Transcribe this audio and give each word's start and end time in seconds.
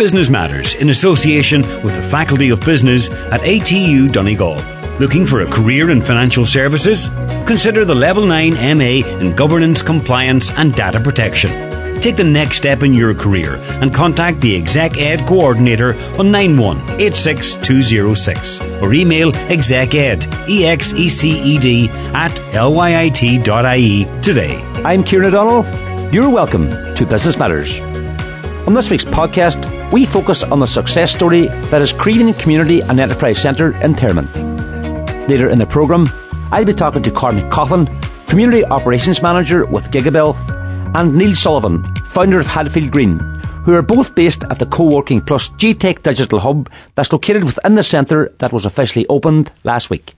Business 0.00 0.30
Matters 0.30 0.74
in 0.76 0.88
association 0.88 1.60
with 1.84 1.94
the 1.94 2.02
Faculty 2.04 2.48
of 2.48 2.60
Business 2.60 3.10
at 3.10 3.42
ATU 3.42 4.10
Donegal. 4.10 4.56
Looking 4.98 5.26
for 5.26 5.42
a 5.42 5.46
career 5.46 5.90
in 5.90 6.00
financial 6.00 6.46
services? 6.46 7.10
Consider 7.46 7.84
the 7.84 7.94
Level 7.94 8.24
9 8.24 8.54
MA 8.78 9.06
in 9.20 9.36
Governance, 9.36 9.82
Compliance 9.82 10.50
and 10.52 10.72
Data 10.72 11.00
Protection. 11.00 11.50
Take 12.00 12.16
the 12.16 12.24
next 12.24 12.56
step 12.56 12.82
in 12.82 12.94
your 12.94 13.14
career 13.14 13.56
and 13.82 13.92
contact 13.92 14.40
the 14.40 14.56
Exec 14.56 14.96
Ed 14.96 15.28
Coordinator 15.28 15.90
on 16.18 16.32
9186206 16.32 18.80
or 18.80 18.94
email 18.94 19.36
execed, 19.50 20.26
E-X-E-C-E-D, 20.48 21.90
at 22.14 22.32
lyit.ie 22.54 24.06
today. 24.22 24.62
I'm 24.82 25.04
Kieran 25.04 25.26
O'Donnell. 25.26 25.66
You're 26.10 26.30
welcome 26.30 26.70
to 26.94 27.04
Business 27.04 27.36
Matters. 27.36 27.82
On 28.66 28.72
this 28.72 28.90
week's 28.90 29.04
podcast, 29.04 29.78
we 29.92 30.06
focus 30.06 30.44
on 30.44 30.60
the 30.60 30.66
success 30.66 31.12
story 31.12 31.46
that 31.70 31.82
is 31.82 31.92
Creevin 31.92 32.38
Community 32.38 32.80
and 32.80 33.00
Enterprise 33.00 33.40
Centre 33.40 33.76
in 33.82 33.94
Termon. 33.94 34.26
Later 35.28 35.48
in 35.48 35.58
the 35.58 35.66
programme, 35.66 36.06
I'll 36.52 36.64
be 36.64 36.72
talking 36.72 37.02
to 37.02 37.10
Cormac 37.10 37.50
Coughlin, 37.50 37.88
Community 38.28 38.64
Operations 38.64 39.20
Manager 39.22 39.66
with 39.66 39.90
Gigable, 39.90 40.36
and 40.94 41.16
Neil 41.16 41.34
Sullivan, 41.34 41.84
founder 42.06 42.38
of 42.38 42.46
Hadfield 42.46 42.92
Green, 42.92 43.18
who 43.64 43.74
are 43.74 43.82
both 43.82 44.14
based 44.14 44.44
at 44.44 44.58
the 44.58 44.66
Co-working 44.66 45.20
Plus 45.20 45.48
GTech 45.50 46.02
Digital 46.02 46.38
Hub 46.38 46.70
that's 46.94 47.12
located 47.12 47.44
within 47.44 47.74
the 47.74 47.82
centre 47.82 48.32
that 48.38 48.52
was 48.52 48.66
officially 48.66 49.06
opened 49.08 49.50
last 49.64 49.90
week. 49.90 50.14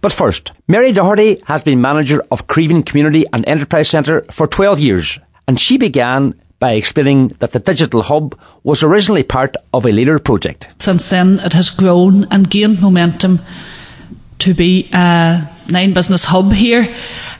But 0.00 0.12
first, 0.12 0.52
Mary 0.68 0.92
Doherty 0.92 1.42
has 1.46 1.62
been 1.62 1.80
manager 1.80 2.22
of 2.30 2.46
Creevin 2.46 2.84
Community 2.84 3.24
and 3.32 3.46
Enterprise 3.46 3.88
Centre 3.88 4.24
for 4.30 4.46
12 4.46 4.80
years, 4.80 5.18
and 5.46 5.60
she 5.60 5.78
began 5.78 6.34
by 6.62 6.74
explaining 6.74 7.26
that 7.40 7.50
the 7.50 7.58
digital 7.58 8.02
hub 8.02 8.38
was 8.62 8.84
originally 8.84 9.24
part 9.24 9.56
of 9.74 9.84
a 9.84 9.90
leader 9.90 10.20
project. 10.20 10.68
Since 10.78 11.10
then, 11.10 11.40
it 11.40 11.52
has 11.54 11.70
grown 11.70 12.28
and 12.30 12.48
gained 12.48 12.80
momentum 12.80 13.40
to 14.38 14.54
be 14.54 14.88
a 14.92 15.42
nine 15.68 15.92
business 15.92 16.24
hub 16.24 16.52
here. 16.52 16.88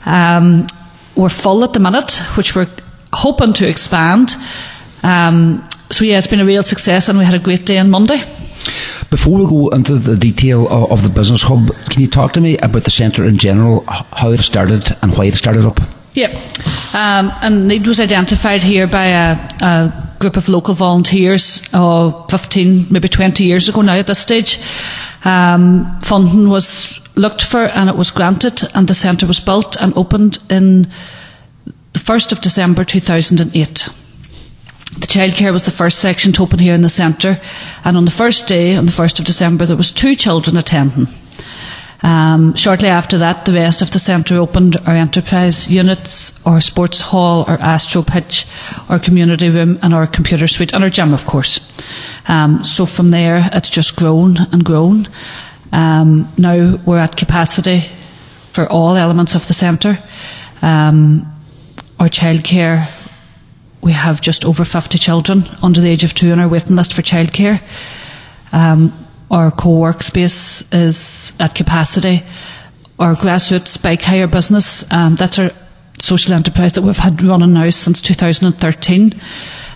Um, 0.04 0.66
we're 1.14 1.28
full 1.28 1.62
at 1.62 1.72
the 1.72 1.78
minute, 1.78 2.16
which 2.34 2.56
we're 2.56 2.68
hoping 3.12 3.52
to 3.52 3.68
expand. 3.68 4.34
Um, 5.04 5.68
so 5.92 6.04
yeah, 6.04 6.18
it's 6.18 6.26
been 6.26 6.40
a 6.40 6.44
real 6.44 6.64
success, 6.64 7.08
and 7.08 7.16
we 7.16 7.24
had 7.24 7.34
a 7.34 7.38
great 7.38 7.64
day 7.64 7.78
on 7.78 7.90
Monday. 7.90 8.18
Before 9.08 9.38
we 9.38 9.46
go 9.46 9.68
into 9.68 9.98
the 9.98 10.16
detail 10.16 10.66
of, 10.66 10.90
of 10.90 11.02
the 11.04 11.08
business 11.08 11.42
hub, 11.42 11.72
can 11.90 12.02
you 12.02 12.08
talk 12.08 12.32
to 12.32 12.40
me 12.40 12.58
about 12.58 12.82
the 12.82 12.90
centre 12.90 13.24
in 13.24 13.38
general, 13.38 13.84
how 13.86 14.32
it 14.32 14.40
started 14.40 14.96
and 15.00 15.16
why 15.16 15.26
it 15.26 15.34
started 15.34 15.64
up? 15.64 15.78
Yep. 16.14 16.34
Um, 16.94 17.32
and 17.40 17.72
it 17.72 17.86
was 17.86 18.00
identified 18.00 18.62
here 18.62 18.86
by 18.86 19.06
a, 19.06 19.32
a 19.60 20.14
group 20.18 20.36
of 20.36 20.48
local 20.48 20.74
volunteers, 20.74 21.62
oh, 21.72 22.26
15, 22.28 22.86
maybe 22.90 23.08
20 23.08 23.44
years 23.44 23.68
ago 23.68 23.80
now 23.80 23.94
at 23.94 24.06
this 24.06 24.18
stage. 24.18 24.58
Um, 25.24 25.98
funding 26.00 26.48
was 26.50 27.00
looked 27.16 27.42
for 27.42 27.64
and 27.64 27.88
it 27.88 27.96
was 27.96 28.10
granted, 28.10 28.62
and 28.74 28.88
the 28.88 28.94
centre 28.94 29.26
was 29.26 29.40
built 29.40 29.76
and 29.76 29.96
opened 29.96 30.38
in 30.50 30.90
the 31.92 31.98
1st 31.98 32.32
of 32.32 32.40
December 32.40 32.84
2008. 32.84 33.88
The 34.98 35.06
childcare 35.06 35.52
was 35.52 35.64
the 35.64 35.70
first 35.70 35.98
section 35.98 36.32
to 36.32 36.42
open 36.42 36.58
here 36.58 36.74
in 36.74 36.82
the 36.82 36.88
centre, 36.90 37.40
and 37.84 37.96
on 37.96 38.04
the 38.04 38.10
first 38.10 38.46
day, 38.46 38.76
on 38.76 38.84
the 38.84 38.92
1st 38.92 39.20
of 39.20 39.24
December, 39.24 39.64
there 39.64 39.76
was 39.76 39.90
two 39.90 40.14
children 40.14 40.58
attending. 40.58 41.06
Um, 42.02 42.54
shortly 42.56 42.88
after 42.88 43.18
that, 43.18 43.44
the 43.44 43.52
rest 43.52 43.80
of 43.80 43.92
the 43.92 43.98
centre 43.98 44.36
opened 44.36 44.76
our 44.86 44.94
enterprise 44.94 45.68
units, 45.68 46.34
our 46.44 46.60
sports 46.60 47.00
hall, 47.00 47.44
our 47.46 47.58
astro 47.60 48.02
pitch, 48.02 48.46
our 48.88 48.98
community 48.98 49.50
room, 49.50 49.78
and 49.82 49.94
our 49.94 50.06
computer 50.06 50.48
suite, 50.48 50.72
and 50.72 50.82
our 50.82 50.90
gym, 50.90 51.14
of 51.14 51.26
course. 51.26 51.60
Um, 52.26 52.64
so 52.64 52.86
from 52.86 53.10
there, 53.12 53.48
it's 53.52 53.68
just 53.68 53.94
grown 53.94 54.36
and 54.52 54.64
grown. 54.64 55.06
Um, 55.72 56.32
now 56.36 56.76
we're 56.84 56.98
at 56.98 57.16
capacity 57.16 57.84
for 58.52 58.66
all 58.68 58.96
elements 58.96 59.34
of 59.34 59.46
the 59.46 59.54
centre. 59.54 59.98
Um, 60.60 61.32
our 62.00 62.08
childcare, 62.08 62.86
we 63.80 63.92
have 63.92 64.20
just 64.20 64.44
over 64.44 64.64
50 64.64 64.98
children 64.98 65.44
under 65.62 65.80
the 65.80 65.88
age 65.88 66.04
of 66.04 66.14
two 66.14 66.32
on 66.32 66.40
our 66.40 66.48
waiting 66.48 66.76
list 66.76 66.92
for 66.94 67.02
childcare. 67.02 67.62
Um, 68.52 68.92
our 69.32 69.50
co-work 69.50 70.02
space 70.02 70.62
is 70.72 71.32
at 71.40 71.54
capacity. 71.54 72.22
Our 72.98 73.14
grassroots 73.14 73.80
bike 73.82 74.02
hire 74.02 74.28
business, 74.28 74.84
um, 74.92 75.16
that's 75.16 75.38
our 75.38 75.50
social 75.98 76.34
enterprise 76.34 76.74
that 76.74 76.82
we've 76.82 76.96
had 76.96 77.22
running 77.22 77.54
now 77.54 77.70
since 77.70 78.02
2013. 78.02 79.20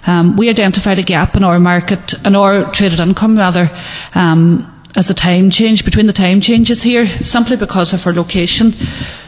Um, 0.06 0.36
we 0.36 0.50
identified 0.50 0.98
a 0.98 1.02
gap 1.02 1.36
in 1.36 1.42
our 1.42 1.58
market, 1.58 2.14
in 2.24 2.36
our 2.36 2.70
traded 2.70 3.00
income 3.00 3.36
rather, 3.36 3.70
um, 4.14 4.72
as 4.94 5.08
the 5.08 5.14
time 5.14 5.50
change, 5.50 5.84
between 5.84 6.06
the 6.06 6.12
time 6.12 6.40
changes 6.40 6.82
here, 6.82 7.06
simply 7.06 7.56
because 7.56 7.92
of 7.92 8.06
our 8.06 8.12
location. 8.12 8.74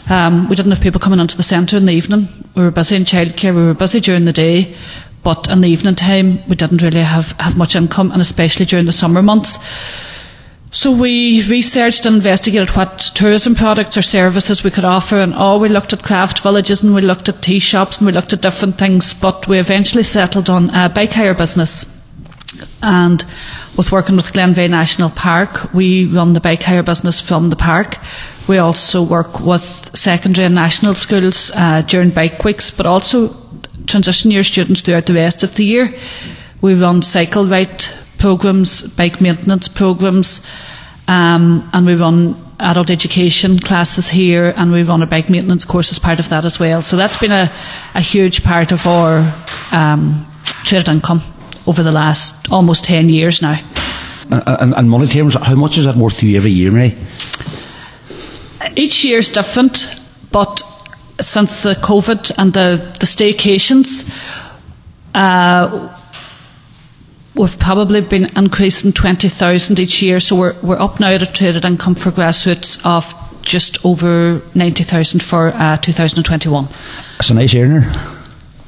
Um, 0.09 0.49
we 0.49 0.57
didn't 0.57 0.73
have 0.73 0.81
people 0.81 1.01
coming 1.01 1.21
into 1.21 1.37
the 1.37 1.43
centre 1.43 1.77
in 1.77 1.87
the 1.87 1.93
evening. 1.93 2.29
We 2.55 2.63
were 2.63 2.71
busy 2.71 2.97
in 2.97 3.05
childcare, 3.05 3.55
we 3.55 3.63
were 3.63 3.75
busy 3.75 4.01
during 4.01 4.25
the 4.25 4.33
day, 4.33 4.75
but 5.23 5.49
in 5.49 5.63
the 5.63 5.69
evening 5.69 5.95
time 5.95 6.47
we 6.49 6.55
didn't 6.55 6.83
really 6.83 7.03
have, 7.03 7.33
have 7.33 7.57
much 7.59 7.75
income, 7.75 8.13
and 8.13 8.21
especially 8.21 8.67
during 8.67 8.87
the 8.87 8.93
summer 8.93 9.23
months. 9.23 9.59
So 10.71 10.93
we 10.93 11.43
researched 11.49 12.05
and 12.05 12.17
investigated 12.17 12.71
what 12.77 12.99
tourism 13.15 13.55
products 13.55 13.97
or 13.97 14.03
services 14.03 14.63
we 14.63 14.71
could 14.71 14.85
offer 14.85 15.19
and 15.19 15.33
oh 15.35 15.59
we 15.59 15.71
looked 15.71 15.95
at 15.95 16.03
craft 16.03 16.41
villages 16.43 16.83
and 16.83 16.95
we 16.95 17.01
looked 17.01 17.29
at 17.31 17.41
tea 17.41 17.59
shops 17.59 17.97
and 17.99 18.07
we 18.07 18.13
looked 18.13 18.35
at 18.35 18.43
different 18.43 18.77
things 18.77 19.15
but 19.15 19.49
we 19.49 19.59
eventually 19.59 20.03
settled 20.03 20.51
on 20.51 20.69
a 20.71 20.91
bike 20.91 21.13
hire 21.13 21.33
business. 21.33 21.87
And 22.83 23.25
with 23.79 23.91
working 23.93 24.17
with 24.17 24.33
Glenveagh 24.35 24.69
National 24.69 25.09
Park 25.09 25.73
we 25.73 26.05
run 26.05 26.35
the 26.35 26.41
bike 26.41 26.63
hire 26.63 26.83
business 26.83 27.19
from 27.19 27.49
the 27.49 27.57
park. 27.57 27.97
We 28.47 28.59
also 28.59 29.03
work 29.03 29.41
with 29.41 29.63
secondary 29.97 30.45
and 30.47 30.55
national 30.55 30.95
schools 30.97 31.51
uh, 31.55 31.81
during 31.81 32.11
bike 32.11 32.45
weeks 32.45 32.71
but 32.71 32.85
also 32.85 33.35
transition 33.87 34.31
year 34.31 34.45
students 34.45 34.83
throughout 34.83 35.07
the 35.07 35.15
rest 35.15 35.43
of 35.43 35.55
the 35.55 35.65
year. 35.65 35.95
We 36.61 36.75
run 36.75 37.01
cycle 37.01 37.47
ride 37.47 37.87
programs, 38.19 38.83
bike 38.83 39.21
maintenance 39.21 39.69
programs, 39.69 40.43
um, 41.07 41.69
and 41.73 41.87
we 41.87 41.95
run 41.95 42.37
adult 42.61 42.91
education 42.91 43.59
classes 43.59 44.09
here, 44.09 44.53
and 44.57 44.73
we 44.73 44.83
run 44.83 45.03
a 45.03 45.07
bike 45.07 45.31
maintenance 45.31 45.65
course 45.65 45.91
as 45.93 45.99
part 45.99 46.21
of 46.21 46.29
that 46.29 46.45
as 46.45 46.59
well. 46.59 46.83
So 46.83 46.97
that's 46.97 47.17
been 47.17 47.33
a, 47.33 47.53
a 47.95 48.01
huge 48.01 48.43
part 48.43 48.73
of 48.73 48.87
our 48.87 49.35
um, 49.73 50.27
traded 50.65 50.89
income 50.89 51.21
over 51.67 51.83
the 51.83 51.93
last 51.93 52.51
almost 52.51 52.85
10 52.85 53.09
years 53.09 53.41
now. 53.41 53.61
And, 54.31 54.43
and, 54.47 54.75
and 54.75 54.91
money 54.91 55.07
terms, 55.07 55.35
how 55.35 55.55
much 55.55 55.79
is 55.79 55.87
that 55.87 55.97
worth 55.97 56.19
to 56.19 56.29
you 56.29 56.37
every 56.37 56.51
year, 56.51 56.71
Mary? 56.73 56.97
Each 58.77 59.05
year 59.05 59.19
is 59.19 59.29
different, 59.29 59.89
but 60.31 60.63
since 61.21 61.63
the 61.63 61.75
COVID 61.75 62.33
and 62.39 62.53
the, 62.53 62.97
the 63.01 63.07
staycations, 63.07 64.07
uh, 65.15 65.98
we've 67.39 67.59
probably 67.59 68.01
been 68.01 68.27
increasing 68.37 68.93
20,000 68.93 69.79
each 69.79 70.03
year, 70.03 70.21
so 70.21 70.37
we're, 70.37 70.61
we're 70.61 70.81
up 70.81 70.99
now 70.99 71.11
at 71.11 71.23
a 71.23 71.27
traded 71.27 71.65
income 71.65 71.95
for 71.95 72.11
grassroots 72.11 72.85
of 72.85 73.15
just 73.43 73.85
over 73.87 74.43
90,000 74.55 75.23
for 75.23 75.49
uh, 75.55 75.77
2021. 75.79 76.69
It's 77.19 77.31
a 77.31 77.35
nice 77.35 77.55
earner. 77.55 77.91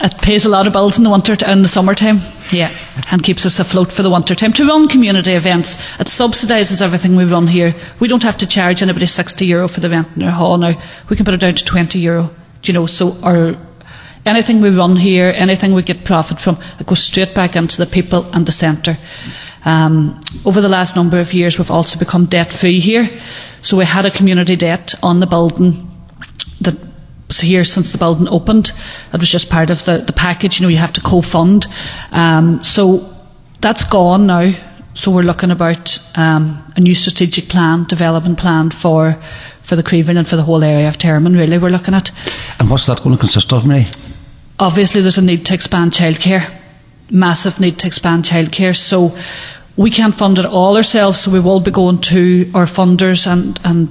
It 0.02 0.16
pays 0.22 0.46
a 0.46 0.48
lot 0.48 0.66
of 0.66 0.72
bills 0.72 0.96
in 0.96 1.04
the 1.04 1.10
winter 1.10 1.36
in 1.46 1.60
the 1.60 1.68
summertime, 1.68 2.20
yeah, 2.50 2.74
and 3.10 3.22
keeps 3.22 3.44
us 3.44 3.60
afloat 3.60 3.92
for 3.92 4.02
the 4.02 4.08
winter 4.08 4.34
time. 4.34 4.54
To 4.54 4.66
run 4.66 4.88
community 4.88 5.32
events, 5.32 5.74
it 6.00 6.06
subsidises 6.06 6.80
everything 6.80 7.16
we 7.16 7.24
run 7.24 7.46
here. 7.46 7.74
We 7.98 8.08
don't 8.08 8.22
have 8.22 8.38
to 8.38 8.46
charge 8.46 8.80
anybody 8.80 9.04
60 9.04 9.44
euro 9.44 9.68
for 9.68 9.80
the 9.80 9.90
rent 9.90 10.08
in 10.16 10.22
our 10.22 10.30
hall 10.30 10.56
now. 10.56 10.80
We 11.10 11.16
can 11.16 11.26
put 11.26 11.34
it 11.34 11.40
down 11.40 11.54
to 11.54 11.64
20 11.64 11.98
euro. 11.98 12.30
Do 12.62 12.72
you 12.72 12.78
know, 12.78 12.86
so 12.86 13.20
our 13.22 13.58
Anything 14.26 14.60
we 14.60 14.70
run 14.70 14.96
here, 14.96 15.32
anything 15.34 15.72
we 15.72 15.82
get 15.82 16.04
profit 16.04 16.40
from, 16.40 16.58
it 16.78 16.86
goes 16.86 17.02
straight 17.02 17.34
back 17.34 17.56
into 17.56 17.78
the 17.78 17.86
people 17.86 18.24
and 18.32 18.46
the 18.46 18.52
centre. 18.52 18.98
Um, 19.64 20.20
over 20.44 20.60
the 20.60 20.68
last 20.68 20.96
number 20.96 21.18
of 21.18 21.32
years, 21.32 21.58
we've 21.58 21.70
also 21.70 21.98
become 21.98 22.26
debt 22.26 22.52
free 22.52 22.80
here. 22.80 23.10
So 23.62 23.76
we 23.76 23.84
had 23.84 24.06
a 24.06 24.10
community 24.10 24.56
debt 24.56 24.94
on 25.02 25.20
the 25.20 25.26
building 25.26 25.90
that 26.60 26.76
was 27.28 27.40
here 27.40 27.64
since 27.64 27.92
the 27.92 27.98
building 27.98 28.28
opened. 28.28 28.72
It 29.12 29.20
was 29.20 29.30
just 29.30 29.50
part 29.50 29.70
of 29.70 29.84
the, 29.84 29.98
the 29.98 30.12
package. 30.12 30.58
You 30.58 30.66
know, 30.66 30.70
you 30.70 30.78
have 30.78 30.92
to 30.94 31.00
co-fund. 31.00 31.66
Um, 32.10 32.64
so 32.64 33.16
that's 33.60 33.84
gone 33.84 34.26
now. 34.26 34.52
So 34.94 35.10
we're 35.10 35.22
looking 35.22 35.50
about 35.50 35.98
um, 36.16 36.72
a 36.76 36.80
new 36.80 36.94
strategic 36.94 37.48
plan, 37.48 37.84
development 37.84 38.38
plan 38.38 38.70
for 38.70 39.18
for 39.70 39.76
the 39.76 39.82
Creevin 39.82 40.18
and 40.18 40.28
for 40.28 40.36
the 40.36 40.42
whole 40.42 40.62
area 40.62 40.88
of 40.88 40.98
Termon. 40.98 41.38
Really, 41.38 41.56
we're 41.56 41.70
looking 41.70 41.94
at. 41.94 42.10
And 42.58 42.68
what's 42.68 42.86
that 42.86 43.02
going 43.02 43.16
to 43.16 43.20
consist 43.20 43.52
of, 43.54 43.66
Mary? 43.66 43.86
obviously 44.60 45.00
there's 45.00 45.18
a 45.18 45.22
need 45.22 45.46
to 45.46 45.54
expand 45.54 45.92
childcare, 45.92 46.48
massive 47.10 47.58
need 47.58 47.78
to 47.78 47.86
expand 47.86 48.24
childcare. 48.24 48.76
So 48.76 49.16
we 49.76 49.90
can't 49.90 50.14
fund 50.14 50.38
it 50.38 50.44
all 50.44 50.76
ourselves, 50.76 51.20
so 51.20 51.30
we 51.30 51.40
will 51.40 51.60
be 51.60 51.70
going 51.70 51.98
to 52.12 52.50
our 52.54 52.66
funders 52.66 53.26
and 53.26 53.58
and 53.64 53.88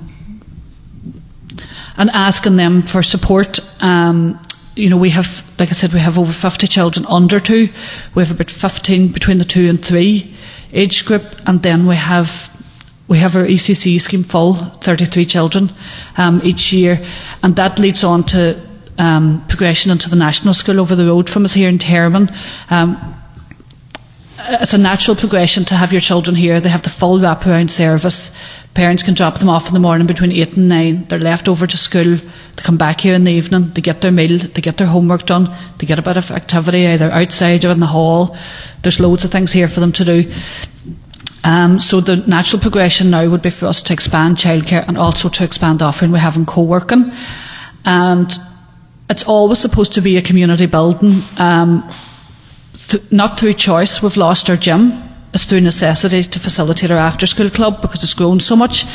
and 1.98 2.10
asking 2.12 2.56
them 2.56 2.84
for 2.84 3.04
support. 3.04 3.60
Um, 3.84 4.40
you 4.76 4.90
know, 4.90 4.96
we 4.96 5.10
have, 5.10 5.44
like 5.60 5.68
I 5.68 5.74
said, 5.74 5.92
we 5.92 6.00
have 6.00 6.18
over 6.18 6.32
50 6.32 6.66
children 6.68 7.06
under 7.08 7.42
two. 7.42 7.68
We 8.16 8.24
have 8.24 8.32
about 8.32 8.50
15 8.50 9.10
between 9.12 9.38
the 9.40 9.44
two 9.44 9.68
and 9.68 9.84
three 9.84 10.34
age 10.72 11.04
group, 11.06 11.24
and 11.46 11.62
then 11.62 11.88
we 11.88 11.96
have 11.96 12.50
we 13.10 13.18
have 13.18 13.36
our 13.36 13.44
ECC 13.44 14.00
scheme 14.00 14.24
full, 14.24 14.54
33 14.54 15.26
children 15.26 15.72
um, 16.18 16.40
each 16.44 16.72
year, 16.72 17.04
and 17.44 17.56
that 17.56 17.80
leads 17.80 18.04
on 18.04 18.24
to 18.26 18.58
um, 19.00 19.44
progression 19.48 19.92
into 19.92 20.10
the 20.10 20.16
national 20.16 20.54
school 20.54 20.80
over 20.80 20.96
the 20.96 21.08
road 21.08 21.30
from 21.30 21.44
us 21.44 21.54
here 21.54 21.70
in 21.70 21.80
Termon. 21.80 22.34
Um, 22.70 23.16
it's 24.42 24.74
a 24.74 24.78
natural 24.78 25.16
progression 25.16 25.66
to 25.66 25.76
have 25.76 25.92
your 25.92 26.02
children 26.02 26.36
here. 26.36 26.60
They 26.60 26.70
have 26.70 26.84
the 26.84 26.90
full 26.90 27.20
wraparound 27.20 27.70
service. 27.72 28.32
Parents 28.74 29.04
can 29.04 29.14
drop 29.14 29.40
them 29.40 29.50
off 29.50 29.68
in 29.68 29.74
the 29.74 29.80
morning 29.80 30.08
between 30.08 30.32
8 30.32 30.56
and 30.56 30.70
9. 30.70 31.06
They're 31.10 31.20
left 31.20 31.50
over 31.50 31.68
to 31.68 31.78
school. 31.78 32.16
They 32.16 32.64
come 32.64 32.78
back 32.78 33.02
here 33.02 33.16
in 33.16 33.24
the 33.24 33.32
evening. 33.32 33.72
They 33.74 33.82
get 33.82 34.02
their 34.02 34.12
meal. 34.12 34.38
They 34.38 34.62
get 34.62 34.78
their 34.78 34.88
homework 34.88 35.26
done. 35.26 35.54
They 35.78 35.88
get 35.88 36.00
a 36.00 36.04
bit 36.04 36.18
of 36.18 36.32
activity 36.32 36.88
either 36.88 37.12
outside 37.12 37.66
or 37.66 37.72
in 37.72 37.80
the 37.80 37.88
hall. 37.88 38.38
There's 38.84 39.00
loads 39.00 39.26
of 39.26 39.32
things 39.32 39.52
here 39.52 39.68
for 39.68 39.80
them 39.80 39.92
to 39.94 40.06
do. 40.06 40.32
Um, 41.44 41.80
so 41.80 42.02
the 42.02 42.18
natural 42.18 42.62
progression 42.62 43.10
now 43.10 43.30
would 43.30 43.42
be 43.42 43.50
for 43.50 43.68
us 43.68 43.82
to 43.84 43.94
expand 43.94 44.38
childcare 44.38 44.88
and 44.88 44.98
also 44.98 45.30
to 45.30 45.44
expand 45.44 45.80
the 45.80 45.86
offering 45.86 46.12
we 46.12 46.20
have 46.20 46.36
in 46.36 46.46
co-working. 46.46 47.12
And 47.86 48.32
it's 49.10 49.24
always 49.24 49.60
supposed 49.60 49.94
to 49.94 50.02
be 50.02 50.18
a 50.18 50.22
community 50.22 50.66
building. 50.66 51.24
Um, 51.38 51.90
th- 52.74 53.04
not 53.12 53.40
through 53.40 53.54
choice, 53.54 54.02
we've 54.04 54.18
lost 54.18 54.50
our 54.50 54.58
gym. 54.58 54.92
It's 55.34 55.46
through 55.46 55.62
necessity 55.62 56.24
to 56.24 56.40
facilitate 56.40 56.90
our 56.90 56.98
after 56.98 57.28
school 57.28 57.52
club 57.52 57.82
because 57.82 58.04
it's 58.04 58.16
grown 58.16 58.40
so 58.40 58.56
much. 58.56 58.86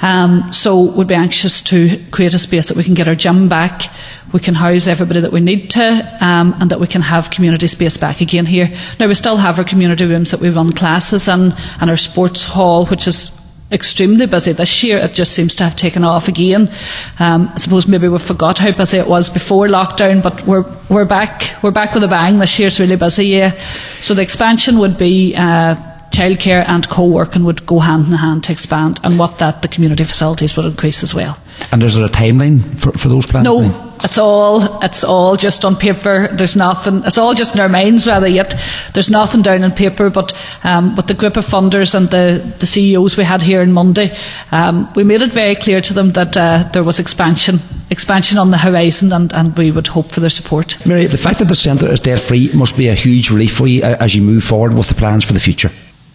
Um, 0.00 0.52
so 0.52 0.80
we'd 0.80 1.08
be 1.08 1.14
anxious 1.14 1.60
to 1.62 1.98
create 2.12 2.34
a 2.34 2.38
space 2.38 2.66
that 2.66 2.76
we 2.76 2.84
can 2.84 2.94
get 2.94 3.08
our 3.08 3.16
gym 3.16 3.48
back, 3.48 3.92
we 4.32 4.40
can 4.40 4.54
house 4.54 4.86
everybody 4.86 5.20
that 5.20 5.32
we 5.32 5.40
need 5.40 5.70
to, 5.70 6.18
um, 6.24 6.54
and 6.60 6.70
that 6.70 6.80
we 6.80 6.86
can 6.86 7.02
have 7.02 7.30
community 7.30 7.66
space 7.66 7.96
back 7.96 8.20
again 8.20 8.46
here. 8.46 8.72
Now 8.98 9.08
we 9.08 9.14
still 9.14 9.36
have 9.36 9.58
our 9.58 9.64
community 9.64 10.06
rooms 10.06 10.30
that 10.30 10.40
we 10.40 10.50
run 10.50 10.72
classes 10.72 11.28
in, 11.28 11.52
and 11.80 11.90
our 11.90 11.96
sports 11.96 12.44
hall, 12.44 12.86
which 12.86 13.06
is 13.06 13.32
extremely 13.70 14.26
busy 14.26 14.52
this 14.52 14.82
year. 14.82 14.98
It 14.98 15.14
just 15.14 15.32
seems 15.32 15.54
to 15.56 15.64
have 15.64 15.76
taken 15.76 16.04
off 16.04 16.28
again. 16.28 16.70
Um, 17.18 17.50
I 17.54 17.56
suppose 17.56 17.88
maybe 17.88 18.08
we 18.08 18.18
forgot 18.18 18.58
how 18.58 18.70
busy 18.72 18.98
it 18.98 19.08
was 19.08 19.30
before 19.30 19.66
lockdown, 19.66 20.22
but 20.22 20.46
we're 20.46 20.64
we're 20.88 21.06
back. 21.06 21.62
We're 21.62 21.70
back 21.70 21.94
with 21.94 22.04
a 22.04 22.08
bang. 22.08 22.38
This 22.38 22.58
year's 22.58 22.78
really 22.78 22.96
busy. 22.96 23.28
Yeah. 23.28 23.58
So 24.00 24.14
the 24.14 24.22
expansion 24.22 24.78
would 24.78 24.98
be. 24.98 25.34
Uh, 25.34 25.91
childcare 26.12 26.64
and 26.66 26.88
co-working 26.88 27.44
would 27.44 27.66
go 27.66 27.80
hand 27.80 28.06
in 28.06 28.12
hand 28.12 28.44
to 28.44 28.52
expand, 28.52 29.00
and 29.02 29.18
what 29.18 29.38
that 29.38 29.62
the 29.62 29.68
community 29.68 30.04
facilities 30.04 30.56
would 30.56 30.66
increase 30.66 31.02
as 31.02 31.14
well. 31.14 31.38
And 31.70 31.82
is 31.82 31.96
there 31.96 32.06
a 32.06 32.08
timeline 32.08 32.78
for, 32.80 32.92
for 32.92 33.08
those 33.08 33.26
plans? 33.26 33.44
No, 33.44 33.92
it's 34.04 34.18
all 34.18 34.82
it's 34.82 35.04
all 35.04 35.36
just 35.36 35.64
on 35.64 35.76
paper. 35.76 36.28
There's 36.32 36.56
nothing. 36.56 37.02
It's 37.04 37.18
all 37.18 37.34
just 37.34 37.54
in 37.54 37.60
our 37.60 37.68
minds 37.68 38.06
rather 38.06 38.26
yet. 38.26 38.54
There's 38.94 39.10
nothing 39.10 39.42
down 39.42 39.64
on 39.64 39.72
paper. 39.72 40.10
But 40.10 40.32
um, 40.64 40.96
with 40.96 41.06
the 41.06 41.14
group 41.14 41.36
of 41.36 41.46
funders 41.46 41.94
and 41.94 42.08
the, 42.10 42.54
the 42.58 42.66
CEOs 42.66 43.16
we 43.16 43.24
had 43.24 43.42
here 43.42 43.62
on 43.62 43.72
Monday, 43.72 44.16
um, 44.50 44.92
we 44.94 45.04
made 45.04 45.22
it 45.22 45.32
very 45.32 45.54
clear 45.54 45.80
to 45.80 45.94
them 45.94 46.10
that 46.12 46.36
uh, 46.36 46.68
there 46.72 46.84
was 46.84 46.98
expansion 46.98 47.58
expansion 47.90 48.38
on 48.38 48.50
the 48.50 48.58
horizon, 48.58 49.12
and, 49.12 49.32
and 49.32 49.56
we 49.56 49.70
would 49.70 49.86
hope 49.86 50.10
for 50.12 50.20
their 50.20 50.30
support. 50.30 50.84
Mary, 50.86 51.06
the 51.06 51.18
fact 51.18 51.38
that 51.38 51.48
the 51.48 51.56
centre 51.56 51.90
is 51.90 52.00
debt 52.00 52.20
free 52.20 52.50
must 52.54 52.76
be 52.76 52.88
a 52.88 52.94
huge 52.94 53.30
relief 53.30 53.54
for 53.54 53.66
you 53.66 53.82
uh, 53.82 53.96
as 54.00 54.14
you 54.14 54.22
move 54.22 54.42
forward 54.42 54.74
with 54.74 54.88
the 54.88 54.94
plans 54.94 55.24
for 55.24 55.32
the 55.32 55.40
future. 55.40 55.70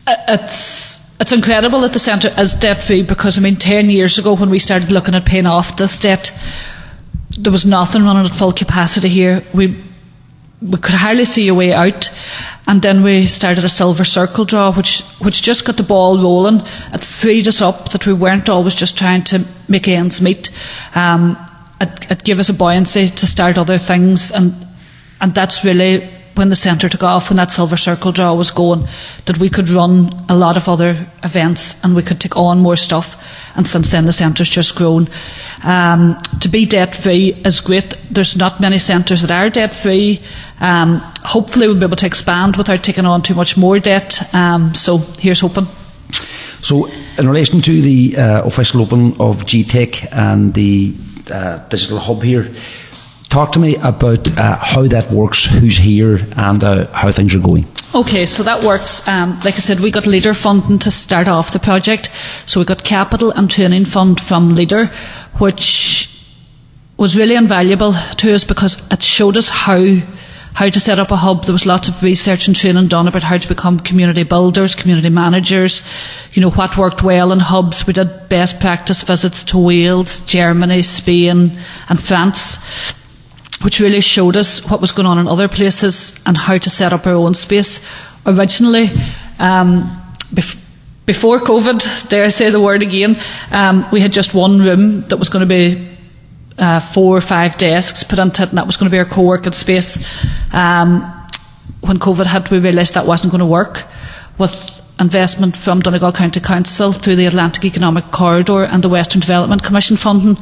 It's 0.07 1.05
it's 1.19 1.31
incredible 1.31 1.81
that 1.81 1.93
the 1.93 1.99
centre 1.99 2.33
is 2.37 2.53
debt 2.53 2.83
free 2.83 3.01
because 3.01 3.37
I 3.37 3.41
mean, 3.41 3.55
ten 3.55 3.89
years 3.89 4.17
ago 4.17 4.35
when 4.35 4.49
we 4.49 4.59
started 4.59 4.91
looking 4.91 5.15
at 5.15 5.25
paying 5.25 5.47
off 5.47 5.75
this 5.77 5.97
debt 5.97 6.31
there 7.37 7.51
was 7.51 7.65
nothing 7.65 8.03
running 8.03 8.25
at 8.25 8.33
full 8.35 8.51
capacity 8.51 9.09
here. 9.09 9.43
We 9.53 9.83
we 10.59 10.79
could 10.79 10.95
hardly 10.95 11.25
see 11.25 11.47
a 11.47 11.53
way 11.53 11.71
out. 11.71 12.11
And 12.65 12.81
then 12.81 13.03
we 13.03 13.27
started 13.27 13.63
a 13.63 13.69
silver 13.69 14.03
circle 14.03 14.43
draw, 14.43 14.73
which 14.73 15.03
which 15.19 15.41
just 15.41 15.65
got 15.65 15.77
the 15.77 15.83
ball 15.83 16.17
rolling. 16.17 16.61
It 16.93 17.03
freed 17.03 17.47
us 17.47 17.61
up 17.61 17.89
that 17.89 18.05
we 18.05 18.13
weren't 18.13 18.49
always 18.49 18.73
just 18.73 18.97
trying 18.97 19.23
to 19.25 19.45
make 19.67 19.87
ends 19.87 20.21
meet. 20.21 20.49
Um, 20.95 21.37
it, 21.79 22.11
it 22.11 22.23
gave 22.23 22.39
us 22.39 22.49
a 22.49 22.53
buoyancy 22.53 23.09
to 23.09 23.27
start 23.27 23.57
other 23.57 23.77
things, 23.77 24.31
and 24.31 24.53
and 25.21 25.33
that's 25.35 25.63
really 25.63 26.09
when 26.37 26.49
the 26.49 26.55
centre 26.55 26.89
took 26.89 27.03
off, 27.03 27.29
when 27.29 27.37
that 27.37 27.51
silver 27.51 27.77
circle 27.77 28.11
draw 28.11 28.33
was 28.33 28.51
going, 28.51 28.87
that 29.25 29.37
we 29.37 29.49
could 29.49 29.69
run 29.69 30.11
a 30.29 30.35
lot 30.35 30.57
of 30.57 30.69
other 30.69 31.07
events 31.23 31.75
and 31.83 31.95
we 31.95 32.03
could 32.03 32.19
take 32.19 32.37
on 32.37 32.59
more 32.59 32.77
stuff. 32.77 33.21
And 33.55 33.67
since 33.67 33.89
then, 33.89 34.05
the 34.05 34.13
centre's 34.13 34.49
just 34.49 34.75
grown. 34.75 35.09
Um, 35.63 36.17
to 36.41 36.47
be 36.47 36.65
debt 36.65 36.95
free 36.95 37.33
is 37.43 37.59
great. 37.59 37.95
There's 38.11 38.35
not 38.35 38.59
many 38.59 38.77
centres 38.77 39.21
that 39.21 39.31
are 39.31 39.49
debt 39.49 39.73
free. 39.73 40.21
Um, 40.59 40.99
hopefully, 41.23 41.67
we'll 41.67 41.79
be 41.79 41.85
able 41.85 41.97
to 41.97 42.05
expand 42.05 42.55
without 42.55 42.83
taking 42.83 43.05
on 43.05 43.23
too 43.23 43.33
much 43.33 43.57
more 43.57 43.79
debt. 43.79 44.33
Um, 44.33 44.75
so, 44.75 44.99
here's 45.19 45.39
hoping. 45.39 45.65
So, 46.61 46.85
in 47.17 47.27
relation 47.27 47.61
to 47.61 47.81
the 47.81 48.17
uh, 48.17 48.43
official 48.43 48.81
open 48.81 49.13
of 49.19 49.45
GTEC 49.45 50.07
and 50.11 50.53
the 50.53 50.93
uh, 51.31 51.57
digital 51.69 51.97
hub 51.97 52.21
here, 52.21 52.51
Talk 53.37 53.51
to 53.51 53.59
me 53.59 53.75
about 53.75 54.35
uh, 54.35 54.55
how 54.55 54.87
that 54.87 55.11
works, 55.11 55.45
who's 55.45 55.77
here, 55.77 56.27
and 56.35 56.63
uh, 56.63 56.87
how 56.87 57.11
things 57.11 57.35
are 57.35 57.39
going. 57.39 57.67
Okay, 57.93 58.25
so 58.25 58.41
that 58.41 58.63
works. 58.63 59.07
Um, 59.07 59.39
like 59.45 59.53
I 59.53 59.59
said, 59.59 59.79
we 59.79 59.91
got 59.91 60.07
Leader 60.07 60.33
funding 60.33 60.79
to 60.79 60.89
start 60.89 61.27
off 61.27 61.51
the 61.51 61.59
project. 61.59 62.09
So 62.47 62.59
we 62.59 62.65
got 62.65 62.83
capital 62.83 63.29
and 63.29 63.47
training 63.47 63.85
fund 63.85 64.19
from 64.19 64.55
Leader, 64.55 64.87
which 65.37 66.09
was 66.97 67.15
really 67.15 67.35
invaluable 67.35 67.93
to 67.93 68.33
us 68.33 68.43
because 68.43 68.81
it 68.89 69.03
showed 69.03 69.37
us 69.37 69.49
how 69.49 69.85
how 70.55 70.67
to 70.67 70.79
set 70.79 70.97
up 70.97 71.11
a 71.11 71.15
hub. 71.17 71.45
There 71.45 71.53
was 71.53 71.67
lots 71.67 71.87
of 71.87 72.01
research 72.01 72.47
and 72.47 72.55
training 72.55 72.87
done 72.87 73.07
about 73.07 73.21
how 73.21 73.37
to 73.37 73.47
become 73.47 73.79
community 73.79 74.23
builders, 74.23 74.73
community 74.73 75.11
managers, 75.11 75.85
you 76.33 76.41
know, 76.41 76.49
what 76.49 76.75
worked 76.75 77.03
well 77.03 77.31
in 77.31 77.39
hubs. 77.39 77.85
We 77.85 77.93
did 77.93 78.29
best 78.29 78.59
practice 78.59 79.03
visits 79.03 79.43
to 79.43 79.59
Wales, 79.59 80.21
Germany, 80.21 80.81
Spain 80.81 81.59
and 81.87 82.01
France 82.01 82.57
which 83.61 83.79
really 83.79 84.01
showed 84.01 84.37
us 84.37 84.63
what 84.69 84.81
was 84.81 84.91
going 84.91 85.07
on 85.07 85.17
in 85.17 85.27
other 85.27 85.47
places 85.47 86.19
and 86.25 86.37
how 86.37 86.57
to 86.57 86.69
set 86.69 86.93
up 86.93 87.07
our 87.07 87.13
own 87.13 87.33
space. 87.33 87.81
Originally, 88.25 88.89
um, 89.39 90.01
bef- 90.33 90.59
before 91.05 91.39
COVID, 91.39 92.09
dare 92.09 92.25
I 92.25 92.27
say 92.27 92.49
the 92.49 92.59
word 92.59 92.83
again, 92.83 93.19
um, 93.51 93.87
we 93.91 94.01
had 94.01 94.13
just 94.13 94.33
one 94.33 94.59
room 94.59 95.01
that 95.07 95.17
was 95.17 95.29
going 95.29 95.47
to 95.47 95.53
be 95.53 95.97
uh, 96.57 96.79
four 96.79 97.17
or 97.17 97.21
five 97.21 97.57
desks 97.57 98.03
put 98.03 98.19
into 98.19 98.43
it, 98.43 98.49
and 98.49 98.57
that 98.57 98.65
was 98.65 98.77
going 98.77 98.89
to 98.89 98.93
be 98.93 98.99
our 98.99 99.05
co-working 99.05 99.53
space. 99.53 99.97
Um, 100.51 101.01
when 101.81 101.99
COVID 101.99 102.25
hit, 102.25 102.51
we 102.51 102.59
realised 102.59 102.95
that 102.95 103.05
wasn't 103.05 103.31
going 103.31 103.39
to 103.39 103.45
work. 103.45 103.83
With 104.37 104.81
investment 104.99 105.55
from 105.55 105.79
Donegal 105.79 106.11
County 106.11 106.39
Council 106.39 106.91
through 106.91 107.15
the 107.15 107.25
Atlantic 107.25 107.65
Economic 107.65 108.11
Corridor 108.11 108.63
and 108.63 108.83
the 108.83 108.89
Western 108.89 109.21
Development 109.21 109.61
Commission 109.61 109.97
funding, 109.97 110.37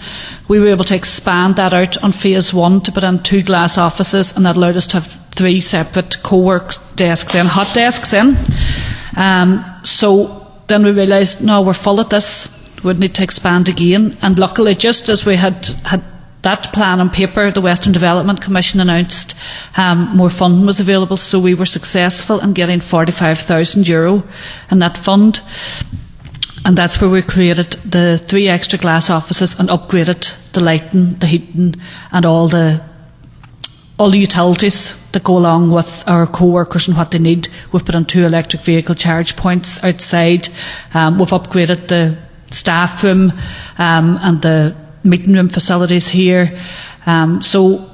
we 0.47 0.59
were 0.59 0.69
able 0.69 0.85
to 0.85 0.95
expand 0.95 1.57
that 1.57 1.73
out 1.73 1.97
on 2.03 2.11
phase 2.11 2.53
one 2.53 2.81
to 2.81 2.91
put 2.91 3.03
in 3.03 3.19
two 3.19 3.41
glass 3.41 3.77
offices, 3.77 4.33
and 4.35 4.45
that 4.45 4.55
allowed 4.55 4.77
us 4.77 4.87
to 4.87 4.99
have 4.99 5.21
three 5.31 5.59
separate 5.59 6.23
co-work 6.23 6.75
desks 6.95 7.35
and 7.35 7.47
hot 7.47 7.73
desks 7.73 8.13
in. 8.13 8.37
Um, 9.17 9.65
so 9.83 10.51
then 10.67 10.83
we 10.83 10.91
realised, 10.91 11.43
no, 11.43 11.61
we're 11.61 11.73
full 11.73 11.99
at 11.99 12.09
this. 12.09 12.49
We'd 12.83 12.99
need 12.99 13.15
to 13.15 13.23
expand 13.23 13.67
again. 13.67 14.17
And 14.21 14.39
luckily, 14.39 14.75
just 14.75 15.09
as 15.09 15.25
we 15.25 15.35
had, 15.35 15.65
had 15.83 16.03
that 16.45 16.71
plan 16.73 16.99
on 16.99 17.09
paper, 17.09 17.51
the 17.51 17.59
Western 17.59 17.91
Development 17.91 18.39
Commission 18.39 18.79
announced 18.79 19.35
um, 19.77 20.15
more 20.15 20.29
funding 20.29 20.65
was 20.65 20.79
available, 20.79 21.17
so 21.17 21.39
we 21.39 21.55
were 21.55 21.65
successful 21.65 22.39
in 22.39 22.53
getting 22.53 22.79
45,000 22.79 23.87
euro 23.87 24.23
in 24.69 24.79
that 24.79 24.97
fund. 24.97 25.41
And 26.63 26.77
that's 26.77 27.01
where 27.01 27.09
we 27.09 27.23
created 27.23 27.71
the 27.83 28.19
three 28.19 28.47
extra 28.47 28.77
glass 28.77 29.09
offices 29.09 29.59
and 29.59 29.69
upgraded 29.69 30.51
the 30.53 30.61
lighting, 30.61 31.15
the 31.15 31.27
heating, 31.27 31.75
and 32.11 32.25
all 32.25 32.47
the 32.47 32.81
all 33.97 34.09
the 34.09 34.19
utilities 34.19 34.93
that 35.13 35.23
go 35.23 35.37
along 35.37 35.71
with 35.71 36.03
our 36.05 36.27
co-workers 36.27 36.87
and 36.87 36.97
what 36.97 37.11
they 37.11 37.19
need. 37.19 37.47
We've 37.71 37.85
put 37.85 37.95
on 37.95 38.03
two 38.03 38.25
electric 38.25 38.61
vehicle 38.61 38.93
charge 38.93 39.37
points 39.37 39.81
outside. 39.85 40.49
Um, 40.93 41.17
we've 41.17 41.29
upgraded 41.29 41.87
the 41.87 42.17
staff 42.51 43.03
room 43.03 43.31
um, 43.77 44.19
and 44.21 44.41
the 44.41 44.75
meeting 45.05 45.33
room 45.33 45.49
facilities 45.49 46.09
here. 46.09 46.59
Um, 47.05 47.41
so 47.41 47.89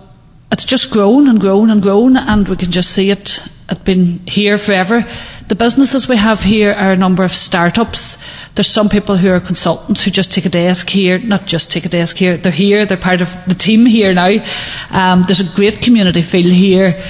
it's 0.52 0.66
just 0.66 0.92
grown 0.92 1.28
and 1.30 1.40
grown 1.40 1.70
and 1.70 1.82
grown, 1.82 2.18
and 2.18 2.48
we 2.48 2.56
can 2.56 2.72
just 2.72 2.92
see 2.92 3.10
it. 3.10 3.40
It's 3.70 3.84
been 3.84 4.20
here 4.28 4.58
forever. 4.58 5.06
The 5.48 5.56
businesses 5.56 6.08
we 6.08 6.18
have 6.18 6.44
here 6.44 6.74
are 6.74 6.94
a 6.94 6.98
number 6.98 7.24
of 7.24 7.32
startups. 7.32 8.18
There's 8.56 8.68
some 8.68 8.90
people 8.90 9.18
who 9.18 9.30
are 9.30 9.40
consultants 9.40 10.04
who 10.04 10.12
just 10.12 10.32
take 10.32 10.46
a 10.46 10.50
desk 10.50 10.90
here, 10.90 11.20
not 11.20 11.46
just 11.46 11.72
take 11.72 11.86
a 11.86 11.90
desk 11.90 12.18
here. 12.18 12.38
They're 12.38 12.52
here. 12.52 12.86
They're 12.86 12.98
part 12.98 13.22
of 13.22 13.36
the 13.48 13.54
team 13.54 13.86
here 13.86 14.14
now. 14.14 14.44
Um, 14.90 15.24
there's 15.24 15.40
a 15.40 15.56
great 15.56 15.82
community 15.82 16.22
feel 16.22 16.50
here. 16.50 17.02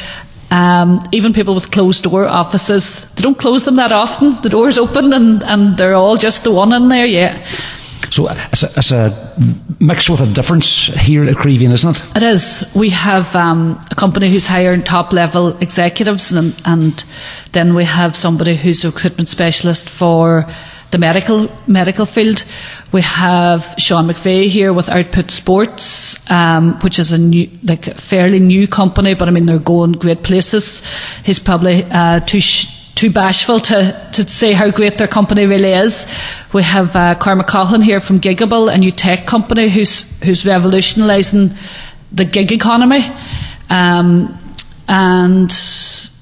Um, 0.52 1.00
even 1.12 1.34
people 1.34 1.56
with 1.56 1.72
closed 1.72 2.04
door 2.04 2.28
offices, 2.28 3.06
they 3.16 3.22
don't 3.22 3.38
close 3.38 3.64
them 3.64 3.78
that 3.78 3.92
often. 3.92 4.42
The 4.42 4.50
door's 4.50 4.78
open 4.78 5.14
and, 5.14 5.44
and 5.44 5.78
they're 5.78 5.96
all 5.96 6.18
just 6.18 6.44
the 6.44 6.52
one 6.52 6.74
in 6.74 6.90
there, 6.90 7.06
yeah. 7.06 7.48
So 8.10 8.28
it's 8.30 8.64
a, 8.64 8.70
it's 8.76 8.92
a 8.92 9.36
mix 9.80 10.10
with 10.10 10.22
a 10.22 10.28
difference 10.28 10.88
here 10.88 11.24
at 11.24 11.36
Creevin, 11.36 11.72
isn't 11.72 11.98
it? 11.98 12.18
It 12.18 12.24
is. 12.24 12.70
We 12.76 12.90
have 12.90 13.34
um, 13.36 13.80
a 13.90 13.96
company 13.96 14.30
who's 14.30 14.48
hiring 14.48 14.84
top 14.84 15.14
level 15.14 15.58
executives, 15.60 16.32
and, 16.32 16.60
and 16.66 17.04
then 17.54 17.74
we 17.74 17.86
have 17.86 18.16
somebody 18.16 18.56
who's 18.56 18.84
a 18.84 18.90
recruitment 18.92 19.30
specialist 19.30 19.90
for 19.90 20.46
the 20.92 20.98
medical 20.98 21.50
medical 21.68 22.06
field. 22.06 22.44
We 22.92 23.02
have 23.02 23.76
Sean 23.78 24.08
McVeigh 24.08 24.50
here 24.50 24.74
with 24.74 24.90
Output 24.90 25.32
Sports, 25.32 26.20
um, 26.30 26.78
which 26.82 27.00
is 27.00 27.14
a 27.14 27.18
new, 27.18 27.50
like 27.64 27.86
fairly 27.98 28.40
new 28.40 28.68
company, 28.68 29.14
but 29.14 29.30
I 29.30 29.32
mean 29.32 29.46
they're 29.46 29.60
going 29.60 29.94
great 29.94 30.24
places. 30.24 30.82
He's 31.24 31.40
probably 31.40 31.84
uh. 31.86 32.26
Sh- 32.26 32.78
too 33.02 33.10
bashful 33.10 33.60
to, 33.60 34.10
to 34.14 34.30
say 34.30 34.54
how 34.54 34.70
great 34.70 35.00
their 35.00 35.08
company 35.08 35.48
really 35.48 35.74
is. 35.74 36.06
We 36.54 36.62
have 36.62 36.96
uh, 36.96 37.16
Coughlin 37.16 37.84
here 37.84 38.00
from 38.00 38.20
Gigable, 38.20 38.72
a 38.72 38.78
new 38.78 38.92
tech 38.92 39.26
company 39.26 39.70
who's 39.70 40.04
who's 40.22 40.46
revolutionising 40.46 41.56
the 42.12 42.26
gig 42.26 42.52
economy. 42.52 43.12
Um, 43.72 44.38
and 44.88 45.52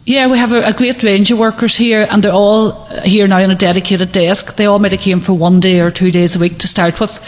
yeah, 0.05 0.27
we 0.27 0.38
have 0.38 0.53
a, 0.53 0.67
a, 0.67 0.71
great 0.71 1.03
range 1.03 1.31
of 1.31 1.38
workers 1.38 1.75
here, 1.75 2.07
and 2.09 2.24
they're 2.24 2.31
all 2.31 2.86
here 3.03 3.27
now 3.27 3.43
on 3.43 3.51
a 3.51 3.55
dedicated 3.55 4.13
desk. 4.13 4.55
They 4.55 4.65
all 4.65 4.79
might 4.79 4.93
have 4.93 5.01
came 5.01 5.19
for 5.19 5.33
one 5.33 5.59
day 5.59 5.81
or 5.81 5.91
two 5.91 6.12
days 6.12 6.38
a 6.38 6.39
week 6.39 6.59
to 6.59 6.67
start 6.69 7.01
with, 7.01 7.19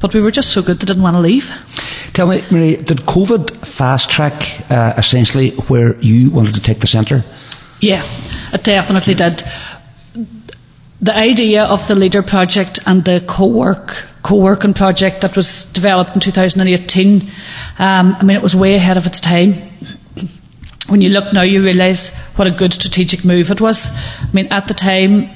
but 0.00 0.12
we 0.12 0.20
were 0.20 0.30
just 0.30 0.50
so 0.50 0.60
good 0.60 0.80
they 0.80 0.86
didn't 0.86 1.02
want 1.02 1.16
to 1.16 1.20
leave. 1.20 1.50
Tell 2.12 2.26
me, 2.26 2.44
Marie, 2.50 2.76
did 2.76 2.98
COVID 3.06 3.64
fast 3.64 4.10
track 4.10 4.70
uh, 4.70 4.92
essentially 4.98 5.52
where 5.68 5.98
you 6.00 6.30
wanted 6.30 6.54
to 6.56 6.60
take 6.60 6.80
the 6.80 6.86
centre? 6.86 7.24
Yeah, 7.82 8.02
it 8.54 8.64
definitely 8.64 9.14
did. 9.14 9.42
The 11.00 11.14
idea 11.14 11.64
of 11.64 11.86
the 11.88 11.94
Leader 11.94 12.22
project 12.22 12.78
and 12.86 13.04
the 13.04 13.22
co-work 13.26 14.06
co-working 14.22 14.72
project 14.72 15.22
that 15.22 15.34
was 15.34 15.64
developed 15.72 16.14
in 16.14 16.20
2018, 16.20 17.28
um, 17.80 18.16
I 18.16 18.22
mean, 18.22 18.36
it 18.36 18.42
was 18.42 18.54
way 18.54 18.76
ahead 18.76 18.96
of 18.96 19.04
its 19.04 19.20
time 19.20 19.54
when 20.92 21.00
you 21.00 21.08
look 21.08 21.32
now, 21.32 21.40
you 21.40 21.62
realise 21.62 22.14
what 22.36 22.46
a 22.46 22.50
good 22.50 22.72
strategic 22.72 23.24
move 23.24 23.50
it 23.50 23.62
was. 23.62 23.90
I 23.90 24.28
mean, 24.32 24.52
at 24.52 24.68
the 24.68 24.74
time, 24.74 25.30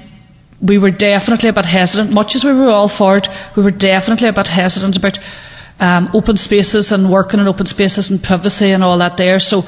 we 0.60 0.76
were 0.76 0.90
definitely 0.90 1.48
a 1.48 1.52
bit 1.52 1.64
hesitant, 1.64 2.12
much 2.12 2.34
as 2.34 2.44
we 2.44 2.52
were 2.52 2.68
all 2.68 2.88
for 2.88 3.16
it, 3.16 3.28
we 3.56 3.62
were 3.62 3.70
definitely 3.70 4.28
a 4.28 4.34
bit 4.34 4.48
hesitant 4.48 4.96
about 4.96 5.18
um, 5.80 6.10
open 6.12 6.36
spaces 6.36 6.92
and 6.92 7.10
working 7.10 7.40
in 7.40 7.46
open 7.46 7.64
spaces 7.64 8.10
and 8.10 8.22
privacy 8.22 8.70
and 8.70 8.84
all 8.84 8.98
that 8.98 9.16
there. 9.16 9.38
So, 9.38 9.66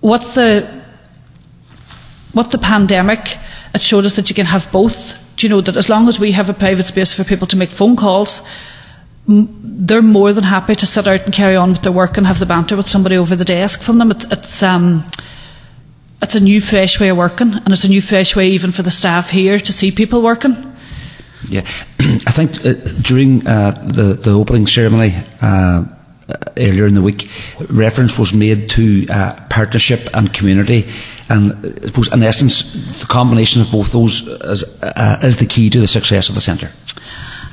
what 0.00 0.22
the 0.34 0.84
what 2.32 2.50
the 2.50 2.58
pandemic, 2.58 3.36
it 3.74 3.80
showed 3.80 4.04
us 4.04 4.16
that 4.16 4.28
you 4.28 4.34
can 4.34 4.46
have 4.46 4.70
both. 4.72 5.14
Do 5.36 5.46
you 5.46 5.50
know 5.50 5.60
that 5.60 5.76
as 5.76 5.88
long 5.88 6.08
as 6.08 6.18
we 6.18 6.32
have 6.32 6.48
a 6.48 6.54
private 6.54 6.84
space 6.84 7.12
for 7.12 7.24
people 7.24 7.46
to 7.48 7.56
make 7.56 7.70
phone 7.70 7.96
calls, 7.96 8.42
they're 9.28 10.02
more 10.02 10.32
than 10.32 10.44
happy 10.44 10.74
to 10.74 10.86
sit 10.86 11.06
out 11.06 11.24
and 11.24 11.34
carry 11.34 11.54
on 11.54 11.70
with 11.70 11.82
their 11.82 11.92
work 11.92 12.16
and 12.16 12.26
have 12.26 12.38
the 12.38 12.46
banter 12.46 12.76
with 12.76 12.88
somebody 12.88 13.16
over 13.16 13.36
the 13.36 13.44
desk 13.44 13.82
from 13.82 13.98
them. 13.98 14.10
It, 14.10 14.24
it's 14.30 14.62
um, 14.62 15.04
it's 16.22 16.34
a 16.34 16.40
new, 16.40 16.60
fresh 16.60 16.98
way 16.98 17.10
of 17.10 17.16
working, 17.16 17.52
and 17.54 17.68
it's 17.68 17.84
a 17.84 17.88
new, 17.88 18.00
fresh 18.00 18.34
way 18.34 18.48
even 18.48 18.72
for 18.72 18.82
the 18.82 18.90
staff 18.90 19.30
here 19.30 19.60
to 19.60 19.72
see 19.72 19.92
people 19.92 20.22
working. 20.22 20.56
Yeah, 21.48 21.64
I 22.00 22.32
think 22.32 22.64
uh, 22.64 22.72
during 23.02 23.46
uh, 23.46 23.70
the 23.86 24.14
the 24.14 24.32
opening 24.32 24.66
ceremony. 24.66 25.14
Uh, 25.40 25.84
earlier 26.56 26.86
in 26.86 26.94
the 26.94 27.02
week, 27.02 27.30
reference 27.68 28.18
was 28.18 28.34
made 28.34 28.70
to 28.70 29.06
uh, 29.08 29.34
partnership 29.48 30.08
and 30.14 30.32
community, 30.32 30.86
and 31.28 31.52
I 31.52 31.86
suppose 31.86 32.12
in 32.12 32.22
essence, 32.22 32.62
the 33.00 33.06
combination 33.06 33.62
of 33.62 33.70
both 33.70 33.92
those 33.92 34.26
is, 34.26 34.64
uh, 34.82 35.20
is 35.22 35.36
the 35.36 35.46
key 35.46 35.70
to 35.70 35.80
the 35.80 35.86
success 35.86 36.28
of 36.28 36.34
the 36.34 36.40
centre. 36.40 36.70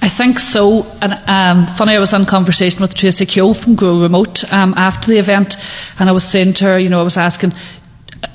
I 0.01 0.10
think 0.10 0.39
so. 0.39 0.84
And 1.01 1.13
um, 1.27 1.65
funny, 1.75 1.96
I 1.96 2.00
was 2.00 2.13
in 2.13 2.25
conversation 2.25 2.82
with 2.82 2.94
Tracy 2.94 3.25
Keogh 3.25 3.53
from 3.53 3.75
Grow 3.75 4.01
Remote 4.01 4.51
um, 4.51 4.74
after 4.75 5.10
the 5.10 5.17
event, 5.17 5.58
and 6.00 6.10
I 6.10 6.12
was 6.12 6.24
saying 6.24 6.53
to 6.53 6.65
her, 6.65 6.79
you 6.79 6.89
know, 6.89 7.00
I 7.00 7.03
was 7.03 7.17
asking, 7.17 7.53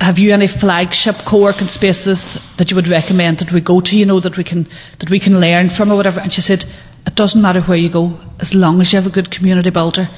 have 0.01 0.19
you 0.19 0.33
any 0.33 0.47
flagship 0.47 1.17
co-working 1.25 1.69
spaces 1.69 2.41
that 2.57 2.71
you 2.71 2.77
would 2.77 2.89
recommend 2.89 3.39
that 3.39 3.53
we 3.53 3.61
go 3.61 3.81
to? 3.81 3.97
You 3.97 4.07
know, 4.07 4.21
that 4.21 4.37
we 4.37 4.45
can 4.45 4.67
that 4.99 5.11
we 5.11 5.19
can 5.19 5.41
learn 5.41 5.69
from 5.69 5.91
or 5.91 5.97
whatever. 5.97 6.21
And 6.21 6.33
she 6.33 6.41
said, 6.41 6.65
it 7.07 7.15
doesn't 7.15 7.41
matter 7.41 7.61
where 7.63 7.79
you 7.79 7.89
go, 7.89 8.19
as 8.39 8.55
long 8.55 8.81
as 8.81 8.93
you 8.93 8.99
have 8.99 9.07
a 9.07 9.11
good 9.11 9.31
community 9.31 9.71
builder. 9.71 10.09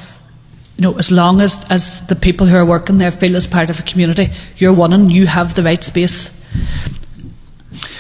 You 0.76 0.82
know, 0.82 0.98
as 0.98 1.10
long 1.10 1.40
as 1.40 1.64
as 1.70 2.06
the 2.06 2.16
people 2.16 2.46
who 2.46 2.56
are 2.56 2.64
working 2.64 2.98
there 2.98 3.12
feel 3.12 3.36
as 3.36 3.46
part 3.46 3.70
of 3.70 3.78
a 3.78 3.82
community, 3.82 4.30
you're 4.56 4.72
one 4.72 4.92
and 4.92 5.12
you 5.12 5.26
have 5.26 5.54
the 5.54 5.62
right 5.62 5.84
space. 5.84 6.30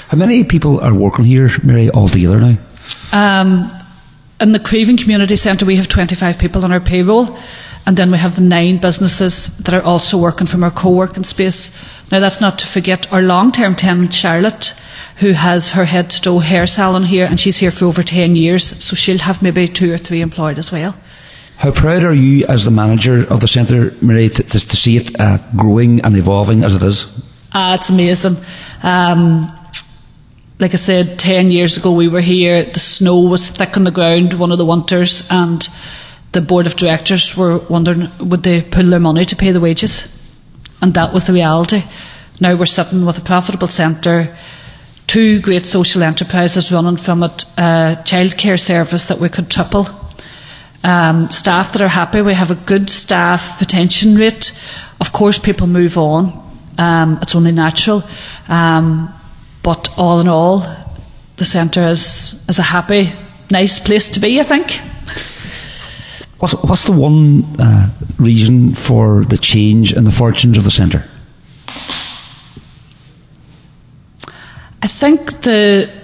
How 0.08 0.18
many 0.18 0.44
people 0.44 0.80
are 0.80 0.94
working 0.94 1.24
here, 1.24 1.50
Mary, 1.62 1.90
altogether 1.90 2.38
now? 2.38 2.58
Um, 3.12 3.70
in 4.40 4.52
the 4.52 4.58
Creevin 4.58 4.98
Community 4.98 5.36
Centre, 5.36 5.64
we 5.64 5.76
have 5.76 5.88
25 5.88 6.38
people 6.38 6.64
on 6.64 6.72
our 6.72 6.80
payroll, 6.80 7.38
and 7.86 7.96
then 7.96 8.10
we 8.10 8.18
have 8.18 8.36
the 8.36 8.42
nine 8.42 8.78
businesses 8.78 9.56
that 9.58 9.74
are 9.74 9.82
also 9.82 10.18
working 10.18 10.46
from 10.46 10.64
our 10.64 10.70
co 10.70 10.90
working 10.90 11.24
space. 11.24 11.74
Now, 12.10 12.20
that's 12.20 12.40
not 12.40 12.58
to 12.58 12.66
forget 12.66 13.10
our 13.12 13.22
long 13.22 13.52
term 13.52 13.74
tenant, 13.76 14.12
Charlotte, 14.12 14.74
who 15.16 15.32
has 15.32 15.70
her 15.70 15.84
head 15.84 16.10
to 16.10 16.20
toe 16.20 16.40
hair 16.40 16.66
salon 16.66 17.04
here, 17.04 17.24
and 17.24 17.38
she's 17.38 17.58
here 17.58 17.70
for 17.70 17.86
over 17.86 18.02
10 18.02 18.36
years, 18.36 18.64
so 18.84 18.96
she'll 18.96 19.18
have 19.18 19.42
maybe 19.42 19.68
two 19.68 19.92
or 19.92 19.98
three 19.98 20.20
employed 20.20 20.58
as 20.58 20.72
well. 20.72 20.94
How 21.62 21.70
proud 21.70 22.02
are 22.02 22.12
you, 22.12 22.44
as 22.46 22.64
the 22.64 22.72
manager 22.72 23.24
of 23.32 23.38
the 23.38 23.46
centre, 23.46 23.94
Marie, 24.00 24.28
to, 24.30 24.42
to, 24.42 24.58
to 24.58 24.76
see 24.76 24.96
it 24.96 25.20
uh, 25.20 25.38
growing 25.54 26.00
and 26.00 26.16
evolving 26.16 26.64
as 26.64 26.74
it 26.74 26.82
is? 26.82 27.06
Uh, 27.52 27.76
it's 27.78 27.88
amazing. 27.88 28.36
Um, 28.82 29.56
like 30.58 30.74
I 30.74 30.76
said, 30.76 31.20
10 31.20 31.52
years 31.52 31.76
ago 31.76 31.92
we 31.92 32.08
were 32.08 32.20
here, 32.20 32.64
the 32.64 32.80
snow 32.80 33.20
was 33.20 33.48
thick 33.48 33.76
on 33.76 33.84
the 33.84 33.92
ground 33.92 34.34
one 34.34 34.50
of 34.50 34.58
the 34.58 34.64
winters, 34.64 35.24
and 35.30 35.68
the 36.32 36.40
board 36.40 36.66
of 36.66 36.74
directors 36.74 37.36
were 37.36 37.58
wondering 37.58 38.10
would 38.18 38.42
they 38.42 38.62
pull 38.62 38.90
their 38.90 38.98
money 38.98 39.24
to 39.24 39.36
pay 39.36 39.52
the 39.52 39.60
wages? 39.60 40.08
And 40.80 40.94
that 40.94 41.12
was 41.14 41.26
the 41.26 41.32
reality. 41.32 41.84
Now 42.40 42.56
we're 42.56 42.66
sitting 42.66 43.06
with 43.06 43.18
a 43.18 43.20
profitable 43.20 43.68
centre, 43.68 44.36
two 45.06 45.40
great 45.40 45.66
social 45.66 46.02
enterprises 46.02 46.72
running 46.72 46.96
from 46.96 47.22
it, 47.22 47.44
a 47.56 48.02
childcare 48.02 48.58
service 48.58 49.04
that 49.04 49.20
we 49.20 49.28
could 49.28 49.48
triple. 49.48 50.01
Um, 50.84 51.30
staff 51.30 51.72
that 51.72 51.82
are 51.82 51.88
happy. 51.88 52.22
We 52.22 52.34
have 52.34 52.50
a 52.50 52.56
good 52.56 52.90
staff 52.90 53.60
retention 53.60 54.16
rate. 54.16 54.52
Of 55.00 55.12
course, 55.12 55.38
people 55.38 55.66
move 55.66 55.96
on. 55.96 56.32
Um, 56.78 57.18
it's 57.22 57.34
only 57.36 57.52
natural. 57.52 58.02
Um, 58.48 59.14
but 59.62 59.88
all 59.96 60.20
in 60.20 60.28
all, 60.28 60.66
the 61.36 61.44
centre 61.44 61.86
is, 61.88 62.44
is 62.48 62.58
a 62.58 62.62
happy, 62.62 63.12
nice 63.50 63.78
place 63.80 64.10
to 64.10 64.20
be, 64.20 64.40
I 64.40 64.42
think. 64.42 64.80
What's, 66.38 66.54
what's 66.54 66.84
the 66.86 66.92
one 66.92 67.44
uh, 67.60 67.88
reason 68.18 68.74
for 68.74 69.24
the 69.24 69.38
change 69.38 69.92
in 69.92 70.02
the 70.02 70.10
fortunes 70.10 70.58
of 70.58 70.64
the 70.64 70.72
centre? 70.72 71.08
I 74.82 74.88
think 74.88 75.42
the 75.42 76.01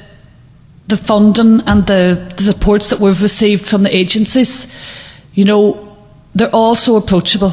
the 0.89 0.97
funding 0.97 1.61
and 1.67 1.87
the, 1.87 2.33
the 2.37 2.43
supports 2.43 2.89
that 2.91 2.99
we've 2.99 3.23
received 3.23 3.67
from 3.67 3.83
the 3.83 3.95
agencies, 3.95 4.67
you 5.35 5.45
know, 5.45 5.97
they're 6.35 6.55
all 6.55 6.77
so 6.77 6.97
approachable. 6.97 7.53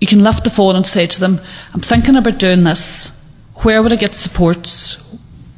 You 0.00 0.06
can 0.06 0.24
lift 0.24 0.44
the 0.44 0.50
phone 0.50 0.76
and 0.76 0.86
say 0.86 1.06
to 1.06 1.20
them, 1.20 1.40
I'm 1.74 1.80
thinking 1.80 2.16
about 2.16 2.38
doing 2.38 2.64
this. 2.64 3.10
Where 3.56 3.82
would 3.82 3.92
I 3.92 3.96
get 3.96 4.14
supports? 4.14 4.96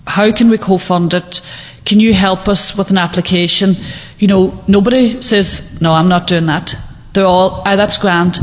How 0.07 0.33
can 0.33 0.51
we 0.51 0.59
co-fund 0.59 1.15
it? 1.15 1.41
Can 1.85 2.01
you 2.01 2.13
help 2.13 2.49
us 2.49 2.77
with 2.77 2.91
an 2.91 2.99
application? 2.99 3.77
You 4.19 4.27
know, 4.27 4.65
nobody 4.67 5.23
says, 5.23 5.81
no, 5.81 5.93
I'm 5.93 6.09
not 6.09 6.27
doing 6.27 6.47
that. 6.47 6.75
They're 7.13 7.27
all, 7.27 7.63
ah, 7.65 7.77
that's 7.77 7.99
grand. 7.99 8.39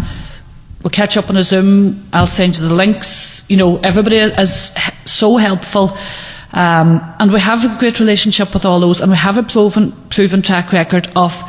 We'll 0.82 0.92
catch 0.92 1.18
up 1.18 1.30
on 1.30 1.36
a 1.36 1.44
Zoom. 1.44 2.08
I'll 2.14 2.28
send 2.28 2.58
you 2.58 2.68
the 2.68 2.74
links. 2.74 3.44
You 3.50 3.58
know, 3.58 3.78
everybody 3.78 4.18
is 4.18 4.72
so 5.06 5.36
helpful. 5.36 5.98
Um, 6.52 7.02
and 7.20 7.32
we 7.32 7.40
have 7.40 7.64
a 7.64 7.80
great 7.80 8.00
relationship 8.00 8.54
with 8.54 8.66
all 8.66 8.80
those, 8.80 9.02
and 9.02 9.12
we 9.12 9.18
have 9.18 9.38
a 9.38 9.44
proven, 9.44 9.92
proven 10.10 10.42
track 10.42 10.72
record 10.74 11.12
of 11.16 11.42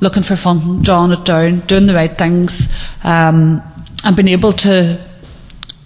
looking 0.00 0.22
for 0.22 0.36
funding, 0.36 0.82
drawing 0.82 1.12
it 1.12 1.24
down, 1.24 1.60
doing 1.60 1.86
the 1.86 1.94
right 1.94 2.16
things, 2.16 2.68
um, 3.04 3.62
and 4.04 4.16
being 4.16 4.28
able 4.28 4.52
to 4.52 4.98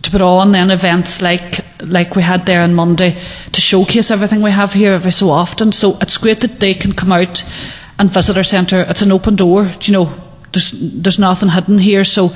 to 0.03 0.11
put 0.11 0.23
on 0.23 0.53
then 0.53 0.71
events 0.71 1.21
like 1.21 1.61
like 1.81 2.17
we 2.17 2.23
had 2.23 2.47
there 2.47 2.63
on 2.63 2.75
Monday 2.75 3.17
to 3.53 3.61
showcase 3.61 4.11
everything 4.11 4.41
we 4.41 4.51
have 4.51 4.73
here 4.73 4.95
every 4.95 5.13
so 5.13 5.31
often. 5.31 5.73
So 5.73 5.99
it's 6.01 6.17
great 6.17 6.41
that 6.41 6.61
they 6.61 6.75
can 6.75 6.93
come 6.93 7.13
out 7.13 7.45
and 7.99 8.11
visit 8.11 8.37
our 8.37 8.45
centre. 8.45 8.81
It's 8.83 9.03
an 9.03 9.13
open 9.13 9.37
door. 9.37 9.71
You 9.83 9.93
know, 9.93 10.11
there's 10.53 10.73
there's 10.73 11.19
nothing 11.19 11.51
hidden 11.51 11.79
here. 11.79 12.05
So 12.05 12.33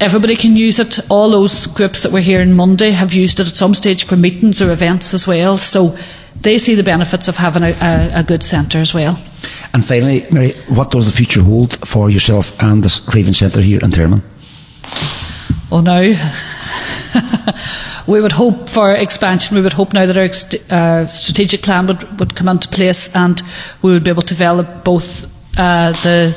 everybody 0.00 0.36
can 0.36 0.56
use 0.56 0.78
it. 0.78 0.98
All 1.10 1.30
those 1.30 1.66
groups 1.66 2.02
that 2.02 2.12
were 2.12 2.20
here 2.20 2.40
on 2.40 2.54
Monday 2.54 2.90
have 2.90 3.12
used 3.12 3.40
it 3.40 3.48
at 3.48 3.56
some 3.56 3.74
stage 3.74 4.04
for 4.04 4.16
meetings 4.16 4.62
or 4.62 4.70
events 4.70 5.14
as 5.14 5.26
well. 5.26 5.58
So 5.58 5.96
they 6.40 6.58
see 6.58 6.74
the 6.74 6.82
benefits 6.82 7.28
of 7.28 7.36
having 7.36 7.62
a, 7.62 7.72
a, 7.72 8.20
a 8.20 8.22
good 8.22 8.42
centre 8.42 8.78
as 8.78 8.94
well. 8.94 9.18
And 9.72 9.84
finally, 9.84 10.26
Mary, 10.30 10.52
what 10.68 10.90
does 10.90 11.06
the 11.06 11.16
future 11.16 11.42
hold 11.42 11.86
for 11.86 12.10
yourself 12.10 12.56
and 12.60 12.82
the 12.82 12.88
Creevin 12.88 13.34
Centre 13.34 13.62
here 13.62 13.80
in 13.80 13.90
Termon? 13.90 14.22
Oh 15.70 15.80
no. 15.80 16.00
we 18.06 18.20
would 18.20 18.32
hope 18.32 18.68
for 18.68 18.92
expansion. 18.92 19.56
We 19.56 19.62
would 19.62 19.72
hope 19.72 19.92
now 19.92 20.06
that 20.06 20.16
our 20.16 20.76
uh, 20.76 21.06
strategic 21.08 21.62
plan 21.62 21.86
would, 21.86 22.20
would 22.20 22.36
come 22.36 22.48
into 22.48 22.68
place 22.68 23.14
and 23.14 23.40
we 23.82 23.92
would 23.92 24.04
be 24.04 24.10
able 24.10 24.22
to 24.22 24.34
develop 24.34 24.84
both 24.84 25.26
uh, 25.58 25.92
the 25.92 26.36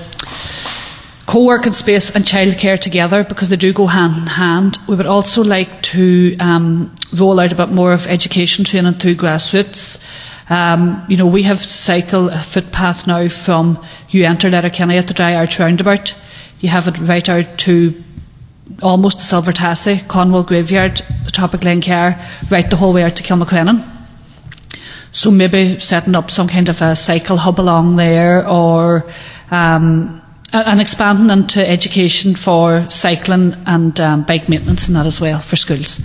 co-working 1.29 1.74
space 1.74 2.09
and 2.09 2.25
childcare 2.25 2.79
together 2.79 3.24
because 3.24 3.50
they 3.50 3.55
do 3.55 3.71
go 3.71 3.86
hand 3.86 4.17
in 4.17 4.25
hand. 4.25 4.79
We 4.88 4.95
would 4.95 5.05
also 5.05 5.43
like 5.43 5.83
to 5.93 6.36
um, 6.39 6.95
roll 7.13 7.39
out 7.39 7.51
a 7.51 7.55
bit 7.55 7.69
more 7.69 7.93
of 7.93 8.07
education 8.07 8.65
training 8.65 8.93
through 8.93 9.13
grassroots. 9.13 10.01
Um, 10.50 11.05
you 11.07 11.17
know, 11.17 11.27
we 11.27 11.43
have 11.43 11.63
cycle 11.63 12.29
a 12.29 12.39
footpath 12.39 13.05
now 13.05 13.27
from 13.27 13.86
you 14.09 14.25
enter 14.25 14.50
Letterkenny 14.50 14.98
at 14.98 15.07
the 15.07 15.13
Dry 15.13 15.36
Arch 15.36 15.59
roundabout. 15.59 16.15
You 16.62 16.69
have 16.69 16.88
it 16.88 16.98
right 16.98 17.29
out 17.29 17.59
to 17.59 18.03
almost 18.81 19.19
the 19.19 19.24
Silver 19.24 19.51
Tassie, 19.51 20.00
Conwal 20.07 20.48
Graveyard, 20.48 21.03
the 21.25 21.31
top 21.31 21.53
of 21.53 21.59
Glencar, 21.59 22.19
right 22.50 22.67
the 22.67 22.77
whole 22.77 22.91
way 22.91 23.03
out 23.03 23.15
to 23.17 23.24
Kilmacrennan. 23.24 23.88
So 25.12 25.29
maybe 25.29 25.79
setting 25.79 26.15
up 26.15 26.31
some 26.31 26.48
kind 26.48 26.69
of 26.69 26.81
a 26.81 26.95
cycle 26.95 27.38
hub 27.38 27.59
along 27.59 27.98
there 27.98 28.48
or 28.48 29.05
um, 29.51 30.24
and 30.53 30.82
expanding 30.82 31.29
into 31.29 31.68
education 31.68 32.36
for 32.36 32.89
cycling 32.89 33.56
and 33.65 34.00
um, 34.00 34.24
bike 34.24 34.50
maintenance 34.50 34.88
and 34.88 34.96
that 34.96 35.06
as 35.06 35.22
well 35.22 35.39
for 35.39 35.56
schools. 35.56 36.01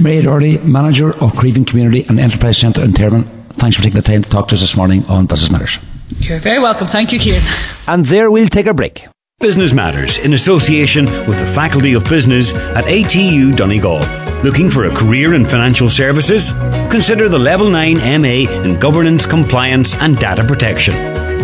Mary 0.00 0.22
Doherty, 0.22 0.58
Manager 0.58 1.10
of 1.10 1.32
Creevin 1.32 1.66
Community 1.66 2.04
and 2.08 2.18
Enterprise 2.18 2.58
Centre 2.58 2.82
in 2.82 2.92
Termon, 2.92 3.28
thanks 3.50 3.76
for 3.76 3.82
taking 3.82 3.96
the 3.96 4.02
time 4.02 4.22
to 4.22 4.30
talk 4.30 4.48
to 4.48 4.54
us 4.54 4.60
this 4.60 4.76
morning 4.76 5.04
on 5.06 5.26
Business 5.26 5.50
Matters. 5.50 5.78
You're 6.18 6.38
very 6.38 6.60
welcome. 6.60 6.86
Thank 6.86 7.12
you, 7.12 7.18
Kieran. 7.18 7.42
And 7.88 8.04
there 8.04 8.30
we'll 8.30 8.48
take 8.48 8.66
a 8.66 8.74
break. 8.74 9.06
Business 9.38 9.74
Matters 9.74 10.18
in 10.18 10.32
association 10.32 11.04
with 11.04 11.38
the 11.38 11.46
Faculty 11.54 11.92
of 11.92 12.04
Business 12.04 12.54
at 12.54 12.84
ATU 12.84 13.54
Donegal. 13.54 14.00
Looking 14.42 14.70
for 14.70 14.86
a 14.86 14.94
career 14.94 15.34
in 15.34 15.44
financial 15.44 15.90
services? 15.90 16.52
Consider 16.90 17.28
the 17.28 17.38
Level 17.38 17.70
9 17.70 18.22
MA 18.22 18.50
in 18.62 18.78
Governance, 18.78 19.26
Compliance 19.26 19.94
and 19.96 20.16
Data 20.16 20.44
Protection. 20.44 20.94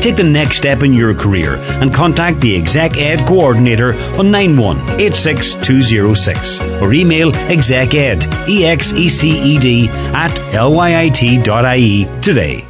Take 0.00 0.16
the 0.16 0.24
next 0.24 0.56
step 0.56 0.82
in 0.82 0.94
your 0.94 1.14
career 1.14 1.56
and 1.80 1.92
contact 1.92 2.40
the 2.40 2.56
Exec 2.56 2.96
Ed 2.96 3.26
Coordinator 3.26 3.92
on 4.18 4.32
9186206 4.32 6.80
or 6.80 6.92
email 6.92 7.32
execed, 7.34 8.26
E-X-E-C-E-D, 8.48 9.88
at 9.88 10.30
lyit.ie 10.54 12.20
today. 12.20 12.64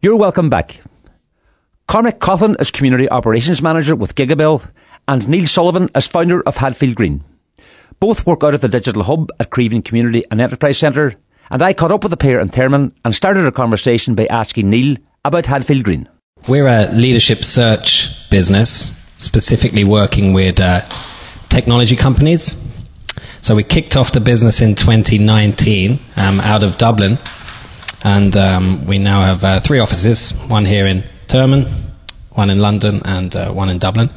You're 0.00 0.16
welcome 0.16 0.50
back. 0.50 0.80
Cormac 1.88 2.18
Coughlin 2.18 2.60
is 2.60 2.70
Community 2.70 3.08
Operations 3.08 3.62
Manager 3.62 3.94
with 3.94 4.14
Gigable, 4.14 4.68
and 5.08 5.28
Neil 5.28 5.46
Sullivan 5.46 5.88
is 5.94 6.06
founder 6.06 6.42
of 6.42 6.56
Hadfield 6.56 6.96
Green. 6.96 7.24
Both 8.00 8.26
work 8.26 8.44
out 8.44 8.54
of 8.54 8.60
the 8.60 8.68
Digital 8.68 9.04
Hub 9.04 9.30
at 9.40 9.50
Creevin 9.50 9.84
Community 9.84 10.24
and 10.30 10.40
Enterprise 10.40 10.78
Centre, 10.78 11.14
and 11.50 11.62
I 11.62 11.72
caught 11.72 11.92
up 11.92 12.02
with 12.02 12.10
the 12.10 12.16
pair 12.16 12.40
in 12.40 12.50
Termon 12.50 12.92
and 13.04 13.14
started 13.14 13.46
a 13.46 13.52
conversation 13.52 14.14
by 14.14 14.26
asking 14.26 14.68
Neil 14.68 14.96
about 15.24 15.46
Hadfield 15.46 15.84
Green. 15.84 16.08
We're 16.48 16.68
a 16.68 16.86
leadership 16.92 17.44
search 17.44 18.08
business, 18.30 18.92
specifically 19.18 19.82
working 19.82 20.32
with 20.32 20.60
uh, 20.60 20.82
technology 21.48 21.96
companies. 21.96 22.56
So 23.42 23.56
we 23.56 23.64
kicked 23.64 23.96
off 23.96 24.12
the 24.12 24.20
business 24.20 24.60
in 24.60 24.76
2019 24.76 25.98
um, 26.16 26.38
out 26.38 26.62
of 26.62 26.78
Dublin, 26.78 27.18
and 28.04 28.36
um, 28.36 28.86
we 28.86 28.98
now 28.98 29.22
have 29.22 29.42
uh, 29.42 29.58
three 29.58 29.80
offices, 29.80 30.30
one 30.46 30.64
here 30.64 30.86
in 30.86 31.02
Termon, 31.26 31.68
one 32.30 32.50
in 32.50 32.60
London, 32.60 33.02
and 33.04 33.34
uh, 33.34 33.50
one 33.50 33.68
in 33.68 33.78
Dublin. 33.78 34.08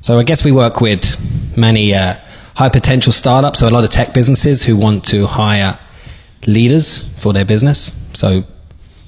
So 0.00 0.20
I 0.20 0.22
guess 0.22 0.44
we 0.44 0.52
work 0.52 0.80
with 0.80 1.18
many 1.56 1.92
uh, 1.92 2.14
high 2.54 2.68
potential 2.68 3.10
startups, 3.10 3.58
so 3.58 3.68
a 3.68 3.70
lot 3.70 3.82
of 3.82 3.90
tech 3.90 4.14
businesses 4.14 4.62
who 4.62 4.76
want 4.76 5.06
to 5.06 5.26
hire 5.26 5.80
leaders 6.46 6.98
for 7.18 7.32
their 7.32 7.44
business. 7.44 7.92
So 8.12 8.44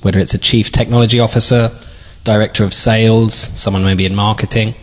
whether 0.02 0.18
it's 0.18 0.34
a 0.34 0.38
chief 0.38 0.72
technology 0.72 1.20
officer, 1.20 1.70
director 2.26 2.64
of 2.64 2.74
sales, 2.74 3.34
someone 3.34 3.84
maybe 3.84 4.04
in 4.04 4.14
marketing, 4.14 4.74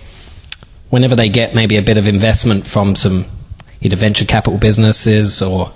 whenever 0.90 1.16
they 1.16 1.30
get 1.30 1.54
maybe 1.54 1.78
a 1.78 1.82
bit 1.82 1.98
of 1.98 2.08
investment 2.08 2.66
from 2.66 2.96
some 2.96 3.26
either 3.82 3.96
venture 3.96 4.26
capital 4.26 4.58
businesses 4.58 5.42
or 5.42 5.72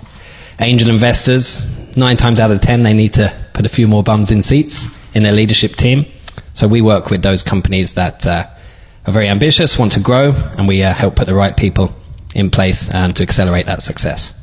angel 0.58 0.88
investors, 0.88 1.62
nine 1.96 2.16
times 2.16 2.40
out 2.40 2.50
of 2.50 2.60
ten 2.60 2.82
they 2.82 2.94
need 2.94 3.12
to 3.12 3.32
put 3.52 3.66
a 3.66 3.68
few 3.68 3.86
more 3.86 4.02
bums 4.02 4.30
in 4.30 4.42
seats 4.42 4.86
in 5.14 5.22
their 5.22 5.32
leadership 5.32 5.76
team. 5.76 6.06
So 6.54 6.66
we 6.66 6.80
work 6.80 7.10
with 7.10 7.22
those 7.22 7.42
companies 7.42 7.94
that 7.94 8.26
uh, 8.26 8.48
are 9.06 9.12
very 9.12 9.28
ambitious, 9.28 9.78
want 9.78 9.92
to 9.92 10.00
grow, 10.00 10.32
and 10.56 10.66
we 10.66 10.82
uh, 10.82 10.92
help 10.92 11.16
put 11.16 11.26
the 11.26 11.34
right 11.34 11.56
people 11.56 11.94
in 12.34 12.50
place 12.50 12.92
um, 12.94 13.12
to 13.14 13.22
accelerate 13.22 13.66
that 13.66 13.82
success. 13.82 14.34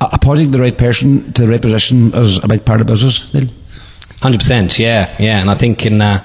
Appointing 0.00 0.50
the 0.50 0.60
right 0.60 0.76
person 0.76 1.32
to 1.34 1.42
the 1.42 1.48
right 1.48 1.62
position 1.62 2.14
is 2.14 2.42
a 2.42 2.48
big 2.48 2.64
part 2.64 2.80
of 2.80 2.86
business, 2.86 3.32
Neil? 3.34 3.48
100%, 4.20 4.78
yeah, 4.78 5.14
yeah. 5.18 5.40
And 5.40 5.50
I 5.50 5.54
think 5.54 5.84
in, 5.84 6.00
uh, 6.00 6.24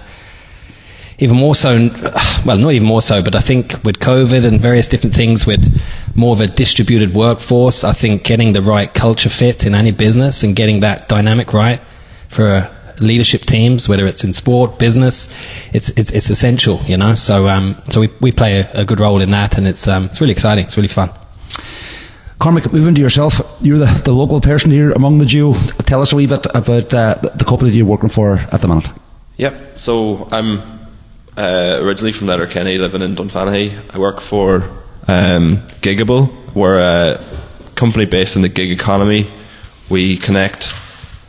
even 1.20 1.36
more 1.38 1.56
so, 1.56 1.78
well, 2.46 2.58
not 2.58 2.74
even 2.74 2.88
more 2.88 3.02
so, 3.02 3.22
but 3.22 3.36
I 3.36 3.42
think 3.42 3.74
with 3.84 4.00
COVID 4.00 4.46
and 4.46 4.60
various 4.60 4.88
different 4.88 5.16
things 5.16 5.46
with 5.46 5.82
more 6.16 6.34
of 6.34 6.42
a 6.42 6.48
distributed 6.48 7.14
workforce, 7.14 7.84
I 7.84 7.94
think 7.94 8.24
getting 8.24 8.54
the 8.54 8.62
right 8.62 8.94
culture 8.94 9.30
fit 9.30 9.66
in 9.66 9.76
any 9.76 9.92
business 9.92 10.44
and 10.44 10.56
getting 10.56 10.80
that 10.82 11.08
dynamic 11.08 11.54
right 11.54 11.82
for 12.30 12.70
leadership 13.00 13.42
teams, 13.46 13.88
whether 13.88 14.06
it's 14.06 14.24
in 14.24 14.34
sport, 14.34 14.78
business, 14.78 15.30
it's 15.74 15.90
it's, 15.90 16.12
it's 16.12 16.30
essential, 16.30 16.82
you 16.86 16.98
know. 16.98 17.16
So 17.16 17.48
um, 17.48 17.82
so 17.90 18.02
we, 18.02 18.10
we 18.22 18.32
play 18.32 18.60
a, 18.60 18.82
a, 18.82 18.86
good 18.86 19.00
role 19.00 19.22
in 19.22 19.32
that, 19.32 19.58
and 19.58 19.68
it's 19.68 19.88
um, 19.88 20.06
it's 20.06 20.20
really 20.20 20.34
exciting. 20.34 20.66
It's 20.66 20.78
really 20.78 20.90
fun. 20.90 21.10
Cormac, 22.40 22.72
moving 22.72 22.96
to 22.96 23.02
yourself, 23.02 23.42
you're 23.60 23.78
the, 23.78 24.02
the 24.06 24.14
local 24.14 24.40
person 24.40 24.72
here 24.72 24.92
among 24.92 25.18
the 25.18 25.26
duo. 25.26 25.56
Tell 25.84 26.02
us 26.02 26.14
a 26.14 26.16
wee 26.16 26.26
bit 26.26 26.46
about 26.56 26.94
uh, 26.94 27.16
the 27.16 27.44
company 27.46 27.70
that 27.70 27.78
you're 27.78 27.86
working 27.86 28.08
for 28.08 28.38
at 28.38 28.62
the 28.62 28.68
moment. 28.68 28.88
Yep. 29.36 29.78
So 29.78 30.28
I'm 30.32 30.79
uh, 31.38 31.78
originally 31.82 32.12
from 32.12 32.28
Letterkenny, 32.28 32.78
living 32.78 33.02
in 33.02 33.16
Dunfanaghy. 33.16 33.94
I 33.94 33.98
work 33.98 34.22
for 34.22 34.64
um, 35.08 35.58
Gigable. 35.82 36.54
We're 36.54 36.80
a 36.80 37.24
company 37.76 38.06
based 38.06 38.36
in 38.36 38.42
the 38.42 38.50
gig 38.50 38.72
economy. 38.72 39.32
We 39.90 40.18
connect 40.18 40.74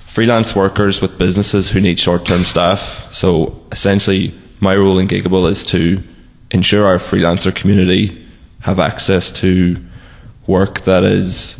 freelance 0.06 0.56
workers 0.56 1.00
with 1.00 1.18
businesses 1.18 1.70
who 1.70 1.80
need 1.80 1.98
short 1.98 2.26
term 2.26 2.44
staff. 2.44 3.12
So 3.14 3.62
essentially, 3.70 4.34
my 4.58 4.74
role 4.74 4.98
in 4.98 5.08
Gigable 5.08 5.50
is 5.50 5.64
to 5.66 6.02
ensure 6.50 6.86
our 6.86 6.98
freelancer 6.98 7.54
community 7.54 8.26
have 8.60 8.78
access 8.78 9.30
to 9.32 9.76
work 10.46 10.80
that 10.80 11.04
is 11.04 11.56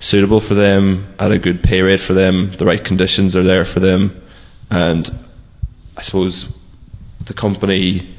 suitable 0.00 0.40
for 0.40 0.54
them 0.54 1.14
at 1.18 1.32
a 1.32 1.38
good 1.38 1.62
pay 1.62 1.80
rate 1.80 2.00
for 2.00 2.12
them, 2.12 2.52
the 2.58 2.66
right 2.66 2.84
conditions 2.84 3.34
are 3.34 3.42
there 3.42 3.64
for 3.64 3.80
them, 3.80 4.22
and 4.70 5.10
I 5.96 6.02
suppose 6.02 6.52
the 7.26 7.34
company 7.34 8.14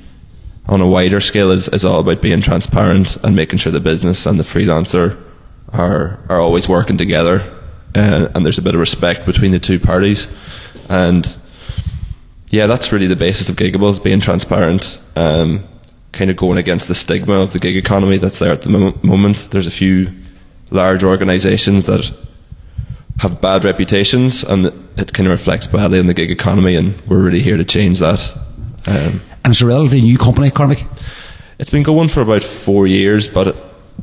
on 0.68 0.82
a 0.82 0.88
wider 0.88 1.20
scale 1.20 1.52
is, 1.52 1.68
is 1.70 1.84
all 1.84 2.00
about 2.00 2.22
being 2.22 2.42
transparent 2.42 3.18
and 3.18 3.36
making 3.36 3.58
sure 3.60 3.72
the 3.72 3.80
business 3.80 4.26
and 4.26 4.40
the 4.40 4.44
freelancer 4.44 5.22
are 5.74 6.20
are 6.30 6.40
always 6.40 6.70
working 6.70 6.98
together 6.98 7.58
uh, 7.98 8.30
and 8.36 8.46
there's 8.46 8.58
a 8.58 8.62
bit 8.62 8.76
of 8.76 8.80
respect 8.80 9.26
between 9.26 9.52
the 9.52 9.60
two 9.60 9.80
parties. 9.80 10.28
And 10.90 11.36
yeah, 12.50 12.68
that's 12.68 12.92
really 12.92 13.08
the 13.08 13.16
basis 13.16 13.50
of 13.50 13.56
Gigable's, 13.56 14.00
being 14.00 14.20
transparent, 14.20 15.00
um, 15.16 15.68
kind 16.12 16.30
of 16.30 16.38
going 16.38 16.58
against 16.58 16.88
the 16.88 16.96
stigma 16.96 17.42
of 17.42 17.54
the 17.54 17.60
gig 17.60 17.76
economy 17.76 18.18
that's 18.18 18.40
there 18.40 18.52
at 18.52 18.62
the 18.62 18.70
mo- 18.70 18.98
moment. 19.02 19.50
There's 19.52 19.68
a 19.68 19.72
few 19.72 20.14
large 20.70 21.04
organisations 21.04 21.86
that 21.88 22.14
have 23.20 23.42
bad 23.42 23.64
reputations, 23.64 24.44
and 24.44 24.68
it 24.96 25.14
kind 25.14 25.28
of 25.28 25.32
reflects 25.32 25.68
badly 25.68 26.00
on 26.00 26.08
the 26.08 26.14
gig 26.14 26.30
economy, 26.30 26.76
and 26.76 27.02
we're 27.08 27.22
really 27.22 27.42
here 27.42 27.58
to 27.58 27.66
change 27.66 28.00
that. 28.00 28.38
Um, 28.88 29.22
and 29.44 29.54
it's 29.54 29.62
a 29.62 29.66
relatively 29.66 30.02
new 30.02 30.18
company, 30.18 30.50
Cormac? 30.50 30.84
It's 31.60 31.70
been 31.70 31.84
going 31.84 32.10
for 32.10 32.22
about 32.22 32.44
four 32.44 32.88
years, 32.88 33.28
but 33.28 33.50
it, 33.50 33.56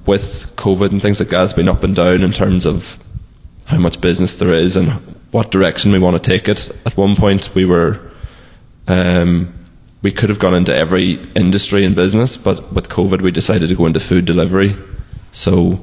with 0.07 0.55
COVID 0.57 0.91
and 0.91 1.01
things 1.01 1.21
like 1.21 1.31
that, 1.31 1.45
it's 1.45 1.53
been 1.53 1.69
up 1.69 1.83
and 1.83 1.97
down 1.97 2.23
in 2.23 2.33
terms 2.33 2.67
of 2.67 2.99
how 3.65 3.79
much 3.79 4.01
business 4.01 4.37
there 4.37 4.53
is 4.53 4.77
and 4.77 4.91
what 5.31 5.51
direction 5.51 5.91
we 5.91 5.99
want 5.99 6.23
to 6.23 6.31
take 6.31 6.49
it. 6.49 6.71
At 6.85 6.97
one 6.97 7.17
point, 7.17 7.55
we 7.55 7.65
were 7.65 8.01
um, 8.87 9.55
we 10.03 10.13
could 10.13 10.29
have 10.29 10.39
gone 10.39 10.55
into 10.55 10.75
every 10.75 11.15
industry 11.35 11.85
and 11.85 11.97
business, 11.97 12.37
but 12.37 12.73
with 12.73 12.91
COVID, 12.91 13.23
we 13.23 13.31
decided 13.31 13.71
to 13.71 13.75
go 13.75 13.87
into 13.87 14.01
food 14.01 14.27
delivery. 14.27 14.77
So 15.33 15.81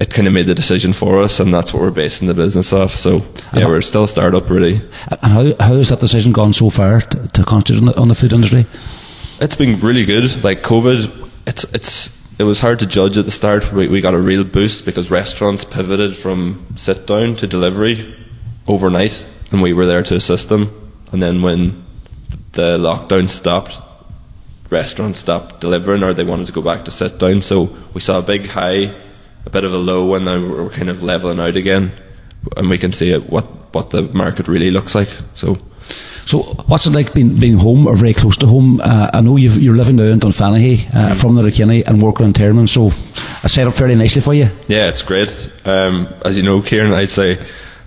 it 0.00 0.10
kind 0.10 0.26
of 0.26 0.32
made 0.32 0.46
the 0.46 0.54
decision 0.54 0.92
for 0.92 1.22
us, 1.22 1.40
and 1.40 1.52
that's 1.52 1.72
what 1.72 1.82
we're 1.82 1.90
basing 1.90 2.26
the 2.26 2.34
business 2.34 2.72
off. 2.72 2.94
So 2.94 3.22
yeah, 3.54 3.66
we're 3.66 3.82
still 3.82 4.04
a 4.04 4.08
startup, 4.08 4.48
really. 4.50 4.80
And 5.10 5.32
how 5.32 5.54
how 5.60 5.76
has 5.76 5.90
that 5.90 6.00
decision 6.00 6.32
gone 6.32 6.52
so 6.52 6.70
far 6.70 7.02
to, 7.02 7.28
to 7.28 7.44
concentrate 7.44 7.78
on 7.78 7.84
the, 7.84 8.00
on 8.00 8.08
the 8.08 8.14
food 8.14 8.32
industry? 8.32 8.66
It's 9.40 9.54
been 9.54 9.78
really 9.80 10.04
good. 10.04 10.42
Like 10.42 10.62
COVID, 10.62 11.30
it's 11.46 11.64
it's 11.72 12.18
it 12.38 12.44
was 12.44 12.58
hard 12.58 12.78
to 12.78 12.86
judge 12.86 13.18
at 13.18 13.26
the 13.26 13.30
start. 13.30 13.70
We, 13.72 13.88
we 13.88 14.00
got 14.00 14.14
a 14.14 14.18
real 14.18 14.44
boost 14.44 14.86
because 14.86 15.10
restaurants 15.10 15.62
pivoted 15.62 16.16
from 16.16 16.66
sit 16.76 17.06
down 17.06 17.36
to 17.36 17.46
delivery 17.46 18.16
overnight, 18.66 19.26
and 19.52 19.60
we 19.60 19.74
were 19.74 19.84
there 19.84 20.02
to 20.02 20.16
assist 20.16 20.48
them. 20.48 20.90
And 21.12 21.22
then 21.22 21.42
when 21.42 21.84
the 22.52 22.78
lockdown 22.78 23.28
stopped, 23.28 23.78
restaurants 24.70 25.20
stopped 25.20 25.60
delivering 25.60 26.02
or 26.02 26.14
they 26.14 26.24
wanted 26.24 26.46
to 26.46 26.52
go 26.52 26.62
back 26.62 26.86
to 26.86 26.90
sit 26.90 27.18
down. 27.18 27.42
So 27.42 27.76
we 27.92 28.00
saw 28.00 28.18
a 28.18 28.22
big 28.22 28.48
high, 28.48 28.94
a 29.50 29.52
bit 29.52 29.64
of 29.64 29.72
a 29.72 29.78
low, 29.78 30.14
and 30.14 30.24
now 30.24 30.38
we're 30.38 30.70
kind 30.70 30.88
of 30.88 31.02
leveling 31.02 31.40
out 31.40 31.56
again, 31.56 31.90
and 32.56 32.70
we 32.70 32.78
can 32.78 32.92
see 32.92 33.16
what 33.16 33.74
what 33.74 33.90
the 33.90 34.02
market 34.02 34.48
really 34.48 34.70
looks 34.70 34.94
like. 34.94 35.08
So. 35.34 35.58
So, 36.26 36.42
what's 36.68 36.86
it 36.86 36.90
like 36.90 37.12
being, 37.12 37.34
being 37.40 37.58
home 37.58 37.88
or 37.88 37.96
very 37.96 38.14
close 38.14 38.36
to 38.36 38.46
home? 38.46 38.80
Uh, 38.80 39.10
I 39.12 39.20
know 39.20 39.36
you 39.36 39.72
are 39.72 39.76
living 39.76 39.96
now 39.96 40.04
in 40.04 40.20
Dunfanaghy 40.20 40.94
uh, 40.94 41.08
mm. 41.08 41.16
from 41.16 41.36
and 41.38 42.02
working 42.02 42.26
in 42.26 42.32
Termon, 42.32 42.68
so 42.68 42.92
I 43.42 43.48
set 43.48 43.66
up 43.66 43.74
fairly 43.74 43.96
nicely 43.96 44.22
for 44.22 44.32
you. 44.32 44.48
Yeah, 44.68 44.86
it's 44.86 45.02
great. 45.02 45.50
Um, 45.64 46.06
as 46.24 46.36
you 46.36 46.44
know, 46.44 46.62
Kieran, 46.62 46.92
I'd 46.92 47.10
say 47.10 47.44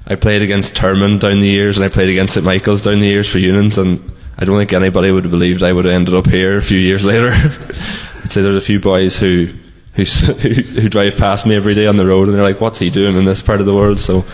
I 0.07 0.15
played 0.15 0.41
against 0.41 0.75
Termon 0.75 1.19
down 1.19 1.39
the 1.39 1.47
years 1.47 1.77
and 1.77 1.85
I 1.85 1.89
played 1.89 2.09
against 2.09 2.33
St 2.33 2.45
Michael's 2.45 2.81
down 2.81 2.99
the 2.99 3.07
years 3.07 3.29
for 3.29 3.39
Unions, 3.39 3.77
and 3.77 4.11
I 4.37 4.43
don't 4.43 4.57
think 4.57 4.73
anybody 4.73 5.11
would 5.11 5.23
have 5.23 5.31
believed 5.31 5.63
I 5.63 5.71
would 5.71 5.85
have 5.85 5.93
ended 5.93 6.15
up 6.15 6.25
here 6.25 6.57
a 6.57 6.61
few 6.61 6.79
years 6.79 7.05
later. 7.05 7.31
I'd 7.31 8.31
say 8.31 8.41
there's 8.41 8.57
a 8.57 8.61
few 8.61 8.81
boys 8.81 9.17
who, 9.17 9.53
who 9.95 10.03
who 10.03 10.89
drive 10.89 11.17
past 11.17 11.45
me 11.45 11.55
every 11.55 11.75
day 11.75 11.85
on 11.85 11.97
the 11.97 12.05
road 12.05 12.27
and 12.27 12.35
they're 12.35 12.43
like, 12.43 12.59
"What's 12.59 12.79
he 12.79 12.89
doing 12.89 13.15
in 13.15 13.25
this 13.25 13.41
part 13.41 13.59
of 13.59 13.67
the 13.67 13.75
world?" 13.75 13.99
So, 13.99 14.25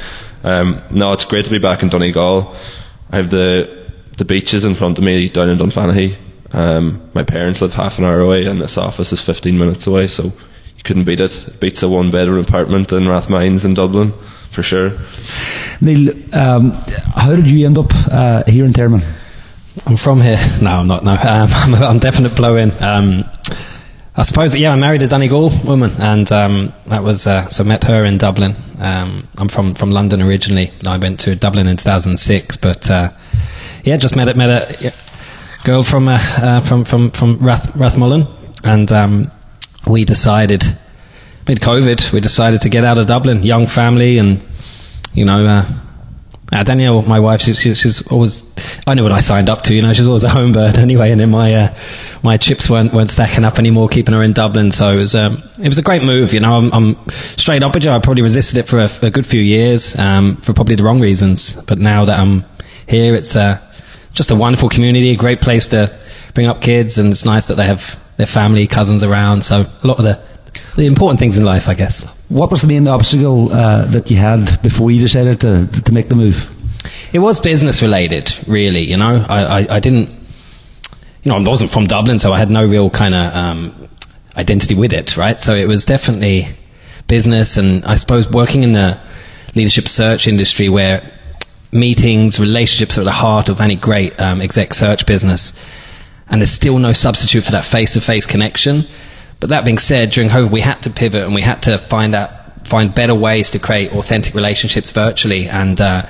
um, 0.44 0.82
no, 0.90 1.12
it's 1.12 1.26
great 1.26 1.46
to 1.46 1.52
be 1.52 1.60
back 1.60 1.84
in 1.84 1.90
Donegal. 1.90 2.56
I 3.12 3.18
have 3.18 3.30
the 3.30 3.92
the 4.18 4.26
beaches 4.26 4.64
in 4.64 4.76
front 4.76 4.98
of 4.98 5.04
me 5.04 5.28
down 5.30 5.50
in 5.50 5.58
Dunfanaghy. 5.58 6.16
Um, 6.52 7.10
my 7.14 7.24
parents 7.24 7.62
live 7.62 7.74
half 7.74 8.00
an 8.00 8.06
hour 8.06 8.20
away, 8.20 8.46
and 8.46 8.62
this 8.62 8.78
office 8.78 9.12
is 9.12 9.22
15 9.22 9.58
minutes 9.58 9.86
away, 9.86 10.08
so 10.08 10.24
you 10.24 10.84
couldn't 10.84 11.04
beat 11.04 11.20
it. 11.20 11.48
It 11.48 11.60
beats 11.60 11.84
a 11.84 11.90
one 11.90 12.10
bedroom 12.10 12.40
apartment 12.40 12.92
in 12.92 13.04
Rathmines 13.04 13.66
in 13.66 13.74
Dublin, 13.74 14.14
for 14.50 14.64
sure. 14.64 14.98
Neil, 15.82 16.14
um, 16.34 16.72
how 17.16 17.36
did 17.36 17.50
you 17.50 17.66
end 17.66 17.78
up 17.78 17.92
uh, 18.10 18.44
here 18.48 18.66
in 18.66 18.74
Termon? 18.74 19.04
I'm 19.86 19.98
from 19.98 20.22
here. 20.22 20.40
No, 20.62 20.72
I'm 20.72 20.88
not. 20.88 21.04
No, 21.04 21.12
um, 21.12 21.20
I'm, 21.52 21.76
I'm 21.76 22.00
definite 22.00 22.36
blow 22.36 22.56
in. 22.56 22.72
I 24.16 24.24
suppose, 24.24 24.56
yeah, 24.56 24.74
I 24.74 24.76
married 24.76 25.02
a 25.04 25.08
Donegal 25.08 25.52
woman, 25.64 25.92
and 26.00 26.30
um, 26.32 26.74
that 26.88 27.04
was 27.04 27.28
uh, 27.28 27.48
so 27.50 27.64
met 27.64 27.84
her 27.86 28.04
in 28.04 28.18
Dublin. 28.18 28.56
Um, 28.80 29.28
I'm 29.38 29.48
from 29.48 29.76
from 29.76 29.92
London 29.92 30.22
originally. 30.22 30.74
I 30.86 30.98
went 30.98 31.20
to 31.22 31.36
Dublin 31.36 31.68
in 31.68 31.78
2006, 31.78 32.58
but 32.58 32.90
uh, 32.90 33.12
yeah, 33.84 33.98
just 33.98 34.16
met 34.16 34.28
a, 34.28 34.34
met 34.34 34.50
a 34.50 34.84
yeah, 34.84 34.96
girl 35.64 35.84
from 35.84 36.08
uh, 36.08 36.18
uh, 36.18 36.62
from 36.62 36.86
from 36.86 37.12
from 37.12 37.38
Rath, 37.38 37.72
Rathmullan, 37.74 38.28
and 38.64 38.92
um, 38.92 39.32
we 39.88 40.06
decided 40.06 40.64
mid 41.48 41.60
COVID 41.60 42.12
we 42.12 42.20
decided 42.20 42.62
to 42.62 42.70
get 42.70 42.84
out 42.84 42.98
of 42.98 43.06
Dublin, 43.06 43.44
young 43.44 43.68
family, 43.68 44.18
and 44.18 44.44
you 45.14 45.24
know. 45.26 45.66
Uh, 46.52 46.64
Danielle, 46.64 47.04
my 47.04 47.20
wife, 47.20 47.42
she, 47.42 47.54
she, 47.54 47.76
she's 47.76 48.06
always. 48.08 48.44
I 48.88 48.96
know 48.96 49.04
what 49.04 49.12
I 49.12 49.20
signed 49.20 49.50
up 49.50 49.62
to. 49.64 49.76
You 49.76 49.84
know, 49.84 49.94
she's 49.94 50.08
always 50.08 50.24
a 50.24 50.30
home 50.30 50.52
bird 50.52 50.78
anyway, 50.80 51.12
and 51.12 51.22
then 51.22 51.30
my 51.30 51.54
uh, 51.54 51.76
my 52.24 52.38
chips 52.38 52.70
weren't 52.70 52.92
weren't 52.92 53.10
stacking 53.12 53.46
up 53.46 53.60
anymore, 53.60 53.88
keeping 53.88 54.16
her 54.16 54.24
in 54.24 54.34
Dublin. 54.34 54.72
So 54.72 54.92
it 54.92 54.96
was 54.96 55.14
um, 55.14 55.44
it 55.62 55.68
was 55.68 55.78
a 55.78 55.84
great 55.84 56.02
move. 56.02 56.34
You 56.34 56.40
know, 56.40 56.54
I'm, 56.54 56.74
I'm 56.74 57.10
straight 57.38 57.62
up 57.62 57.76
with 57.76 57.84
you. 57.84 57.92
I 57.92 58.00
probably 58.00 58.24
resisted 58.24 58.58
it 58.58 58.68
for 58.68 58.80
a, 58.80 58.90
a 59.04 59.12
good 59.12 59.28
few 59.28 59.42
years 59.42 59.98
um, 59.98 60.38
for 60.38 60.54
probably 60.54 60.76
the 60.76 60.84
wrong 60.84 61.00
reasons, 61.00 61.54
but 61.54 61.78
now 61.78 62.06
that 62.06 62.20
I'm 62.20 62.46
here, 62.88 63.16
it's 63.16 63.36
uh, 63.36 63.62
just 64.14 64.32
a 64.32 64.36
wonderful 64.36 64.70
community, 64.70 65.12
a 65.12 65.18
great 65.18 65.42
place 65.42 65.68
to 65.68 65.96
bring 66.34 66.48
up 66.48 66.62
kids, 66.62 66.98
and 66.98 67.12
it's 67.12 67.26
nice 67.26 67.48
that 67.48 67.56
they 67.56 67.66
have 67.68 68.00
their 68.18 68.26
family, 68.26 68.66
cousins 68.66 69.04
around. 69.04 69.44
So 69.44 69.62
a 69.84 69.88
lot 69.88 70.00
of 70.00 70.04
the 70.04 70.20
the 70.76 70.88
important 70.88 71.20
things 71.20 71.38
in 71.38 71.46
life, 71.46 71.70
I 71.70 71.76
guess. 71.76 72.08
What 72.30 72.52
was 72.52 72.62
the 72.62 72.68
main 72.68 72.88
obstacle 72.88 73.52
uh, 73.52 73.86
that 73.86 74.10
you 74.10 74.18
had 74.18 74.62
before 74.62 74.92
you 74.92 75.02
decided 75.02 75.42
to 75.42 75.68
to 75.68 75.92
make 75.92 76.10
the 76.10 76.16
move? 76.16 76.50
It 77.12 77.20
was 77.20 77.40
business 77.40 77.82
related, 77.82 78.38
really. 78.48 78.90
You 78.90 78.98
know, 78.98 79.26
I, 79.28 79.62
I, 79.62 79.68
I 79.78 79.80
didn't, 79.80 80.10
you 81.24 81.32
know, 81.32 81.36
I 81.36 81.42
wasn't 81.42 81.72
from 81.72 81.88
Dublin, 81.88 82.20
so 82.20 82.32
I 82.32 82.38
had 82.38 82.50
no 82.50 82.64
real 82.64 82.90
kind 82.90 83.16
of 83.16 83.34
um, 83.34 83.90
identity 84.36 84.76
with 84.76 84.94
it, 84.94 85.18
right? 85.18 85.42
So 85.42 85.56
it 85.56 85.68
was 85.68 85.86
definitely 85.86 86.48
business, 87.08 87.58
and 87.58 87.84
I 87.84 87.96
suppose 87.96 88.30
working 88.30 88.64
in 88.64 88.74
the 88.74 89.00
leadership 89.56 89.88
search 89.88 90.28
industry 90.28 90.70
where 90.70 91.12
meetings, 91.72 92.40
relationships 92.40 92.98
are 92.98 93.02
at 93.02 93.06
the 93.06 93.12
heart 93.12 93.50
of 93.50 93.62
any 93.62 93.76
great 93.76 94.20
um, 94.20 94.42
exec 94.42 94.74
search 94.74 95.06
business. 95.06 95.54
And 96.30 96.42
there's 96.42 96.52
still 96.52 96.78
no 96.78 96.94
substitute 96.94 97.44
for 97.44 97.52
that 97.52 97.66
face 97.66 97.94
to 97.94 98.02
face 98.02 98.26
connection. 98.26 98.86
But 99.40 99.50
that 99.50 99.66
being 99.66 99.78
said, 99.78 100.12
during 100.12 100.30
COVID, 100.30 100.52
we 100.52 100.62
had 100.62 100.84
to 100.84 100.90
pivot 100.90 101.24
and 101.24 101.34
we 101.34 101.42
had 101.42 101.62
to 101.64 101.78
find 101.78 102.14
out, 102.14 102.68
find 102.68 102.94
better 102.94 103.16
ways 103.16 103.50
to 103.52 103.60
create 103.60 103.92
authentic 103.92 104.34
relationships 104.34 104.92
virtually. 104.92 105.48
And, 105.48 105.80
uh, 105.80 106.08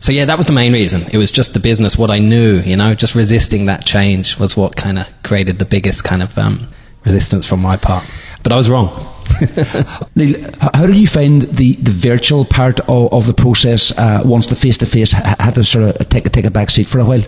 so 0.00 0.12
yeah, 0.12 0.24
that 0.24 0.36
was 0.36 0.46
the 0.46 0.52
main 0.52 0.72
reason. 0.72 1.02
It 1.12 1.18
was 1.18 1.30
just 1.30 1.54
the 1.54 1.60
business, 1.60 1.96
what 1.96 2.10
I 2.10 2.18
knew, 2.18 2.58
you 2.58 2.76
know, 2.76 2.94
just 2.94 3.14
resisting 3.14 3.66
that 3.66 3.84
change 3.84 4.38
was 4.38 4.56
what 4.56 4.76
kind 4.76 4.98
of 4.98 5.06
created 5.22 5.58
the 5.58 5.64
biggest 5.64 6.04
kind 6.04 6.22
of, 6.22 6.36
um, 6.38 6.68
resistance 7.04 7.46
from 7.46 7.60
my 7.60 7.76
part. 7.76 8.04
But 8.42 8.52
I 8.52 8.56
was 8.56 8.68
wrong. 8.68 9.14
Neil, 10.14 10.50
how 10.60 10.86
did 10.86 10.96
you 10.96 11.06
find 11.06 11.42
the, 11.42 11.74
the 11.74 11.90
virtual 11.90 12.44
part 12.44 12.80
of, 12.80 13.12
of 13.12 13.26
the 13.26 13.34
process 13.34 13.96
uh, 13.96 14.22
once 14.24 14.46
the 14.46 14.56
face 14.56 14.78
to 14.78 14.86
face 14.86 15.12
had 15.12 15.54
to 15.54 15.64
sort 15.64 15.96
of 15.96 16.08
take, 16.08 16.30
take 16.32 16.44
a 16.44 16.50
back 16.50 16.70
seat 16.70 16.88
for 16.88 16.98
a 16.98 17.04
while? 17.04 17.22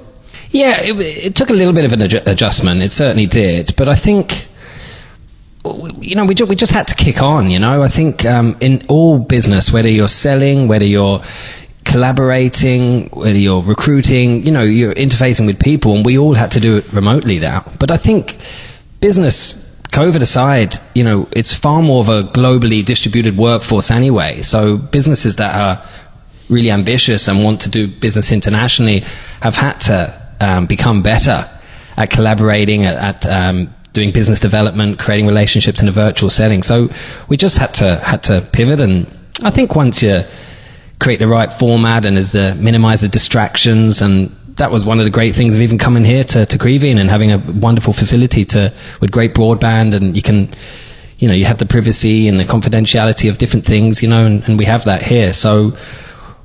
Yeah, 0.51 0.81
it, 0.81 0.99
it 1.01 1.35
took 1.35 1.51
a 1.51 1.53
little 1.53 1.73
bit 1.73 1.85
of 1.85 1.93
an 1.93 2.01
adju- 2.01 2.27
adjustment. 2.27 2.83
It 2.83 2.91
certainly 2.91 3.27
did. 3.27 3.75
But 3.77 3.89
I 3.89 3.95
think 3.95 4.49
you 5.65 6.15
know, 6.15 6.25
we, 6.25 6.35
ju- 6.35 6.47
we 6.47 6.57
just 6.57 6.73
had 6.73 6.89
to 6.89 6.95
kick 6.95 7.23
on, 7.23 7.51
you 7.51 7.59
know. 7.59 7.83
I 7.83 7.89
think 7.89 8.25
um, 8.25 8.57
in 8.61 8.87
all 8.89 9.19
business, 9.19 9.73
whether 9.73 9.89
you're 9.89 10.09
selling, 10.09 10.69
whether 10.69 10.87
you're 10.87 11.23
collaborating, 11.85 13.09
whether 13.11 13.39
you're 13.39 13.63
recruiting, 13.63 14.45
you 14.47 14.53
know, 14.53 14.63
you're 14.63 14.95
interfacing 14.95 15.47
with 15.47 15.59
people, 15.61 15.95
and 15.95 16.07
we 16.07 16.17
all 16.17 16.35
had 16.35 16.53
to 16.53 16.61
do 16.61 16.79
it 16.79 16.93
remotely 16.93 17.39
now. 17.39 17.65
But 17.79 17.91
I 17.91 17.97
think 17.97 18.39
business 19.01 19.67
COVID 19.89 20.23
aside, 20.23 20.79
you 20.95 21.05
know, 21.05 21.29
it's 21.33 21.53
far 21.53 21.83
more 21.83 22.01
of 22.01 22.09
a 22.09 22.23
globally 22.23 22.85
distributed 22.85 23.37
workforce 23.37 23.91
anyway. 23.91 24.43
So 24.43 24.79
businesses 24.79 25.37
that 25.37 25.55
are 25.55 25.87
really 26.49 26.71
ambitious 26.71 27.29
and 27.29 27.45
want 27.45 27.63
to 27.63 27.69
do 27.69 27.87
business 27.87 28.33
internationally 28.33 29.01
have 29.41 29.57
had 29.57 29.79
to 29.81 30.35
um, 30.41 30.67
become 30.67 31.03
better 31.03 31.49
at 31.97 32.11
collaborating, 32.11 32.85
at, 32.85 33.27
at 33.27 33.27
um, 33.27 33.75
doing 33.93 34.13
business 34.13 34.41
development, 34.41 34.99
creating 34.99 35.27
relationships 35.27 35.83
in 35.83 35.89
a 35.89 35.93
virtual 35.93 36.31
setting. 36.31 36.63
So 36.63 36.89
we 37.29 37.37
just 37.37 37.59
had 37.59 37.75
to 37.75 37.97
had 37.99 38.23
to 38.25 38.41
pivot, 38.53 38.81
and 38.81 39.07
I 39.43 39.51
think 39.51 39.75
once 39.75 40.03
you 40.03 40.25
create 41.01 41.19
the 41.19 41.27
right 41.27 41.53
format 41.53 42.05
and 42.05 42.19
as 42.19 42.33
the 42.33 42.55
minimize 42.55 43.01
the 43.01 43.09
distractions 43.09 44.03
and 44.03 44.37
that 44.57 44.71
was 44.71 44.85
one 44.85 44.99
of 44.99 45.05
the 45.05 45.11
great 45.11 45.35
things 45.35 45.57
of 45.57 45.63
even 45.63 45.79
coming 45.79 46.05
here 46.05 46.23
to, 46.23 46.45
to 46.45 46.59
Creevin 46.59 47.01
and 47.01 47.09
having 47.09 47.33
a 47.33 47.39
wonderful 47.39 47.95
facility 47.95 48.45
to, 48.45 48.73
with 49.01 49.11
great 49.11 49.33
broadband 49.35 49.95
and 49.95 50.15
you 50.15 50.23
can, 50.23 50.51
you 51.19 51.27
know, 51.27 51.33
you 51.33 51.47
have 51.47 51.57
the 51.57 51.65
privacy 51.65 52.29
and 52.29 52.39
the 52.39 52.45
confidentiality 52.45 53.31
of 53.31 53.39
different 53.39 53.65
things, 53.65 54.03
you 54.03 54.09
know, 54.09 54.27
and, 54.27 54.45
and 54.45 54.59
we 54.59 54.67
have 54.67 54.85
that 54.85 55.03
here. 55.03 55.33
So 55.33 55.77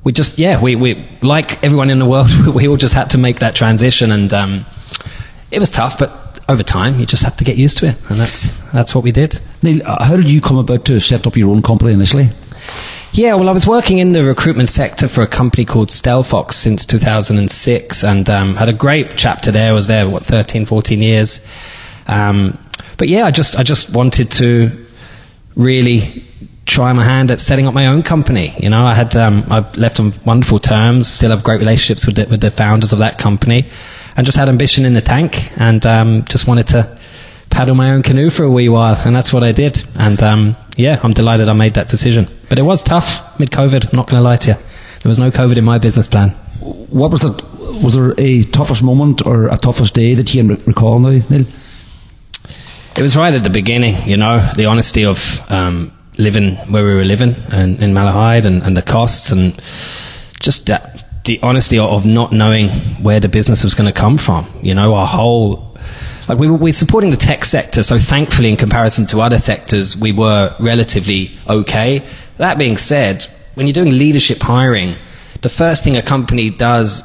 we 0.06 0.14
just, 0.14 0.40
yeah, 0.40 0.62
we, 0.62 0.76
we, 0.76 1.06
like 1.22 1.62
everyone 1.62 1.90
in 1.90 2.00
the 2.00 2.06
world, 2.06 2.32
we 2.56 2.70
all 2.70 2.78
just 2.78 2.94
had 2.94 3.10
to 3.10 3.18
make 3.18 3.40
that 3.40 3.54
transition 3.54 4.12
and, 4.12 4.34
um, 4.34 4.66
it 5.52 5.60
was 5.60 5.70
tough, 5.70 6.00
but 6.00 6.25
over 6.48 6.64
time, 6.64 7.00
you 7.00 7.06
just 7.06 7.24
have 7.24 7.38
to 7.38 7.44
get 7.44 7.58
used 7.58 7.78
to 7.80 7.88
it, 7.88 7.98
and 8.10 8.20
that's 8.20 8.58
that's 8.72 8.94
what 8.94 9.04
we 9.04 9.12
did. 9.12 9.40
Neil, 9.62 9.82
uh, 9.86 10.04
how 10.04 10.16
did 10.16 10.30
you 10.30 10.42
come 10.42 10.58
about 10.58 10.86
to 10.86 11.00
set 11.00 11.26
up 11.26 11.36
your 11.36 11.50
own 11.50 11.62
company 11.62 11.94
initially? 11.94 12.30
Yeah, 13.14 13.36
well, 13.36 13.48
I 13.48 13.54
was 13.54 13.66
working 13.66 14.00
in 14.00 14.12
the 14.12 14.26
recruitment 14.26 14.68
sector 14.68 15.08
for 15.08 15.22
a 15.22 15.28
company 15.28 15.64
called 15.64 15.88
Stelfox 15.88 16.52
since 16.54 16.86
2006 16.86 18.04
and 18.04 18.30
um, 18.30 18.56
had 18.56 18.68
a 18.68 18.74
great 18.74 19.16
chapter 19.16 19.52
there. 19.52 19.70
I 19.70 19.74
was 19.74 19.88
there, 19.88 20.10
what, 20.10 20.26
13, 20.26 20.66
14 20.66 21.02
years. 21.02 21.40
Um, 22.08 22.58
but 22.98 23.08
yeah, 23.08 23.26
I 23.26 23.32
just, 23.32 23.58
I 23.58 23.64
just 23.64 23.90
wanted 23.90 24.32
to 24.32 24.86
really 25.56 26.26
try 26.66 26.92
my 26.92 27.06
hand 27.06 27.32
at 27.32 27.40
setting 27.40 27.68
up 27.68 27.74
my 27.74 27.88
own 27.88 28.04
company. 28.04 28.54
You 28.60 28.70
know, 28.70 28.84
I 28.86 28.94
had, 28.94 29.16
um, 29.16 29.46
I 29.50 29.60
left 29.78 30.02
on 30.02 30.14
wonderful 30.26 30.60
terms, 30.60 31.08
still 31.08 31.30
have 31.30 31.42
great 31.42 31.62
relationships 31.62 32.06
with 32.06 32.18
the, 32.18 32.26
with 32.26 32.42
the 32.42 32.52
founders 32.52 32.92
of 32.92 33.00
that 33.00 33.18
company 33.18 33.70
and 34.16 34.26
just 34.26 34.38
had 34.38 34.50
ambition 34.50 34.86
in 34.86 34.94
the 34.94 35.02
tank 35.02 35.52
and 35.60 35.86
um, 35.86 36.26
just 36.26 36.48
wanted 36.48 36.68
to 36.68 36.98
paddle 37.50 37.76
my 37.76 37.92
own 37.92 38.02
canoe 38.02 38.30
for 38.30 38.44
a 38.44 38.52
wee 38.52 38.70
while. 38.70 38.96
And 39.06 39.16
that's 39.16 39.32
what 39.32 39.44
I 39.44 39.52
did. 39.52 39.86
And, 39.96 40.22
um, 40.22 40.58
yeah, 40.78 41.00
I'm 41.04 41.14
delighted 41.14 41.48
I 41.48 41.54
made 41.54 41.76
that 41.76 41.88
decision. 41.88 42.28
But 42.50 42.60
it 42.60 42.64
was 42.64 42.82
tough 42.82 43.40
mid 43.40 43.52
COVID, 43.52 43.90
I'm 43.90 43.96
not 43.96 44.10
going 44.10 44.20
to 44.20 44.24
lie 44.24 44.38
to 44.38 44.52
you. 44.52 44.58
There 45.02 45.10
was 45.10 45.20
no 45.20 45.32
COVID 45.32 45.58
in 45.58 45.64
my 45.64 45.78
business 45.78 46.08
plan. 46.08 46.32
What 46.60 47.12
was 47.12 47.22
the, 47.22 47.32
was 47.82 47.94
there 47.94 48.14
a 48.18 48.44
toughest 48.44 48.84
moment 48.84 49.26
or 49.26 49.48
a 49.48 49.58
toughest 49.58 49.94
day 49.94 50.16
that 50.16 50.34
you 50.34 50.44
can 50.44 50.64
recall 50.66 51.00
now, 51.00 51.22
Neil? 51.30 51.46
It 52.98 53.02
was 53.02 53.18
right 53.18 53.34
at 53.34 53.44
the 53.44 53.50
beginning, 53.50 54.08
you 54.08 54.18
know, 54.18 54.52
the 54.56 54.66
honesty 54.66 55.04
of 55.04 55.42
um, 55.52 55.92
living 56.18 56.56
where 56.72 56.84
we 56.84 56.96
were 56.96 57.04
living 57.04 57.36
and, 57.50 57.82
in 57.84 57.94
Malahide 57.94 58.46
and, 58.46 58.64
and 58.64 58.76
the 58.76 58.82
costs 58.82 59.32
and 59.32 59.54
just 60.40 60.66
that, 60.68 61.05
the 61.26 61.40
honesty 61.42 61.80
of 61.80 62.06
not 62.06 62.32
knowing 62.32 62.70
where 63.02 63.20
the 63.20 63.30
business 63.30 63.64
was 63.64 63.74
going 63.74 63.92
to 63.92 64.00
come 64.00 64.18
from. 64.18 64.48
You 64.62 64.74
know, 64.74 64.94
our 64.96 65.08
whole 65.08 65.76
like 66.28 66.40
we 66.40 66.48
were, 66.48 66.58
we're 66.58 66.74
supporting 66.74 67.12
the 67.12 67.18
tech 67.18 67.46
sector, 67.46 67.84
so 67.84 68.00
thankfully, 68.00 68.50
in 68.50 68.58
comparison 68.58 69.06
to 69.08 69.22
other 69.22 69.38
sectors, 69.38 69.96
we 69.96 70.12
were 70.12 70.56
relatively 70.60 71.38
okay. 71.48 72.06
That 72.38 72.58
being 72.58 72.78
said, 72.78 73.24
when 73.54 73.68
you're 73.68 73.74
doing 73.74 73.92
leadership 73.92 74.42
hiring, 74.42 74.98
the 75.42 75.50
first 75.50 75.84
thing 75.84 75.96
a 75.98 76.02
company 76.02 76.50
does 76.50 77.04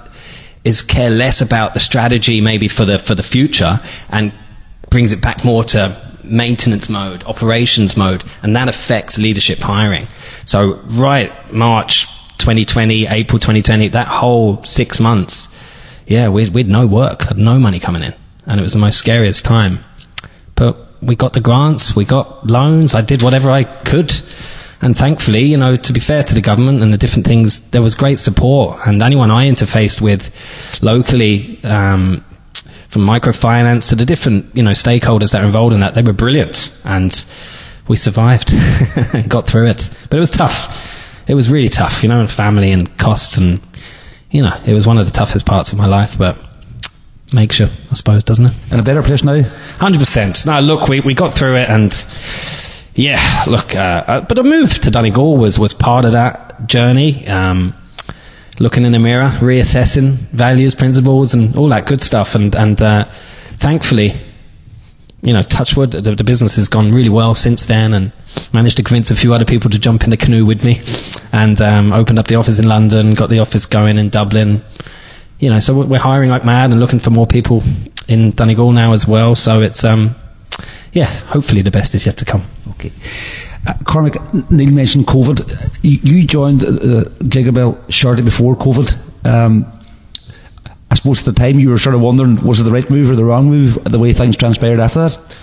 is 0.65 0.83
care 0.83 1.11
less 1.11 1.41
about 1.41 1.75
the 1.75 1.81
strategy 1.81 2.41
maybe 2.41 2.69
for 2.69 2.85
the 2.85 2.99
for 2.99 3.15
the 3.15 3.23
future 3.23 3.81
and 4.11 4.33
brings 4.91 5.13
it 5.13 5.21
back 5.21 5.45
more 5.45 5.65
to 5.65 5.97
maintenance 6.23 6.89
mode, 6.89 7.25
operations 7.25 7.97
mode, 7.97 8.25
and 8.43 8.57
that 8.57 8.69
affects 8.69 9.19
leadership 9.19 9.59
hiring. 9.59 10.07
So 10.45 10.81
right 10.85 11.53
March 11.53 12.07
2020, 12.41 13.07
April 13.07 13.39
2020, 13.39 13.89
that 13.89 14.09
whole 14.09 14.65
six 14.65 14.99
months, 14.99 15.49
yeah, 16.07 16.29
we 16.29 16.49
we'd 16.51 16.69
no 16.69 16.87
work, 16.87 17.23
had 17.23 17.39
no 17.39 17.59
money 17.59 17.79
coming 17.79 18.03
in, 18.03 18.15
and 18.47 18.59
it 18.59 18.63
was 18.63 18.73
the 18.73 18.79
most 18.79 18.99
scariest 18.99 19.45
time. 19.45 19.85
But 20.57 20.77
we 21.01 21.15
got 21.15 21.33
the 21.33 21.41
grants, 21.41 21.95
we 21.95 22.05
got 22.05 22.47
loans, 22.47 22.95
I 22.95 23.03
did 23.03 23.23
whatever 23.23 23.51
I 23.51 23.65
could. 23.65 24.15
And 24.83 24.97
thankfully, 24.97 25.43
you 25.43 25.59
know, 25.59 25.77
to 25.77 25.93
be 25.93 26.01
fair 26.01 26.23
to 26.23 26.35
the 26.35 26.41
government 26.41 26.83
and 26.83 26.93
the 26.93 26.99
different 26.99 27.27
things, 27.27 27.61
there 27.71 27.83
was 27.83 27.95
great 27.95 28.19
support. 28.19 28.81
And 28.87 29.03
anyone 29.03 29.31
I 29.31 29.47
interfaced 29.47 30.01
with 30.01 30.31
locally, 30.83 31.63
um, 31.65 32.25
from 32.89 33.03
microfinance 33.03 33.91
to 33.91 33.95
the 33.95 34.05
different, 34.05 34.55
you 34.57 34.63
know, 34.63 34.73
stakeholders 34.73 35.33
that 35.33 35.43
are 35.43 35.47
involved 35.47 35.75
in 35.75 35.81
that, 35.81 35.95
they 35.95 36.03
were 36.03 36.13
brilliant. 36.13 36.73
And 36.83 37.25
we 37.89 37.97
survived 37.97 38.53
got 39.29 39.47
through 39.47 39.67
it. 39.67 39.91
But 40.09 40.17
it 40.17 40.21
was 40.21 40.31
tough. 40.31 40.90
It 41.31 41.35
was 41.35 41.49
really 41.49 41.69
tough, 41.69 42.03
you 42.03 42.09
know, 42.09 42.19
and 42.19 42.29
family 42.29 42.73
and 42.73 42.99
costs 42.99 43.39
and, 43.39 43.61
you 44.33 44.43
know, 44.43 44.61
it 44.67 44.75
was 44.75 44.85
one 44.85 44.99
of 44.99 45.07
the 45.07 45.13
toughest 45.13 45.47
parts 45.47 45.71
of 45.71 45.79
my 45.79 45.87
life, 45.87 46.19
but 46.19 46.37
makes 47.33 47.61
you, 47.61 47.69
I 47.89 47.95
suppose, 47.95 48.25
doesn't 48.25 48.47
it? 48.47 48.53
In 48.73 48.81
a 48.81 48.83
better 48.83 49.01
place 49.01 49.23
now? 49.23 49.41
100%. 49.43 50.47
Now, 50.47 50.59
look, 50.59 50.89
we, 50.89 50.99
we 50.99 51.15
got 51.15 51.35
through 51.35 51.59
it 51.59 51.71
and, 51.71 52.05
yeah, 52.97 53.45
look, 53.47 53.77
uh, 53.77 54.05
uh, 54.09 54.21
but 54.23 54.39
a 54.39 54.43
move 54.43 54.81
to 54.81 54.91
Donegal 54.91 55.37
was, 55.37 55.57
was 55.57 55.73
part 55.73 56.05
of 56.05 56.11
that 56.11 56.67
journey. 56.67 57.29
Um, 57.29 57.75
looking 58.59 58.85
in 58.85 58.91
the 58.91 58.99
mirror, 58.99 59.29
reassessing 59.29 60.15
values, 60.33 60.75
principles, 60.75 61.33
and 61.33 61.55
all 61.55 61.69
that 61.69 61.87
good 61.87 62.03
stuff. 62.03 62.35
And, 62.35 62.57
and 62.57 62.83
uh, 62.83 63.05
thankfully, 63.05 64.21
you 65.23 65.35
know, 65.35 65.43
Touchwood, 65.43 65.93
the, 65.93 66.15
the, 66.15 66.25
business 66.25 66.57
has 66.57 66.69
gone 66.69 66.93
really 66.93 67.11
well 67.11 67.35
since 67.35 67.67
then 67.67 67.93
and 67.93 68.13
managed 68.53 68.79
to 68.79 68.83
convince 68.83 69.11
a 69.11 69.17
few 69.17 69.35
other 69.35 69.45
people 69.45 69.71
to 69.71 69.79
jump 69.79 70.05
in 70.05 70.11
the 70.11 70.17
canoe 70.17 70.47
with 70.47 70.65
me 70.65 70.81
and 71.33 71.61
um, 71.61 71.93
opened 71.93 72.19
up 72.19 72.29
the 72.29 72.37
office 72.37 72.59
in 72.59 72.67
London, 72.67 73.15
got 73.15 73.29
the 73.29 73.39
office 73.39 73.67
going 73.67 73.99
in 73.99 74.09
Dublin. 74.09 74.65
You 75.39 75.51
know, 75.51 75.61
so 75.61 75.83
we're 75.85 75.99
hiring 75.99 76.31
like 76.31 76.45
mad 76.45 76.71
and 76.71 76.81
looking 76.81 77.01
for 77.01 77.11
more 77.11 77.27
people 77.27 77.63
in 78.09 78.31
Donegal 78.31 78.73
now 78.73 78.93
as 78.93 79.07
well. 79.07 79.35
So 79.35 79.61
it's, 79.61 79.85
um, 79.85 80.15
yeah, 80.93 81.07
hopefully 81.07 81.63
the 81.63 81.71
best 81.71 81.95
is 81.95 82.07
yet 82.07 82.17
to 82.19 82.25
come. 82.25 82.45
Okay. 82.71 82.93
Uh, 83.67 83.75
Cormac, 83.85 84.51
Neil 84.51 84.73
mentioned 84.73 85.07
COVID. 85.07 85.71
You, 85.83 85.99
you 86.03 86.27
joined 86.27 86.63
uh, 86.63 87.05
Gigable 87.25 87.79
shortly 87.91 88.23
before 88.23 88.57
COVID. 88.57 89.27
Um, 89.27 89.67
I 90.91 90.97
suppose 90.97 91.21
at 91.21 91.35
the 91.35 91.41
time 91.41 91.61
you 91.61 91.71
were 91.71 91.79
sort 91.79 91.95
of 91.95 92.01
wondering 92.01 92.43
was 92.43 92.61
it 92.61 92.65
the 92.65 92.73
right 92.73 92.89
move 92.91 93.11
or 93.11 93.17
the 93.17 93.25
wrong 93.25 93.49
move, 93.49 93.83
the 93.85 93.99
way 93.99 94.13
things 94.13 94.37
transpired 94.37 94.81
after 94.81 95.09
that? 95.09 95.37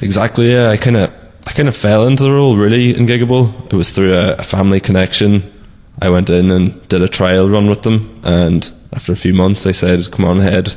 Exactly, 0.00 0.52
yeah. 0.52 0.70
I 0.70 0.76
kind 0.76 0.96
of 0.96 1.12
I 1.46 1.52
kind 1.52 1.68
of 1.68 1.76
fell 1.76 2.06
into 2.06 2.22
the 2.22 2.32
role 2.32 2.56
really 2.56 2.96
in 2.96 3.06
Gigable. 3.06 3.72
It 3.72 3.76
was 3.76 3.92
through 3.92 4.14
a, 4.14 4.34
a, 4.34 4.42
family 4.42 4.80
connection. 4.80 5.52
I 6.00 6.10
went 6.10 6.30
in 6.30 6.50
and 6.50 6.88
did 6.88 7.02
a 7.02 7.08
trial 7.08 7.48
run 7.48 7.68
with 7.68 7.82
them, 7.82 8.20
and 8.22 8.70
after 8.92 9.12
a 9.12 9.16
few 9.16 9.34
months, 9.34 9.62
they 9.62 9.72
said, 9.72 10.10
"Come 10.10 10.24
on 10.24 10.40
ahead, 10.40 10.76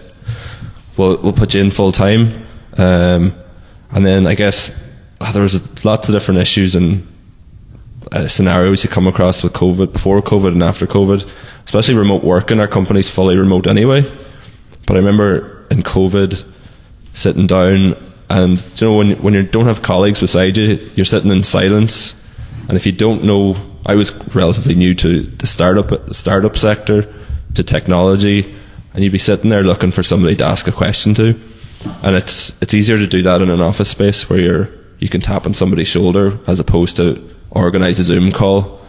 we'll 0.97 1.21
we'll 1.21 1.33
put 1.33 1.53
you 1.53 1.61
in 1.61 1.71
full 1.71 1.91
time." 1.91 2.47
Um, 2.77 3.35
and 3.91 4.05
then 4.05 4.27
I 4.27 4.35
guess 4.35 4.71
uh, 5.19 5.31
there 5.31 5.41
was 5.41 5.85
lots 5.85 6.09
of 6.09 6.13
different 6.13 6.39
issues 6.39 6.75
and 6.75 7.07
uh, 8.11 8.27
scenarios 8.27 8.83
you 8.83 8.89
come 8.89 9.07
across 9.07 9.43
with 9.43 9.53
COVID, 9.53 9.93
before 9.93 10.21
COVID 10.21 10.53
and 10.53 10.63
after 10.63 10.87
COVID, 10.87 11.29
especially 11.71 11.95
remote 11.95 12.21
working. 12.21 12.59
Our 12.59 12.67
company's 12.67 13.09
fully 13.09 13.37
remote 13.37 13.65
anyway. 13.65 14.01
But 14.85 14.97
I 14.97 14.99
remember 14.99 15.65
in 15.71 15.83
COVID 15.83 16.43
sitting 17.13 17.47
down 17.47 17.95
and 18.29 18.65
you 18.75 18.87
know 18.87 18.95
when 18.95 19.21
when 19.21 19.33
you 19.33 19.43
don't 19.43 19.67
have 19.67 19.81
colleagues 19.81 20.19
beside 20.19 20.57
you, 20.57 20.91
you're 20.95 21.05
sitting 21.05 21.31
in 21.31 21.43
silence. 21.43 22.13
And 22.67 22.73
if 22.73 22.85
you 22.85 22.91
don't 22.91 23.23
know, 23.23 23.55
I 23.85 23.95
was 23.95 24.13
relatively 24.35 24.75
new 24.75 24.93
to 24.95 25.23
the 25.23 25.47
startup 25.47 25.87
the 26.07 26.13
startup 26.13 26.57
sector, 26.57 27.13
to 27.53 27.63
technology, 27.63 28.53
and 28.93 29.01
you'd 29.01 29.13
be 29.13 29.17
sitting 29.17 29.49
there 29.49 29.63
looking 29.63 29.91
for 29.91 30.03
somebody 30.03 30.35
to 30.35 30.45
ask 30.45 30.67
a 30.67 30.73
question 30.73 31.13
to 31.15 31.39
and 32.03 32.17
it's 32.17 32.61
it's 32.61 32.73
easier 32.73 32.97
to 32.97 33.07
do 33.07 33.23
that 33.23 33.41
in 33.41 33.49
an 33.49 33.61
office 33.61 33.89
space 33.89 34.29
where 34.29 34.39
you're 34.39 34.69
you 34.99 35.07
can 35.07 35.21
tap 35.21 35.45
on 35.45 35.53
somebody's 35.53 35.87
shoulder 35.87 36.37
as 36.47 36.59
opposed 36.59 36.97
to 36.97 37.33
organize 37.49 37.97
a 37.97 38.03
Zoom 38.03 38.31
call. 38.31 38.79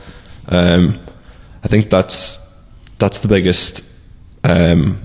Um, 0.49 0.99
I 1.64 1.68
think 1.68 1.88
that's 1.88 2.38
that's 3.03 3.21
the 3.21 3.27
biggest 3.27 3.83
um, 4.45 5.03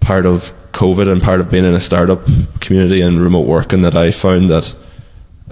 part 0.00 0.26
of 0.26 0.52
COVID 0.72 1.10
and 1.10 1.22
part 1.22 1.40
of 1.40 1.48
being 1.50 1.64
in 1.64 1.72
a 1.72 1.80
startup 1.80 2.24
community 2.60 3.00
and 3.00 3.22
remote 3.22 3.46
working 3.46 3.82
that 3.82 3.96
I 3.96 4.10
found 4.10 4.50
that, 4.50 4.74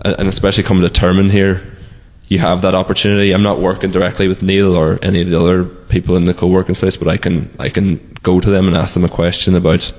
and 0.05 0.27
especially 0.27 0.65
coming 0.65 0.83
to 0.83 0.91
Termon 0.91 1.31
here, 1.31 1.79
you 2.27 2.41
have 2.41 2.63
that 2.63 2.75
opportunity. 2.75 3.31
I'm 3.31 3.45
not 3.45 3.61
working 3.61 3.93
directly 3.93 4.27
with 4.27 4.43
Neil 4.43 4.75
or 4.75 4.99
any 5.01 5.23
of 5.23 5.29
the 5.29 5.39
other 5.39 5.65
people 5.65 6.17
in 6.17 6.25
the 6.25 6.35
co-working 6.35 6.75
space, 6.75 6.97
but 6.97 7.07
I 7.07 7.19
can 7.19 7.55
I 7.61 7.69
can 7.69 7.99
go 8.25 8.41
to 8.41 8.51
them 8.51 8.67
and 8.67 8.77
ask 8.77 8.95
them 8.95 9.05
a 9.05 9.09
question 9.09 9.55
about 9.55 9.93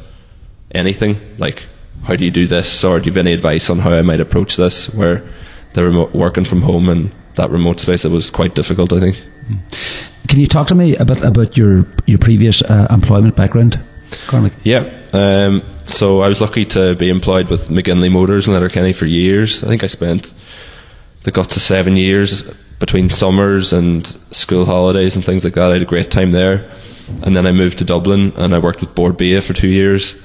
anything 0.76 1.22
like 1.38 1.63
how 2.04 2.17
do 2.17 2.26
you 2.26 2.32
do 2.32 2.48
this? 2.48 2.84
Or 2.84 3.00
do 3.00 3.06
you 3.06 3.12
have 3.13 3.26
any 3.26 3.34
advice 3.34 3.70
on 3.70 3.80
how 3.80 3.93
I 3.93 4.02
might 4.02 4.20
approach 4.20 4.58
this? 4.58 4.93
Where 4.93 5.24
they're 5.72 6.06
working 6.08 6.43
from 6.43 6.63
home 6.63 6.89
and 6.89 7.15
that 7.36 7.50
remote 7.50 7.80
space 7.80 8.04
it 8.04 8.12
was 8.12 8.30
quite 8.30 8.56
difficult 8.56 8.91
I 8.91 9.00
think 9.00 9.24
can 10.28 10.40
you 10.40 10.48
talk 10.48 10.68
to 10.68 10.76
me 10.76 10.96
a 10.96 11.06
bit 11.06 11.22
about 11.24 11.58
your 11.58 11.86
your 12.06 12.18
previous 12.18 12.62
uh, 12.62 12.88
employment 12.90 13.36
background 13.36 13.80
Cormac? 14.28 14.54
yeah 14.63 14.94
um, 15.13 15.63
so 15.86 16.22
I 16.22 16.28
was 16.28 16.42
lucky 16.42 16.66
to 16.66 16.96
be 16.96 17.10
employed 17.10 17.50
with 17.50 17.70
McGinley 17.70 18.12
Motors 18.12 18.48
in 18.48 18.54
Letterkenny 18.54 18.94
for 18.94 19.06
years 19.06 19.63
I 19.63 19.68
think 19.68 19.84
I 19.84 19.88
spent 19.88 20.34
the 21.24 21.32
guts 21.32 21.56
of 21.56 21.62
seven 21.62 21.96
years 21.96 22.44
between 22.80 23.10
summers 23.10 23.74
and 23.74 24.06
school 24.32 24.66
holidays 24.66 25.16
and 25.16 25.26
things 25.26 25.44
like 25.44 25.54
that 25.54 25.72
I 25.72 25.74
had 25.74 25.82
a 25.82 25.86
great 25.86 26.12
time 26.12 26.32
there 26.32 26.70
and 27.24 27.36
then 27.36 27.48
I 27.48 27.52
moved 27.52 27.78
to 27.80 27.86
Dublin 27.86 28.34
and 28.36 28.54
I 28.54 28.60
worked 28.60 28.82
with 28.82 28.94
Bord 28.96 29.18
Bia 29.18 29.42
for 29.42 29.54
two 29.54 29.70
years 29.70 30.16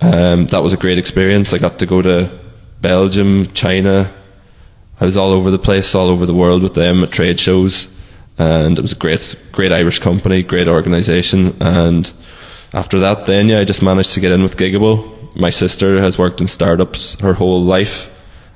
um, 0.00 0.46
that 0.48 0.62
was 0.62 0.72
a 0.72 0.76
great 0.76 0.98
experience. 0.98 1.52
I 1.52 1.58
got 1.58 1.78
to 1.78 1.86
go 1.86 2.02
to 2.02 2.30
Belgium, 2.80 3.52
China. 3.52 4.12
I 5.00 5.04
was 5.04 5.16
all 5.16 5.30
over 5.30 5.50
the 5.50 5.58
place, 5.58 5.94
all 5.94 6.08
over 6.08 6.26
the 6.26 6.34
world 6.34 6.62
with 6.62 6.74
them 6.74 7.02
at 7.02 7.10
trade 7.10 7.40
shows, 7.40 7.88
and 8.38 8.78
it 8.78 8.82
was 8.82 8.92
a 8.92 8.96
great, 8.96 9.36
great 9.52 9.72
Irish 9.72 9.98
company, 9.98 10.42
great 10.42 10.68
organisation. 10.68 11.56
And 11.60 12.12
after 12.72 13.00
that, 13.00 13.26
then 13.26 13.48
yeah, 13.48 13.60
I 13.60 13.64
just 13.64 13.82
managed 13.82 14.14
to 14.14 14.20
get 14.20 14.32
in 14.32 14.42
with 14.42 14.56
Gigable. 14.56 15.34
My 15.36 15.50
sister 15.50 16.00
has 16.00 16.18
worked 16.18 16.40
in 16.40 16.48
startups 16.48 17.18
her 17.20 17.34
whole 17.34 17.62
life, 17.62 18.08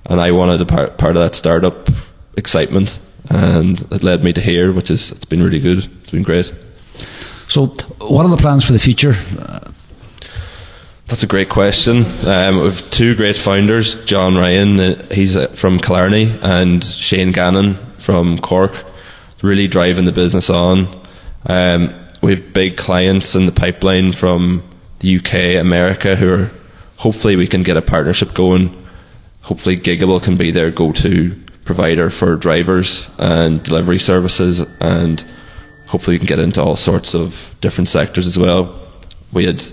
and 0.06 0.20
I 0.20 0.30
wanted 0.32 0.60
a 0.60 0.66
part, 0.66 0.98
part 0.98 1.16
of 1.16 1.22
that 1.22 1.34
startup 1.34 1.88
excitement, 2.36 3.00
and 3.28 3.80
it 3.92 4.02
led 4.02 4.24
me 4.24 4.32
to 4.32 4.40
here, 4.40 4.72
which 4.72 4.90
is 4.90 5.12
it's 5.12 5.24
been 5.24 5.42
really 5.42 5.60
good. 5.60 5.90
It's 6.02 6.10
been 6.10 6.22
great. 6.22 6.54
So, 7.48 7.66
what 7.98 8.24
are 8.24 8.28
the 8.28 8.36
plans 8.36 8.64
for 8.64 8.72
the 8.72 8.78
future? 8.78 9.16
That's 11.10 11.24
a 11.24 11.26
great 11.26 11.48
question. 11.48 12.04
Um, 12.24 12.58
we 12.58 12.64
have 12.66 12.88
two 12.92 13.16
great 13.16 13.36
founders, 13.36 13.96
John 14.04 14.36
Ryan, 14.36 14.78
uh, 14.78 15.06
he's 15.12 15.36
uh, 15.36 15.48
from 15.48 15.80
Killarney, 15.80 16.38
and 16.40 16.84
Shane 16.84 17.32
Gannon 17.32 17.74
from 17.98 18.38
Cork, 18.38 18.72
really 19.42 19.68
driving 19.68 20.04
the 20.04 20.12
business 20.12 20.50
on. 20.50 20.88
Um, 21.46 21.94
we 22.22 22.34
have 22.34 22.52
big 22.52 22.76
clients 22.76 23.34
in 23.34 23.46
the 23.46 23.52
pipeline 23.52 24.12
from 24.12 24.62
the 24.98 25.16
UK, 25.16 25.60
America, 25.60 26.16
who 26.16 26.30
are 26.30 26.50
hopefully 26.96 27.36
we 27.36 27.46
can 27.46 27.62
get 27.62 27.76
a 27.76 27.82
partnership 27.82 28.34
going. 28.34 28.76
Hopefully, 29.42 29.76
Gigable 29.76 30.22
can 30.22 30.36
be 30.36 30.50
their 30.50 30.70
go-to 30.70 31.34
provider 31.64 32.10
for 32.10 32.36
drivers 32.36 33.08
and 33.18 33.62
delivery 33.62 33.98
services, 33.98 34.60
and 34.80 35.24
hopefully 35.86 36.14
we 36.14 36.18
can 36.18 36.28
get 36.28 36.38
into 36.38 36.62
all 36.62 36.76
sorts 36.76 37.14
of 37.14 37.54
different 37.60 37.88
sectors 37.88 38.26
as 38.26 38.38
well. 38.38 38.78
We 39.32 39.46
had 39.46 39.64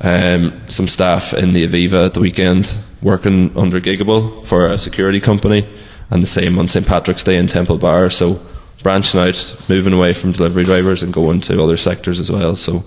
um, 0.00 0.62
some 0.68 0.88
staff 0.88 1.34
in 1.34 1.52
the 1.52 1.66
Aviva 1.66 2.06
at 2.06 2.14
the 2.14 2.20
weekend 2.20 2.74
working 3.02 3.56
under 3.56 3.80
Gigable 3.80 4.44
for 4.46 4.66
a 4.66 4.78
security 4.78 5.20
company, 5.20 5.68
and 6.10 6.22
the 6.22 6.28
same 6.28 6.58
on 6.58 6.68
St 6.68 6.86
Patrick's 6.86 7.24
Day 7.24 7.36
in 7.36 7.48
Temple 7.48 7.78
Bar. 7.78 8.08
So 8.10 8.40
branching 8.82 9.20
out, 9.20 9.56
moving 9.68 9.92
away 9.92 10.14
from 10.14 10.32
delivery 10.32 10.64
drivers 10.64 11.02
and 11.02 11.12
going 11.12 11.40
to 11.42 11.62
other 11.62 11.76
sectors 11.76 12.20
as 12.20 12.30
well. 12.30 12.56
So 12.56 12.84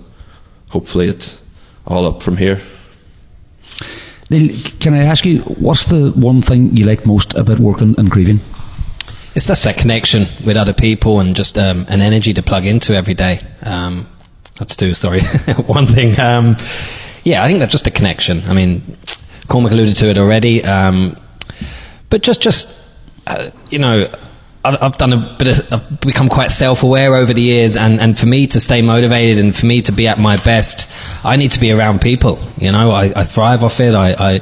hopefully 0.69 1.10
it's 1.10 1.38
all 1.86 2.05
up 2.05 2.21
from 2.21 2.38
here. 2.38 2.62
Neil, 4.29 4.55
can 4.79 4.93
I 4.93 5.03
ask 5.03 5.25
you, 5.25 5.41
what's 5.41 5.86
the 5.86 6.12
one 6.12 6.41
thing 6.41 6.75
you 6.75 6.86
like 6.86 7.05
most 7.05 7.36
about 7.36 7.60
working 7.60 7.95
in 7.97 8.10
Creevin? 8.10 8.39
It's 9.36 9.47
just 9.47 9.65
that 9.65 9.77
connection 9.77 10.27
with 10.45 10.58
other 10.58 10.73
people 10.73 11.19
and 11.19 11.36
just 11.36 11.58
um, 11.58 11.86
an 11.89 12.01
energy 12.01 12.34
to 12.34 12.41
plug 12.41 12.65
into 12.65 12.95
every 12.95 13.13
day. 13.13 13.39
Um, 13.62 14.08
that's 14.58 14.75
two, 14.75 14.95
sorry. 14.95 15.21
one 15.67 15.86
thing. 15.86 16.19
Um, 16.19 16.55
yeah, 17.23 17.43
I 17.43 17.47
think 17.47 17.60
that's 17.60 17.71
just 17.71 17.86
a 17.86 17.91
connection. 17.91 18.43
I 18.47 18.53
mean, 18.53 18.97
Cormac 19.47 19.71
alluded 19.71 19.95
to 19.97 20.10
it 20.10 20.17
already. 20.17 20.63
Um, 20.63 21.17
but 22.10 22.23
just, 22.23 22.41
just 22.41 22.81
uh, 23.27 23.51
you 23.69 23.79
know, 23.79 24.12
I've, 24.65 24.97
done 24.97 25.13
a 25.13 25.36
bit 25.38 25.60
of, 25.60 25.73
I've 25.73 25.99
become 25.99 26.30
quite 26.30 26.51
self-aware 26.51 27.15
over 27.15 27.34
the 27.34 27.41
years, 27.41 27.78
and, 27.78 27.99
and 27.99 28.17
for 28.17 28.25
me 28.25 28.47
to 28.47 28.60
stay 28.60 28.82
motivated 28.82 29.43
and 29.43 29.56
for 29.56 29.65
me 29.65 29.82
to 29.84 29.91
be 29.91 30.08
at 30.08 30.19
my 30.19 30.38
best, 30.38 30.89
I 31.23 31.36
need 31.36 31.51
to 31.51 31.60
be 31.60 31.71
around 31.71 32.01
people. 32.01 32.39
You 32.58 32.71
know, 32.71 32.91
I, 32.91 33.13
I 33.15 33.23
thrive 33.23 33.63
off 33.63 33.80
it. 33.80 33.93
I, 33.93 34.13
I, 34.13 34.41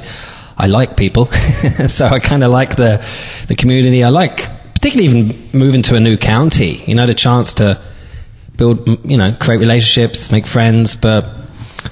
I 0.56 0.66
like 0.66 0.96
people, 0.96 1.26
so 1.88 2.06
I 2.06 2.20
kind 2.20 2.44
of 2.44 2.50
like 2.50 2.76
the 2.76 3.04
the 3.48 3.56
community. 3.56 4.04
I 4.04 4.08
like 4.08 4.48
particularly 4.74 5.18
even 5.18 5.50
moving 5.52 5.82
to 5.82 5.96
a 5.96 6.00
new 6.00 6.16
county. 6.16 6.84
You 6.86 6.94
know, 6.94 7.06
the 7.06 7.14
chance 7.14 7.54
to 7.54 7.80
build, 8.56 8.86
you 9.04 9.16
know, 9.16 9.32
create 9.32 9.58
relationships, 9.58 10.30
make 10.30 10.46
friends, 10.46 10.94
but 10.94 11.26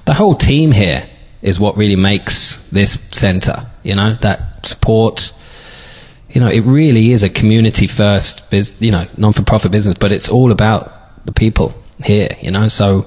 the 0.05 0.15
whole 0.15 0.35
team 0.35 0.73
here 0.73 1.09
is 1.43 1.59
what 1.59 1.77
really 1.77 1.97
makes 1.97 2.69
this 2.69 2.99
centre. 3.11 3.67
You 3.83 3.97
know, 3.97 4.15
that 4.15 4.65
support. 4.67 5.33
You 6.33 6.41
know, 6.41 6.49
it 6.49 6.61
really 6.61 7.13
is 7.13 7.23
a 7.23 7.29
community 7.29 7.87
first, 7.87 8.51
biz, 8.51 8.75
you 8.81 8.91
know, 8.91 9.07
non 9.17 9.33
for 9.33 9.43
profit 9.43 9.71
business, 9.71 9.97
but 9.99 10.13
it's 10.13 10.29
all 10.29 10.51
about 10.51 11.27
the 11.27 11.33
people 11.33 11.75
here. 12.05 12.29
You 12.41 12.51
know, 12.51 12.69
so 12.69 13.07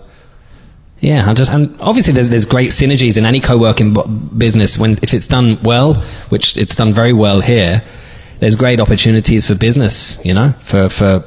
yeah, 0.99 1.29
I 1.29 1.33
just 1.33 1.51
and 1.51 1.75
obviously 1.81 2.13
there's 2.13 2.29
there's 2.29 2.45
great 2.45 2.71
synergies 2.71 3.17
in 3.17 3.25
any 3.25 3.39
co-working 3.39 3.93
business 4.37 4.77
when 4.77 4.99
if 5.01 5.13
it's 5.13 5.27
done 5.27 5.59
well, 5.63 5.95
which 6.29 6.57
it's 6.57 6.75
done 6.75 6.93
very 6.93 7.13
well 7.13 7.41
here. 7.41 7.83
There's 8.39 8.55
great 8.55 8.79
opportunities 8.79 9.47
for 9.47 9.55
business, 9.55 10.23
you 10.25 10.33
know, 10.33 10.53
for 10.59 10.89
for 10.89 11.23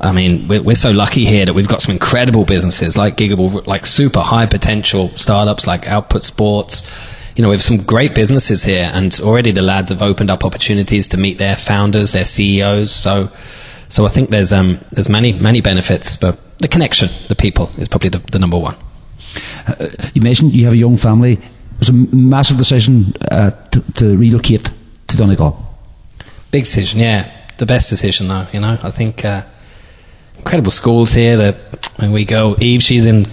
I 0.00 0.12
mean, 0.12 0.46
we're, 0.46 0.62
we're, 0.62 0.76
so 0.76 0.92
lucky 0.92 1.24
here 1.24 1.44
that 1.44 1.54
we've 1.54 1.66
got 1.66 1.82
some 1.82 1.92
incredible 1.92 2.44
businesses 2.44 2.96
like 2.96 3.16
Gigable, 3.16 3.66
like 3.66 3.84
super 3.84 4.20
high 4.20 4.46
potential 4.46 5.10
startups 5.16 5.66
like 5.66 5.88
Output 5.88 6.22
Sports. 6.22 6.86
You 7.38 7.42
know, 7.42 7.50
we 7.50 7.54
have 7.54 7.62
some 7.62 7.84
great 7.84 8.16
businesses 8.16 8.64
here, 8.64 8.90
and 8.92 9.16
already 9.20 9.52
the 9.52 9.62
lads 9.62 9.90
have 9.90 10.02
opened 10.02 10.28
up 10.28 10.44
opportunities 10.44 11.06
to 11.06 11.16
meet 11.16 11.38
their 11.38 11.54
founders, 11.54 12.10
their 12.10 12.24
CEOs. 12.24 12.90
So, 12.90 13.30
so 13.88 14.06
I 14.06 14.08
think 14.08 14.30
there's 14.30 14.52
um, 14.52 14.80
there's 14.90 15.08
many 15.08 15.32
many 15.32 15.60
benefits, 15.60 16.16
but 16.16 16.36
the 16.58 16.66
connection, 16.66 17.10
the 17.28 17.36
people, 17.36 17.70
is 17.78 17.88
probably 17.88 18.08
the, 18.08 18.18
the 18.32 18.40
number 18.40 18.58
one. 18.58 18.74
Uh, 19.68 19.86
you 20.14 20.20
mentioned 20.20 20.56
you 20.56 20.64
have 20.64 20.72
a 20.72 20.76
young 20.76 20.96
family. 20.96 21.34
It 21.34 21.78
was 21.78 21.90
a 21.90 21.92
massive 21.92 22.58
decision 22.58 23.14
uh, 23.30 23.50
to, 23.50 23.92
to 23.92 24.16
relocate 24.16 24.68
to 25.06 25.16
Donegal. 25.16 25.64
Big 26.50 26.64
decision, 26.64 26.98
yeah. 26.98 27.32
The 27.58 27.66
best 27.66 27.88
decision, 27.88 28.26
though. 28.26 28.48
You 28.52 28.58
know, 28.58 28.78
I 28.82 28.90
think. 28.90 29.24
Uh, 29.24 29.44
incredible 30.38 30.70
schools 30.70 31.12
here 31.12 31.36
that 31.36 31.90
when 31.96 32.12
we 32.12 32.24
go, 32.24 32.56
Eve, 32.60 32.82
she's 32.82 33.04
in 33.06 33.26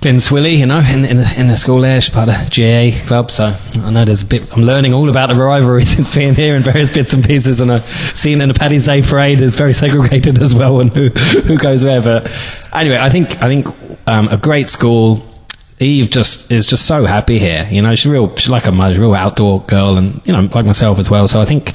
Glenswilly, 0.00 0.56
you 0.56 0.64
know, 0.64 0.78
in, 0.78 1.04
in, 1.04 1.18
in 1.18 1.48
the 1.48 1.56
school 1.58 1.82
there. 1.82 2.00
She's 2.00 2.14
part 2.14 2.30
of 2.30 2.34
GAA 2.50 3.06
club, 3.06 3.30
so 3.30 3.54
I 3.74 3.90
know 3.90 4.06
there's 4.06 4.22
a 4.22 4.24
bit. 4.24 4.50
I'm 4.50 4.62
learning 4.62 4.94
all 4.94 5.10
about 5.10 5.28
the 5.28 5.34
rivalry 5.34 5.84
since 5.86 6.14
being 6.14 6.34
here 6.34 6.56
in 6.56 6.62
various 6.62 6.88
bits 6.88 7.12
and 7.12 7.22
pieces, 7.22 7.60
and 7.60 7.70
I've 7.70 7.86
seen 7.86 8.40
in 8.40 8.48
the 8.48 8.54
Paddy's 8.54 8.86
Day 8.86 9.02
parade 9.02 9.42
is 9.42 9.56
very 9.56 9.74
segregated 9.74 10.40
as 10.40 10.54
well, 10.54 10.80
and 10.80 10.90
who 10.94 11.08
who 11.42 11.58
goes 11.58 11.84
where. 11.84 12.00
But 12.00 12.32
anyway, 12.72 12.96
I 12.98 13.10
think 13.10 13.42
I 13.42 13.48
think 13.48 13.66
um, 14.06 14.28
a 14.28 14.38
great 14.38 14.68
school. 14.68 15.26
Eve 15.82 16.10
just 16.10 16.52
is 16.52 16.66
just 16.66 16.86
so 16.86 17.06
happy 17.06 17.38
here. 17.38 17.66
You 17.70 17.80
know, 17.80 17.94
she's 17.94 18.10
real. 18.10 18.34
She's 18.36 18.50
like 18.50 18.66
a 18.66 18.72
real 18.72 19.14
outdoor 19.14 19.62
girl, 19.64 19.98
and 19.98 20.22
you 20.24 20.32
know, 20.32 20.48
like 20.54 20.64
myself 20.64 20.98
as 20.98 21.10
well. 21.10 21.28
So 21.28 21.42
I 21.42 21.44
think 21.44 21.74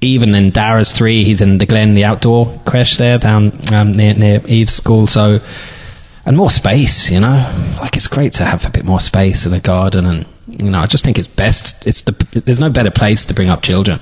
even 0.00 0.34
in 0.34 0.50
Dara's 0.50 0.92
three, 0.92 1.24
he's 1.24 1.40
in 1.40 1.58
the 1.58 1.66
Glen, 1.66 1.94
the 1.94 2.04
outdoor 2.04 2.58
creche 2.66 2.96
there 2.96 3.18
down 3.18 3.52
um, 3.72 3.92
near 3.92 4.14
near 4.14 4.46
Eve's 4.46 4.74
school. 4.74 5.06
So 5.06 5.40
and 6.26 6.36
more 6.36 6.50
space, 6.50 7.10
you 7.10 7.20
know, 7.20 7.76
like 7.80 7.96
it's 7.96 8.08
great 8.08 8.32
to 8.34 8.44
have 8.44 8.64
a 8.64 8.70
bit 8.70 8.84
more 8.84 9.00
space 9.00 9.46
in 9.46 9.52
the 9.52 9.60
garden, 9.60 10.06
and 10.06 10.26
you 10.48 10.70
know, 10.70 10.80
I 10.80 10.86
just 10.86 11.04
think 11.04 11.18
it's 11.18 11.26
best. 11.26 11.86
It's 11.86 12.02
the 12.02 12.12
there's 12.44 12.60
no 12.60 12.70
better 12.70 12.90
place 12.90 13.26
to 13.26 13.34
bring 13.34 13.48
up 13.48 13.62
children 13.62 14.00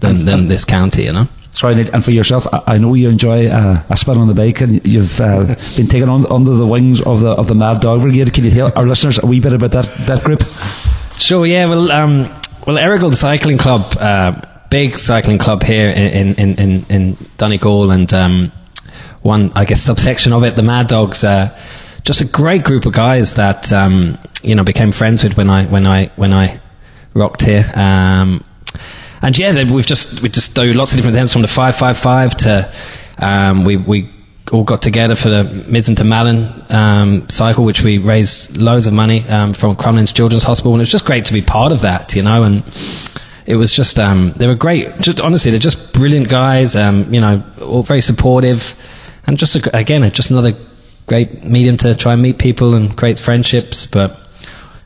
than 0.00 0.24
than 0.24 0.48
this 0.48 0.64
county, 0.64 1.04
you 1.04 1.12
know. 1.12 1.28
Sorry, 1.52 1.88
and 1.88 2.04
for 2.04 2.10
yourself, 2.10 2.48
I 2.66 2.78
know 2.78 2.94
you 2.94 3.08
enjoy 3.08 3.46
uh, 3.46 3.82
a 3.88 3.96
spin 3.96 4.18
on 4.18 4.26
the 4.26 4.34
bike, 4.34 4.60
and 4.60 4.84
you've 4.84 5.20
uh, 5.20 5.54
been 5.76 5.86
taken 5.86 6.08
on 6.08 6.26
under 6.30 6.54
the 6.54 6.66
wings 6.66 7.00
of 7.00 7.20
the 7.20 7.30
of 7.30 7.46
the 7.46 7.54
Mad 7.54 7.80
Dog 7.80 8.02
Brigade. 8.02 8.34
Can 8.34 8.44
you 8.44 8.50
tell 8.50 8.72
our 8.74 8.86
listeners 8.86 9.20
a 9.22 9.26
wee 9.26 9.40
bit 9.40 9.52
about 9.52 9.70
that 9.70 9.86
that 10.06 10.24
group? 10.24 10.42
Sure. 11.18 11.46
Yeah. 11.46 11.66
Well, 11.66 11.92
um, 11.92 12.22
well, 12.66 12.76
Errigal 12.76 13.14
Cycling 13.14 13.58
Club. 13.58 13.96
Uh, 13.98 14.40
big 14.70 14.98
cycling 14.98 15.38
club 15.38 15.62
here 15.62 15.88
in 15.88 16.34
in 16.34 16.54
in, 16.56 16.86
in 16.90 17.16
Donegal, 17.36 17.92
and 17.92 18.12
um, 18.12 18.50
one 19.24 19.52
I 19.54 19.64
guess 19.64 19.82
subsection 19.82 20.32
of 20.32 20.44
it, 20.44 20.54
the 20.54 20.62
Mad 20.62 20.86
Dogs. 20.86 21.24
Uh, 21.24 21.56
just 22.04 22.20
a 22.20 22.26
great 22.26 22.64
group 22.64 22.84
of 22.84 22.92
guys 22.92 23.34
that 23.34 23.72
um, 23.72 24.18
you 24.42 24.54
know 24.54 24.62
became 24.62 24.92
friends 24.92 25.24
with 25.24 25.36
when 25.36 25.50
I 25.50 25.64
when 25.66 25.86
I 25.86 26.06
when 26.16 26.32
I 26.32 26.60
rocked 27.14 27.42
here. 27.42 27.64
Um, 27.74 28.44
and 29.22 29.36
yeah, 29.38 29.64
we've 29.64 29.86
just 29.86 30.20
we 30.20 30.28
just 30.28 30.54
do 30.54 30.72
lots 30.74 30.92
of 30.92 30.98
different 30.98 31.16
things 31.16 31.32
from 31.32 31.42
the 31.42 31.48
five 31.48 31.76
five 31.76 31.96
five 31.96 32.36
to 32.38 32.70
um, 33.18 33.64
we 33.64 33.78
we 33.78 34.10
all 34.52 34.64
got 34.64 34.82
together 34.82 35.16
for 35.16 35.30
the 35.30 35.44
Mizen 35.44 35.96
to 35.96 36.04
Malin 36.04 36.52
um, 36.70 37.28
cycle, 37.30 37.64
which 37.64 37.82
we 37.82 37.96
raised 37.96 38.56
loads 38.58 38.86
of 38.86 38.92
money 38.92 39.26
um, 39.28 39.54
from 39.54 39.74
Crumlins 39.74 40.14
Children's 40.14 40.44
Hospital, 40.44 40.74
and 40.74 40.80
it 40.80 40.82
was 40.82 40.90
just 40.90 41.06
great 41.06 41.24
to 41.24 41.32
be 41.32 41.40
part 41.40 41.72
of 41.72 41.80
that, 41.80 42.14
you 42.14 42.22
know, 42.22 42.42
and 42.42 42.62
it 43.46 43.56
was 43.56 43.72
just 43.72 43.98
um, 43.98 44.32
they 44.36 44.46
were 44.46 44.54
great. 44.54 44.98
Just 44.98 45.20
honestly, 45.20 45.50
they're 45.50 45.60
just 45.60 45.92
brilliant 45.92 46.28
guys. 46.28 46.76
Um, 46.76 47.12
you 47.12 47.20
know, 47.20 47.42
all 47.62 47.82
very 47.82 48.02
supportive, 48.02 48.74
and 49.26 49.38
just 49.38 49.56
a, 49.56 49.76
again, 49.76 50.10
just 50.12 50.30
another 50.30 50.56
great 51.06 51.44
medium 51.44 51.76
to 51.78 51.94
try 51.94 52.12
and 52.12 52.22
meet 52.22 52.38
people 52.38 52.74
and 52.74 52.96
create 52.96 53.18
friendships. 53.18 53.86
But 53.86 54.20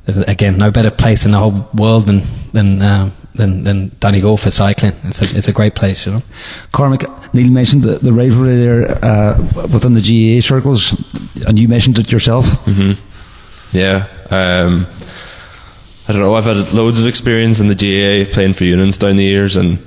again, 0.07 0.59
no 0.59 0.70
better 0.70 0.90
place 0.90 1.24
in 1.24 1.33
the 1.33 1.38
whole 1.38 1.68
world 1.74 2.07
than 2.07 2.22
than 2.53 2.83
uh, 2.83 3.11
than, 3.35 3.62
than 3.62 3.96
Donegal 4.01 4.37
for 4.37 4.51
cycling. 4.51 4.94
It's 5.05 5.22
a, 5.22 5.37
it's 5.37 5.48
a 5.48 5.53
great 5.53 5.74
place, 5.74 6.05
you 6.05 6.12
know. 6.12 6.22
Cormac, 6.72 7.33
Neil 7.33 7.51
mentioned 7.51 7.85
the, 7.85 7.98
the 7.98 8.12
rivalry 8.12 8.57
there 8.57 9.05
uh, 9.05 9.38
within 9.72 9.94
the 9.94 10.01
GAA 10.01 10.40
circles, 10.44 10.92
and 11.46 11.59
you 11.59 11.68
mentioned 11.68 11.98
it 11.98 12.12
yourself. 12.12 12.44
Mm-hmm. 12.66 13.77
Yeah. 13.77 14.09
Um, 14.31 14.87
I 16.09 16.12
don't 16.12 16.22
know. 16.22 16.35
I've 16.35 16.44
had 16.44 16.72
loads 16.72 16.98
of 16.98 17.07
experience 17.07 17.61
in 17.61 17.68
the 17.68 17.74
GAA 17.74 18.31
playing 18.33 18.55
for 18.55 18.64
unions 18.64 18.98
down 18.98 19.16
the 19.16 19.24
years, 19.24 19.57
and 19.57 19.79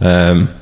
um, 0.00 0.54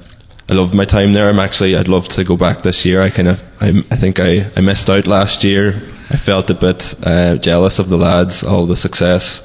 I 0.50 0.54
love 0.54 0.72
my 0.72 0.84
time 0.84 1.12
there. 1.12 1.28
I'm 1.28 1.38
actually 1.38 1.76
I'd 1.76 1.88
love 1.88 2.08
to 2.08 2.24
go 2.24 2.36
back 2.36 2.62
this 2.62 2.84
year. 2.84 3.02
I 3.02 3.10
kind 3.10 3.28
of 3.28 3.44
I, 3.60 3.68
I 3.90 3.96
think 3.96 4.18
I, 4.18 4.50
I 4.56 4.60
missed 4.60 4.88
out 4.88 5.06
last 5.06 5.44
year. 5.44 5.82
I 6.10 6.16
felt 6.16 6.48
a 6.48 6.54
bit 6.54 6.94
uh, 7.02 7.36
jealous 7.36 7.78
of 7.78 7.90
the 7.90 7.98
lads, 7.98 8.42
all 8.42 8.64
the 8.64 8.76
success, 8.76 9.42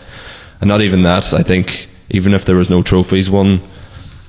and 0.62 0.68
not 0.68 0.82
even 0.82 1.04
that. 1.04 1.34
I 1.34 1.44
think 1.44 1.90
even 2.10 2.34
if 2.34 2.46
there 2.46 2.56
was 2.56 2.70
no 2.70 2.82
trophies 2.82 3.30
won, 3.30 3.62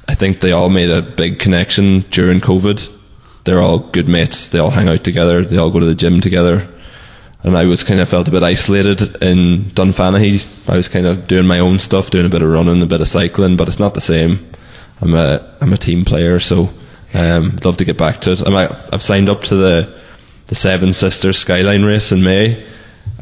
I 0.08 0.14
think 0.14 0.40
they 0.40 0.52
all 0.52 0.68
made 0.68 0.90
a 0.90 1.02
big 1.02 1.38
connection 1.38 2.00
during 2.10 2.40
COVID. 2.40 2.90
They're 3.44 3.60
all 3.60 3.78
good 3.78 4.08
mates. 4.08 4.48
They 4.48 4.58
all 4.58 4.70
hang 4.70 4.88
out 4.88 5.04
together. 5.04 5.44
They 5.44 5.58
all 5.58 5.70
go 5.70 5.80
to 5.80 5.86
the 5.86 5.94
gym 5.94 6.20
together 6.20 6.68
and 7.44 7.58
I 7.58 7.66
was 7.66 7.82
kind 7.82 8.00
of 8.00 8.08
felt 8.08 8.26
a 8.26 8.30
bit 8.30 8.42
isolated 8.42 9.22
in 9.22 9.70
Dunfanaghy. 9.74 10.44
I 10.66 10.76
was 10.76 10.88
kind 10.88 11.06
of 11.06 11.28
doing 11.28 11.46
my 11.46 11.58
own 11.58 11.78
stuff, 11.78 12.10
doing 12.10 12.24
a 12.24 12.30
bit 12.30 12.40
of 12.40 12.48
running, 12.48 12.80
a 12.80 12.86
bit 12.86 13.02
of 13.02 13.06
cycling, 13.06 13.56
but 13.56 13.68
it's 13.68 13.78
not 13.78 13.92
the 13.92 14.00
same. 14.00 14.50
I'm 15.00 15.14
a 15.14 15.56
I'm 15.60 15.72
a 15.72 15.78
team 15.78 16.04
player, 16.04 16.40
so 16.40 16.70
um, 17.14 17.52
I'd 17.56 17.64
love 17.64 17.76
to 17.78 17.84
get 17.84 17.98
back 17.98 18.20
to 18.22 18.32
it. 18.32 18.46
I 18.46 18.64
I've 18.92 19.02
signed 19.02 19.28
up 19.28 19.42
to 19.44 19.56
the 19.56 20.00
the 20.46 20.54
Seven 20.54 20.92
Sisters 20.92 21.38
Skyline 21.38 21.82
race 21.82 22.12
in 22.12 22.22
May. 22.22 22.66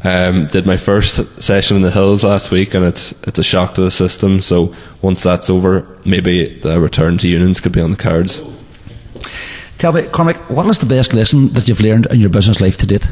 Um, 0.03 0.45
did 0.47 0.65
my 0.65 0.77
first 0.77 1.41
session 1.41 1.77
in 1.77 1.83
the 1.83 1.91
hills 1.91 2.23
last 2.23 2.51
week, 2.51 2.73
and 2.73 2.85
it's 2.85 3.11
it's 3.23 3.39
a 3.39 3.43
shock 3.43 3.75
to 3.75 3.81
the 3.81 3.91
system. 3.91 4.41
So 4.41 4.75
once 5.01 5.23
that's 5.23 5.49
over, 5.49 5.99
maybe 6.05 6.59
the 6.59 6.79
return 6.79 7.17
to 7.19 7.27
unions 7.27 7.61
could 7.61 7.71
be 7.71 7.81
on 7.81 7.91
the 7.91 7.97
cards. 7.97 8.41
Tell 9.77 9.93
me, 9.93 10.03
Cormac, 10.03 10.49
what 10.49 10.65
is 10.67 10.77
the 10.77 10.85
best 10.85 11.13
lesson 11.13 11.49
that 11.53 11.67
you've 11.67 11.81
learned 11.81 12.07
in 12.07 12.19
your 12.19 12.29
business 12.29 12.61
life 12.61 12.77
to 12.77 12.85
date? 12.85 13.07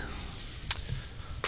I 1.44 1.48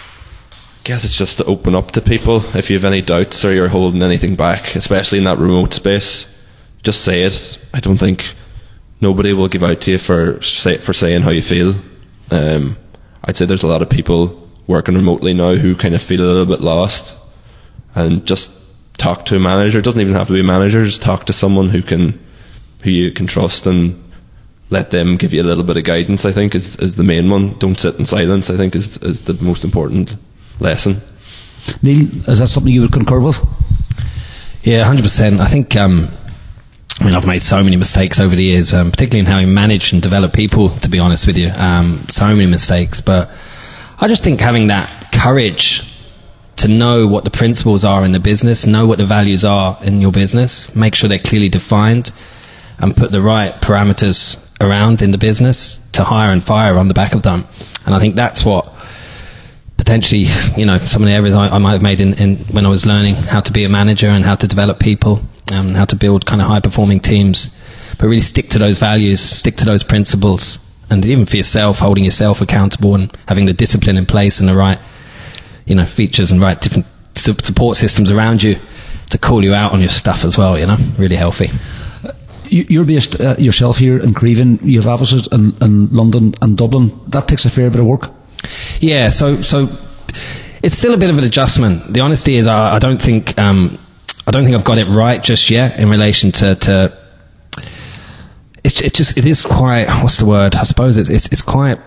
guess 0.83 1.05
it's 1.05 1.17
just 1.17 1.37
to 1.37 1.45
open 1.45 1.75
up 1.75 1.91
to 1.91 2.01
people. 2.01 2.43
If 2.55 2.69
you 2.69 2.75
have 2.77 2.85
any 2.85 3.01
doubts 3.01 3.45
or 3.45 3.53
you're 3.53 3.69
holding 3.69 4.03
anything 4.03 4.35
back, 4.35 4.75
especially 4.75 5.19
in 5.19 5.23
that 5.23 5.37
remote 5.37 5.73
space, 5.73 6.25
just 6.83 7.01
say 7.01 7.23
it. 7.23 7.57
I 7.73 7.79
don't 7.79 7.97
think 7.97 8.35
nobody 9.01 9.33
will 9.33 9.47
give 9.47 9.63
out 9.63 9.81
to 9.81 9.91
you 9.91 9.97
for 9.97 10.41
say, 10.41 10.77
for 10.77 10.93
saying 10.93 11.21
how 11.21 11.31
you 11.31 11.41
feel. 11.41 11.75
Um, 12.29 12.77
I'd 13.23 13.37
say 13.37 13.45
there's 13.45 13.63
a 13.63 13.67
lot 13.67 13.81
of 13.81 13.89
people 13.89 14.49
working 14.67 14.95
remotely 14.95 15.33
now 15.33 15.55
who 15.55 15.75
kind 15.75 15.95
of 15.95 16.01
feel 16.01 16.21
a 16.21 16.25
little 16.25 16.45
bit 16.45 16.61
lost, 16.61 17.15
and 17.95 18.25
just 18.25 18.51
talk 18.97 19.25
to 19.25 19.35
a 19.35 19.39
manager. 19.39 19.79
It 19.79 19.85
doesn't 19.85 20.01
even 20.01 20.13
have 20.13 20.27
to 20.27 20.33
be 20.33 20.41
a 20.41 20.43
manager. 20.43 20.85
Just 20.85 21.01
talk 21.01 21.25
to 21.25 21.33
someone 21.33 21.69
who 21.69 21.81
can 21.81 22.19
who 22.81 22.89
you 22.89 23.11
can 23.11 23.27
trust 23.27 23.65
and 23.65 23.99
let 24.69 24.91
them 24.91 25.15
give 25.17 25.33
you 25.33 25.41
a 25.41 25.43
little 25.43 25.63
bit 25.63 25.77
of 25.77 25.85
guidance. 25.85 26.25
I 26.25 26.33
think 26.33 26.53
is 26.53 26.75
is 26.77 26.95
the 26.97 27.03
main 27.03 27.29
one. 27.29 27.57
Don't 27.59 27.79
sit 27.79 27.95
in 27.95 28.05
silence. 28.05 28.49
I 28.49 28.57
think 28.57 28.75
is 28.75 28.97
is 28.97 29.23
the 29.23 29.33
most 29.35 29.63
important 29.63 30.17
lesson. 30.59 31.01
Neil, 31.81 32.09
is 32.29 32.39
that 32.39 32.47
something 32.47 32.73
you 32.73 32.81
would 32.81 32.91
concur 32.91 33.21
with? 33.21 33.39
Yeah, 34.63 34.83
hundred 34.83 35.03
percent. 35.03 35.39
I 35.39 35.47
think. 35.47 35.75
Um, 35.77 36.09
I 36.99 37.05
mean, 37.05 37.15
I've 37.15 37.25
made 37.25 37.41
so 37.41 37.63
many 37.63 37.75
mistakes 37.75 38.19
over 38.19 38.35
the 38.35 38.43
years, 38.43 38.73
um, 38.73 38.91
particularly 38.91 39.21
in 39.21 39.25
how 39.25 39.39
you 39.39 39.47
manage 39.47 39.93
and 39.93 40.01
develop 40.01 40.33
people. 40.33 40.69
To 40.69 40.89
be 40.89 40.99
honest 40.99 41.25
with 41.25 41.37
you, 41.37 41.49
um, 41.49 42.05
so 42.09 42.27
many 42.27 42.45
mistakes. 42.45 43.01
But 43.01 43.31
I 43.99 44.07
just 44.07 44.23
think 44.23 44.39
having 44.39 44.67
that 44.67 45.11
courage 45.11 45.89
to 46.57 46.67
know 46.67 47.07
what 47.07 47.23
the 47.23 47.31
principles 47.31 47.83
are 47.83 48.05
in 48.05 48.11
the 48.11 48.19
business, 48.19 48.65
know 48.65 48.85
what 48.85 48.99
the 48.99 49.05
values 49.05 49.43
are 49.43 49.77
in 49.81 50.01
your 50.01 50.11
business, 50.11 50.73
make 50.75 50.93
sure 50.93 51.09
they're 51.09 51.19
clearly 51.19 51.49
defined, 51.49 52.11
and 52.77 52.95
put 52.95 53.11
the 53.11 53.21
right 53.21 53.59
parameters 53.59 54.39
around 54.61 55.01
in 55.01 55.11
the 55.11 55.17
business 55.17 55.79
to 55.93 56.03
hire 56.03 56.31
and 56.31 56.43
fire 56.43 56.77
on 56.77 56.87
the 56.87 56.93
back 56.93 57.13
of 57.15 57.23
them. 57.23 57.47
And 57.85 57.95
I 57.95 57.99
think 57.99 58.15
that's 58.15 58.45
what 58.45 58.71
potentially, 59.77 60.27
you 60.55 60.65
know, 60.65 60.77
some 60.77 61.01
of 61.01 61.07
the 61.07 61.13
errors 61.13 61.33
I, 61.33 61.47
I 61.47 61.57
might 61.57 61.73
have 61.73 61.81
made 61.81 61.99
in, 61.99 62.13
in 62.13 62.37
when 62.53 62.65
I 62.65 62.69
was 62.69 62.85
learning 62.85 63.15
how 63.15 63.41
to 63.41 63.51
be 63.51 63.65
a 63.65 63.69
manager 63.69 64.07
and 64.07 64.23
how 64.23 64.35
to 64.35 64.47
develop 64.47 64.79
people 64.79 65.21
and 65.53 65.75
how 65.77 65.85
to 65.85 65.95
build 65.95 66.25
kind 66.25 66.41
of 66.41 66.47
high 66.47 66.59
performing 66.59 66.99
teams. 66.99 67.51
But 67.97 68.07
really 68.07 68.21
stick 68.21 68.49
to 68.49 68.59
those 68.59 68.79
values, 68.79 69.21
stick 69.21 69.55
to 69.57 69.65
those 69.65 69.83
principles, 69.83 70.59
and 70.89 71.05
even 71.05 71.25
for 71.25 71.37
yourself, 71.37 71.79
holding 71.79 72.03
yourself 72.03 72.41
accountable 72.41 72.95
and 72.95 73.15
having 73.27 73.45
the 73.45 73.53
discipline 73.53 73.97
in 73.97 74.05
place 74.05 74.39
and 74.39 74.49
the 74.49 74.55
right, 74.55 74.79
you 75.65 75.75
know, 75.75 75.85
features 75.85 76.31
and 76.31 76.41
right 76.41 76.59
different 76.59 76.85
support 77.15 77.77
systems 77.77 78.09
around 78.11 78.41
you 78.43 78.57
to 79.11 79.17
call 79.17 79.43
you 79.43 79.53
out 79.53 79.71
on 79.71 79.79
your 79.79 79.89
stuff 79.89 80.25
as 80.25 80.37
well. 80.37 80.57
You 80.59 80.65
know, 80.65 80.77
really 80.97 81.15
healthy. 81.15 81.51
You- 82.45 82.65
You're 82.67 82.85
based 82.85 83.19
uh, 83.21 83.35
yourself 83.37 83.77
here 83.77 83.97
in 83.99 84.13
Creevin. 84.13 84.59
You 84.63 84.81
have 84.81 84.87
offices 84.89 85.27
in, 85.31 85.55
in 85.61 85.89
London 85.95 86.33
and 86.41 86.57
Dublin. 86.57 86.99
That 87.07 87.27
takes 87.27 87.45
a 87.45 87.49
fair 87.49 87.69
bit 87.69 87.79
of 87.79 87.85
work. 87.85 88.09
Yeah, 88.81 89.09
so 89.09 89.41
so 89.43 89.69
it's 90.63 90.77
still 90.77 90.93
a 90.93 90.97
bit 90.97 91.09
of 91.09 91.17
an 91.17 91.23
adjustment. 91.23 91.93
The 91.93 92.01
honesty 92.01 92.35
is, 92.35 92.47
I, 92.47 92.75
I 92.75 92.79
don't 92.79 93.01
think 93.01 93.37
um, 93.39 93.77
I 94.25 94.31
don't 94.31 94.45
think 94.45 94.55
I've 94.55 94.63
got 94.63 94.77
it 94.77 94.87
right 94.87 95.21
just 95.21 95.49
yet 95.49 95.79
in 95.79 95.89
relation 95.89 96.31
to. 96.33 96.55
to 96.55 96.97
it's 98.63 98.79
it 98.81 98.93
just 98.93 99.17
it 99.17 99.25
is 99.25 99.41
quite 99.41 99.87
what's 100.01 100.17
the 100.17 100.25
word? 100.25 100.55
I 100.55 100.63
suppose 100.63 100.97
it's 100.97 101.09
it's, 101.09 101.27
it's 101.27 101.41
quite. 101.41 101.79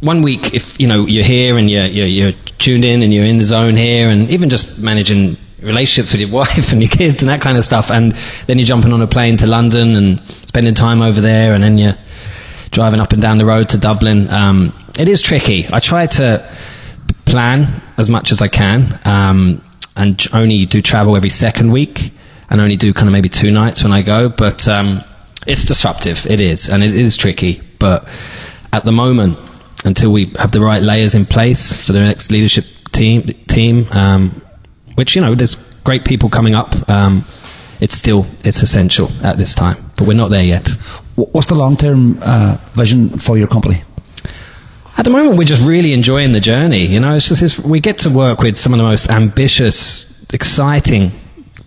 One 0.00 0.22
week, 0.22 0.52
if 0.52 0.80
you 0.80 0.88
know 0.88 1.06
you're 1.06 1.24
here 1.24 1.56
and 1.56 1.70
you're, 1.70 1.86
you're 1.86 2.06
you're 2.06 2.32
tuned 2.58 2.84
in 2.84 3.02
and 3.02 3.14
you're 3.14 3.24
in 3.24 3.38
the 3.38 3.44
zone 3.44 3.76
here, 3.76 4.08
and 4.08 4.28
even 4.30 4.50
just 4.50 4.76
managing 4.78 5.36
relationships 5.60 6.12
with 6.12 6.20
your 6.20 6.30
wife 6.40 6.72
and 6.72 6.82
your 6.82 6.90
kids 6.90 7.22
and 7.22 7.28
that 7.28 7.40
kind 7.40 7.56
of 7.56 7.64
stuff, 7.64 7.90
and 7.90 8.12
then 8.46 8.58
you're 8.58 8.66
jumping 8.66 8.92
on 8.92 9.00
a 9.00 9.06
plane 9.06 9.36
to 9.38 9.46
London 9.46 9.94
and 9.96 10.20
spending 10.22 10.74
time 10.74 11.00
over 11.00 11.20
there, 11.20 11.54
and 11.54 11.62
then 11.62 11.78
you're 11.78 11.96
driving 12.70 13.00
up 13.00 13.12
and 13.12 13.22
down 13.22 13.38
the 13.38 13.44
road 13.46 13.68
to 13.70 13.78
Dublin. 13.78 14.28
Um, 14.28 14.74
it 14.98 15.08
is 15.08 15.22
tricky. 15.22 15.68
I 15.72 15.80
try 15.80 16.06
to 16.06 16.54
plan 17.24 17.82
as 17.96 18.08
much 18.08 18.32
as 18.32 18.42
I 18.42 18.48
can, 18.48 19.00
um, 19.04 19.62
and 19.96 20.26
only 20.32 20.66
do 20.66 20.82
travel 20.82 21.16
every 21.16 21.30
second 21.30 21.72
week, 21.72 22.12
and 22.50 22.60
only 22.60 22.76
do 22.76 22.92
kind 22.92 23.08
of 23.08 23.12
maybe 23.12 23.28
two 23.28 23.50
nights 23.50 23.82
when 23.82 23.92
I 23.92 24.02
go. 24.02 24.28
But 24.28 24.66
um, 24.68 25.02
it's 25.46 25.64
disruptive. 25.64 26.26
It 26.26 26.40
is, 26.40 26.68
and 26.68 26.82
it 26.82 26.94
is 26.94 27.16
tricky. 27.16 27.62
But 27.78 28.08
at 28.72 28.84
the 28.84 28.92
moment, 28.92 29.38
until 29.84 30.12
we 30.12 30.32
have 30.38 30.52
the 30.52 30.60
right 30.60 30.82
layers 30.82 31.14
in 31.14 31.26
place 31.26 31.74
for 31.76 31.92
the 31.92 32.00
next 32.00 32.30
leadership 32.30 32.66
team, 32.92 33.22
team, 33.48 33.86
um, 33.90 34.42
which 34.94 35.16
you 35.16 35.22
know, 35.22 35.34
there's 35.34 35.56
great 35.84 36.04
people 36.04 36.28
coming 36.28 36.54
up. 36.54 36.88
Um, 36.88 37.24
it's 37.80 37.96
still 37.96 38.26
it's 38.44 38.62
essential 38.62 39.10
at 39.22 39.38
this 39.38 39.54
time, 39.54 39.90
but 39.96 40.06
we're 40.06 40.14
not 40.14 40.30
there 40.30 40.44
yet. 40.44 40.68
What's 41.16 41.48
the 41.48 41.56
long 41.56 41.76
term 41.76 42.18
uh, 42.22 42.56
vision 42.74 43.18
for 43.18 43.36
your 43.36 43.48
company? 43.48 43.82
At 44.96 45.04
the 45.04 45.10
moment, 45.10 45.38
we're 45.38 45.44
just 45.44 45.62
really 45.62 45.92
enjoying 45.94 46.32
the 46.32 46.40
journey. 46.40 46.86
You 46.86 47.00
know, 47.00 47.14
it's 47.14 47.28
just 47.28 47.42
it's, 47.42 47.58
we 47.58 47.80
get 47.80 47.98
to 47.98 48.10
work 48.10 48.40
with 48.40 48.56
some 48.56 48.74
of 48.74 48.78
the 48.78 48.84
most 48.84 49.10
ambitious, 49.10 50.06
exciting 50.32 51.12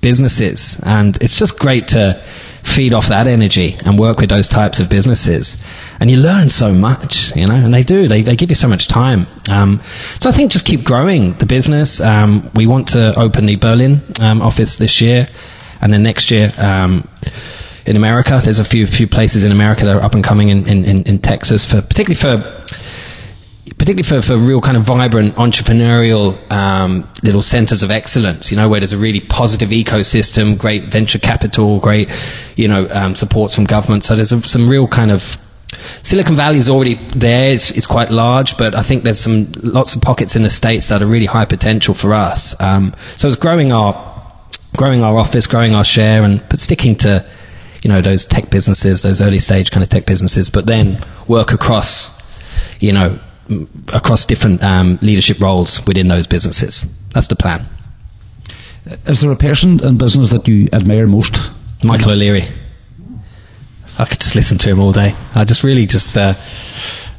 businesses, 0.01 0.79
and 0.83 1.17
it's 1.21 1.37
just 1.37 1.57
great 1.57 1.87
to 1.89 2.21
feed 2.63 2.93
off 2.93 3.07
that 3.07 3.27
energy 3.27 3.77
and 3.85 3.97
work 3.97 4.19
with 4.19 4.29
those 4.29 4.47
types 4.47 4.79
of 4.79 4.89
businesses. 4.89 5.57
And 5.99 6.11
you 6.11 6.17
learn 6.17 6.49
so 6.49 6.73
much, 6.73 7.35
you 7.35 7.47
know, 7.47 7.55
and 7.55 7.73
they 7.73 7.83
do. 7.83 8.07
They, 8.07 8.21
they 8.21 8.35
give 8.35 8.49
you 8.49 8.55
so 8.55 8.67
much 8.67 8.87
time. 8.87 9.27
Um, 9.49 9.81
so 10.19 10.29
I 10.29 10.31
think 10.31 10.51
just 10.51 10.65
keep 10.65 10.83
growing 10.83 11.33
the 11.33 11.45
business. 11.45 12.01
Um, 12.01 12.51
we 12.55 12.67
want 12.67 12.89
to 12.89 13.17
open 13.19 13.45
the 13.45 13.55
Berlin 13.55 14.01
um, 14.19 14.41
office 14.41 14.77
this 14.77 15.01
year, 15.01 15.27
and 15.81 15.91
then 15.91 16.03
next 16.03 16.29
year. 16.31 16.53
Um, 16.57 17.07
in 17.85 17.95
America, 17.95 18.41
there's 18.43 18.57
a 18.57 18.65
few 18.65 18.87
few 18.87 19.07
places 19.07 19.43
in 19.43 19.51
America 19.51 19.85
that 19.85 19.95
are 19.95 20.01
up 20.01 20.15
and 20.15 20.23
coming 20.23 20.49
in, 20.49 20.67
in, 20.67 20.85
in, 20.85 21.03
in 21.03 21.19
Texas 21.19 21.65
for 21.65 21.83
particularly 21.83 22.15
for 22.15 22.64
particularly 23.65 24.03
for, 24.03 24.21
for 24.21 24.37
real 24.37 24.61
kind 24.61 24.77
of 24.77 24.83
vibrant 24.83 25.35
entrepreneurial 25.35 26.51
um, 26.51 27.09
little 27.23 27.41
centers 27.41 27.81
of 27.81 27.89
excellence, 27.89 28.51
you 28.51 28.57
know, 28.57 28.69
where 28.69 28.79
there's 28.79 28.93
a 28.93 28.97
really 28.97 29.19
positive 29.19 29.69
ecosystem, 29.69 30.57
great 30.57 30.85
venture 30.85 31.17
capital, 31.17 31.79
great, 31.79 32.09
you 32.55 32.67
know, 32.67 32.87
um, 32.91 33.15
supports 33.15 33.55
from 33.55 33.65
government. 33.65 34.03
So 34.03 34.15
there's 34.15 34.31
a, 34.31 34.41
some 34.47 34.69
real 34.69 34.87
kind 34.87 35.11
of 35.11 35.37
Silicon 36.03 36.35
Valley 36.35 36.57
is 36.57 36.69
already 36.69 36.95
there. 37.15 37.51
It's, 37.51 37.71
it's 37.71 37.87
quite 37.87 38.11
large, 38.11 38.55
but 38.55 38.75
I 38.75 38.83
think 38.83 39.03
there's 39.03 39.19
some 39.19 39.51
lots 39.63 39.95
of 39.95 40.01
pockets 40.01 40.35
in 40.35 40.43
the 40.43 40.49
states 40.49 40.89
that 40.89 41.01
are 41.01 41.07
really 41.07 41.25
high 41.25 41.45
potential 41.45 41.95
for 41.95 42.13
us. 42.13 42.59
Um, 42.61 42.93
so 43.15 43.27
it's 43.27 43.37
growing 43.37 43.71
our 43.71 44.13
growing 44.77 45.01
our 45.03 45.17
office, 45.17 45.47
growing 45.47 45.73
our 45.73 45.83
share, 45.83 46.23
and 46.23 46.47
but 46.49 46.59
sticking 46.59 46.95
to 46.97 47.25
you 47.81 47.89
know 47.89 48.01
those 48.01 48.25
tech 48.25 48.49
businesses, 48.51 49.01
those 49.01 49.21
early 49.21 49.39
stage 49.39 49.71
kind 49.71 49.83
of 49.83 49.89
tech 49.89 50.05
businesses, 50.05 50.49
but 50.49 50.65
then 50.65 51.03
work 51.27 51.51
across 51.51 52.21
you 52.79 52.93
know 52.93 53.19
across 53.93 54.25
different 54.25 54.63
um, 54.63 54.99
leadership 55.01 55.39
roles 55.39 55.85
within 55.85 56.07
those 56.07 56.27
businesses. 56.27 56.85
That's 57.09 57.27
the 57.27 57.35
plan. 57.35 57.65
Is 59.05 59.21
there 59.21 59.31
a 59.31 59.35
person 59.35 59.83
in 59.83 59.97
business 59.97 60.29
that 60.31 60.47
you 60.47 60.69
admire 60.71 61.07
most? 61.07 61.37
Michael 61.83 62.11
O'Leary. 62.11 62.47
I 63.97 64.05
could 64.05 64.19
just 64.19 64.35
listen 64.35 64.57
to 64.59 64.69
him 64.69 64.79
all 64.79 64.91
day. 64.91 65.15
I 65.33 65.45
just 65.45 65.63
really 65.63 65.85
just. 65.85 66.17
Uh, 66.17 66.35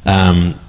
um, 0.05 0.59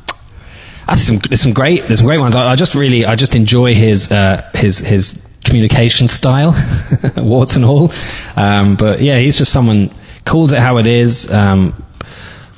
uh, 0.89 0.95
there's 0.95 1.07
some, 1.07 1.19
there's 1.19 1.41
some 1.43 1.53
great, 1.53 1.83
there's 1.83 1.99
some 1.99 2.07
great 2.07 2.19
ones. 2.19 2.35
I, 2.35 2.53
I 2.53 2.57
just 2.57 2.75
really, 2.75 3.05
I 3.05 3.15
just 3.15 3.35
enjoy 3.35 3.75
his, 3.75 4.11
uh, 4.11 4.51
his, 4.55 4.79
his 4.79 5.23
communication 5.45 6.09
style, 6.09 6.55
warts 7.17 7.57
and 7.57 7.65
all. 7.65 7.93
Um, 8.37 8.77
but 8.77 9.01
yeah, 9.01 9.19
he's 9.19 9.37
just 9.37 9.53
someone 9.53 9.95
calls 10.25 10.53
it 10.53 10.61
how 10.61 10.79
it 10.79 10.87
is. 10.87 11.31
Um, 11.31 11.85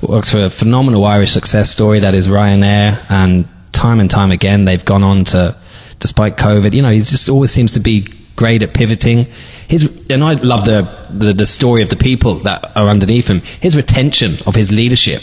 works 0.03 0.30
for 0.30 0.44
a 0.44 0.51
phenomenal 0.51 1.05
Irish 1.05 1.32
success 1.32 1.70
story 1.70 2.01
that 2.01 2.14
is 2.14 2.26
Ryanair, 2.26 3.05
and 3.11 3.48
time 3.72 4.01
and 4.01 4.11
time 4.11 4.30
again 4.30 4.64
they've 4.64 4.84
gone 4.84 5.03
on 5.03 5.24
to, 5.24 5.57
despite 5.98 6.36
COVID, 6.36 6.72
you 6.72 6.82
know, 6.82 6.90
he 6.90 7.01
just 7.01 7.28
always 7.28 7.51
seems 7.51 7.74
to 7.74 7.80
be 7.80 8.07
great 8.36 8.62
at 8.62 8.72
pivoting. 8.74 9.26
His 9.68 9.84
and 10.09 10.24
I 10.24 10.34
love 10.34 10.64
the, 10.64 11.07
the 11.11 11.32
the 11.32 11.46
story 11.46 11.82
of 11.82 11.90
the 11.90 11.96
people 11.96 12.36
that 12.40 12.76
are 12.76 12.88
underneath 12.88 13.28
him. 13.28 13.42
His 13.61 13.76
retention 13.76 14.38
of 14.46 14.55
his 14.55 14.72
leadership 14.72 15.22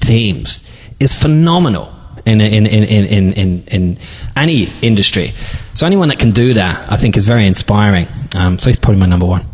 teams 0.00 0.64
is 1.00 1.12
phenomenal. 1.12 1.92
In, 2.26 2.40
in, 2.40 2.66
in, 2.66 2.84
in, 2.84 3.32
in, 3.34 3.64
in, 3.64 3.98
any 4.34 4.72
industry. 4.80 5.34
So 5.74 5.84
anyone 5.86 6.08
that 6.08 6.18
can 6.18 6.30
do 6.30 6.54
that, 6.54 6.90
I 6.90 6.96
think 6.96 7.18
is 7.18 7.24
very 7.24 7.46
inspiring. 7.46 8.08
Um, 8.34 8.58
so 8.58 8.70
he's 8.70 8.78
probably 8.78 9.00
my 9.00 9.04
number 9.04 9.26
one. 9.26 9.44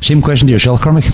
Same 0.00 0.22
question 0.22 0.46
to 0.46 0.52
yourself, 0.54 0.80
Cormac. 0.80 1.04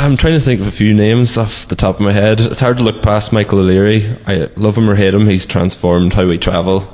I'm 0.00 0.16
trying 0.16 0.34
to 0.34 0.40
think 0.40 0.60
of 0.60 0.68
a 0.68 0.70
few 0.70 0.94
names 0.94 1.36
off 1.36 1.66
the 1.66 1.74
top 1.74 1.96
of 1.96 2.02
my 2.02 2.12
head. 2.12 2.40
It's 2.40 2.60
hard 2.60 2.76
to 2.76 2.84
look 2.84 3.02
past 3.02 3.32
Michael 3.32 3.58
O'Leary. 3.58 4.16
I 4.28 4.48
love 4.54 4.78
him 4.78 4.88
or 4.88 4.94
hate 4.94 5.12
him. 5.12 5.26
He's 5.26 5.44
transformed 5.44 6.14
how 6.14 6.24
we 6.24 6.38
travel 6.38 6.86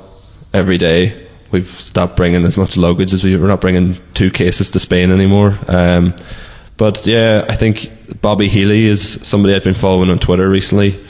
every 0.55 0.79
day. 0.79 1.29
We've 1.51 1.69
stopped 1.69 2.17
bringing 2.17 2.47
as 2.47 2.57
much 2.57 2.79
luggage 2.79 3.13
as 3.13 3.23
we 3.23 3.37
we're 3.37 3.47
not 3.47 3.61
bringing 3.61 3.99
two 4.15 4.31
cases 4.31 4.71
to 4.71 4.79
Spain 4.79 5.11
anymore. 5.11 5.59
Um, 5.69 6.17
but 6.79 7.07
yeah, 7.07 7.45
I 7.47 7.57
think 7.57 8.23
Bobby 8.23 8.49
Healy 8.49 8.87
is 8.87 9.19
somebody 9.21 9.55
I've 9.55 9.65
been 9.65 9.75
following 9.75 10.09
on 10.09 10.19
Twitter 10.19 10.49
recently, 10.49 11.05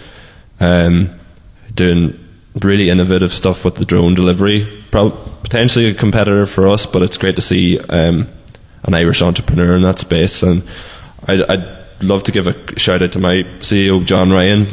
um, 0.58 1.16
doing 1.76 2.18
really 2.60 2.90
innovative 2.90 3.32
stuff 3.32 3.64
with 3.64 3.76
the 3.76 3.84
drone 3.84 4.16
delivery. 4.16 4.84
Prob- 4.90 5.42
potentially 5.44 5.86
a 5.90 5.94
competitor 5.94 6.44
for 6.44 6.66
us, 6.66 6.86
but 6.86 7.02
it's 7.02 7.18
great 7.18 7.36
to 7.36 7.42
see 7.42 7.78
um, 7.78 8.26
an 8.82 8.94
Irish 8.94 9.22
entrepreneur 9.22 9.76
in 9.76 9.82
that 9.82 10.00
space. 10.00 10.42
And 10.42 10.64
I'd, 11.26 11.42
I'd 11.42 11.73
love 12.00 12.22
to 12.24 12.32
give 12.32 12.46
a 12.46 12.78
shout 12.78 13.02
out 13.02 13.12
to 13.12 13.18
my 13.18 13.42
CEO, 13.60 14.04
John 14.04 14.30
Ryan. 14.30 14.66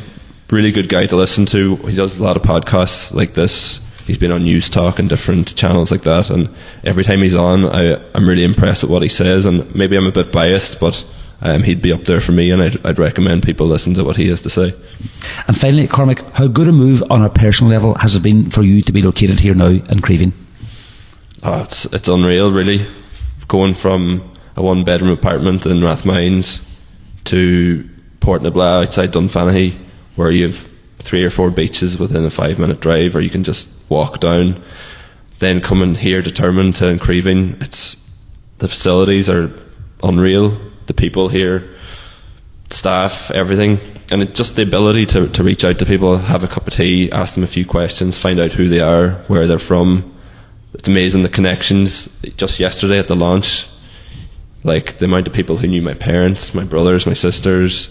Really 0.50 0.72
good 0.72 0.90
guy 0.90 1.06
to 1.06 1.16
listen 1.16 1.46
to. 1.48 1.76
He 1.78 1.96
does 1.96 2.20
a 2.20 2.24
lot 2.24 2.36
of 2.36 2.44
podcasts 2.44 3.14
like 3.14 3.34
this. 3.34 3.80
He's 4.06 4.18
been 4.18 4.32
on 4.32 4.44
News 4.44 4.70
Talk 4.70 5.00
and 5.00 5.08
different 5.08 5.56
channels 5.56 5.92
like 5.92 6.02
that. 6.02 6.30
And 6.30 6.50
every 6.84 7.04
time 7.04 7.22
he's 7.22 7.36
on, 7.36 7.66
I, 7.66 8.02
I'm 8.14 8.28
really 8.28 8.44
impressed 8.44 8.84
with 8.84 8.92
what 8.92 9.02
he 9.02 9.08
says. 9.08 9.46
And 9.46 9.74
maybe 9.74 9.96
I'm 9.96 10.08
a 10.08 10.12
bit 10.12 10.32
biased, 10.32 10.80
but 10.80 11.06
um, 11.42 11.64
he'd 11.64 11.82
be 11.82 11.94
up 11.94 12.04
there 12.04 12.20
for 12.20 12.34
me. 12.34 12.52
And 12.52 12.62
I'd, 12.62 12.86
I'd 12.86 13.00
recommend 13.00 13.44
people 13.44 13.68
listen 13.68 13.94
to 13.94 14.04
what 14.04 14.18
he 14.18 14.28
has 14.28 14.42
to 14.42 14.50
say. 14.50 14.74
And 15.48 15.58
finally, 15.58 15.88
Cormac, 15.88 16.20
how 16.34 16.48
good 16.48 16.68
a 16.68 16.74
move 16.74 17.04
on 17.10 17.24
a 17.24 17.30
personal 17.30 17.72
level 17.72 17.96
has 17.96 18.16
it 18.16 18.24
been 18.24 18.50
for 18.50 18.64
you 18.64 18.82
to 18.82 18.92
be 18.92 19.02
located 19.02 19.40
here 19.40 19.54
now 19.54 19.68
in 19.68 20.02
Creevin? 20.02 20.34
Oh, 21.44 21.62
it's 21.62 21.86
it's 21.86 22.08
unreal, 22.08 22.52
really. 22.52 22.86
Going 23.48 23.74
from 23.74 24.30
a 24.56 24.62
one 24.62 24.84
bedroom 24.84 25.12
apartment 25.12 25.66
in 25.66 25.80
Rathmines 25.80 26.62
to 27.26 27.90
Portnablagh 28.20 28.86
outside 28.86 29.12
Dunfanaghy, 29.12 29.78
where 30.16 30.32
you 30.32 30.44
have 30.44 30.70
three 31.00 31.24
or 31.24 31.30
four 31.30 31.50
beaches 31.50 31.98
within 31.98 32.24
a 32.26 32.30
five 32.30 32.60
minute 32.60 32.80
drive, 32.80 33.16
or 33.16 33.22
you 33.22 33.30
can 33.30 33.44
just 33.44 33.70
walk 33.90 34.20
down. 34.20 34.62
Then 35.40 35.62
coming 35.62 35.96
here 35.96 36.22
determined 36.22 36.76
to 36.78 36.98
Creevin, 36.98 37.62
it's 37.62 37.96
the 38.60 38.68
facilities 38.68 39.30
are 39.30 39.52
unreal. 40.04 40.58
The 40.86 40.94
people 40.94 41.30
here, 41.30 41.76
staff, 42.70 43.32
everything, 43.32 43.80
and 44.12 44.22
it, 44.22 44.36
just 44.36 44.56
the 44.56 44.64
ability 44.64 45.06
to 45.08 45.28
to 45.30 45.44
reach 45.44 45.64
out 45.64 45.80
to 45.80 45.86
people, 45.86 46.18
have 46.18 46.44
a 46.44 46.48
cup 46.48 46.68
of 46.68 46.74
tea, 46.74 47.12
ask 47.12 47.36
them 47.36 47.44
a 47.44 47.48
few 47.48 47.66
questions, 47.66 48.20
find 48.20 48.40
out 48.40 48.52
who 48.52 48.70
they 48.70 48.82
are, 48.82 49.24
where 49.28 49.48
they're 49.48 49.60
from. 49.60 50.14
It's 50.74 50.88
amazing 50.88 51.24
the 51.24 51.30
connections. 51.30 52.08
Just 52.38 52.60
yesterday 52.60 53.00
at 53.00 53.08
the 53.08 53.16
launch, 53.16 53.68
like 54.64 54.98
the 54.98 55.06
amount 55.06 55.28
of 55.28 55.34
people 55.34 55.58
who 55.58 55.68
knew 55.68 55.82
my 55.82 55.94
parents, 55.94 56.54
my 56.54 56.64
brothers, 56.64 57.06
my 57.06 57.14
sisters, 57.14 57.90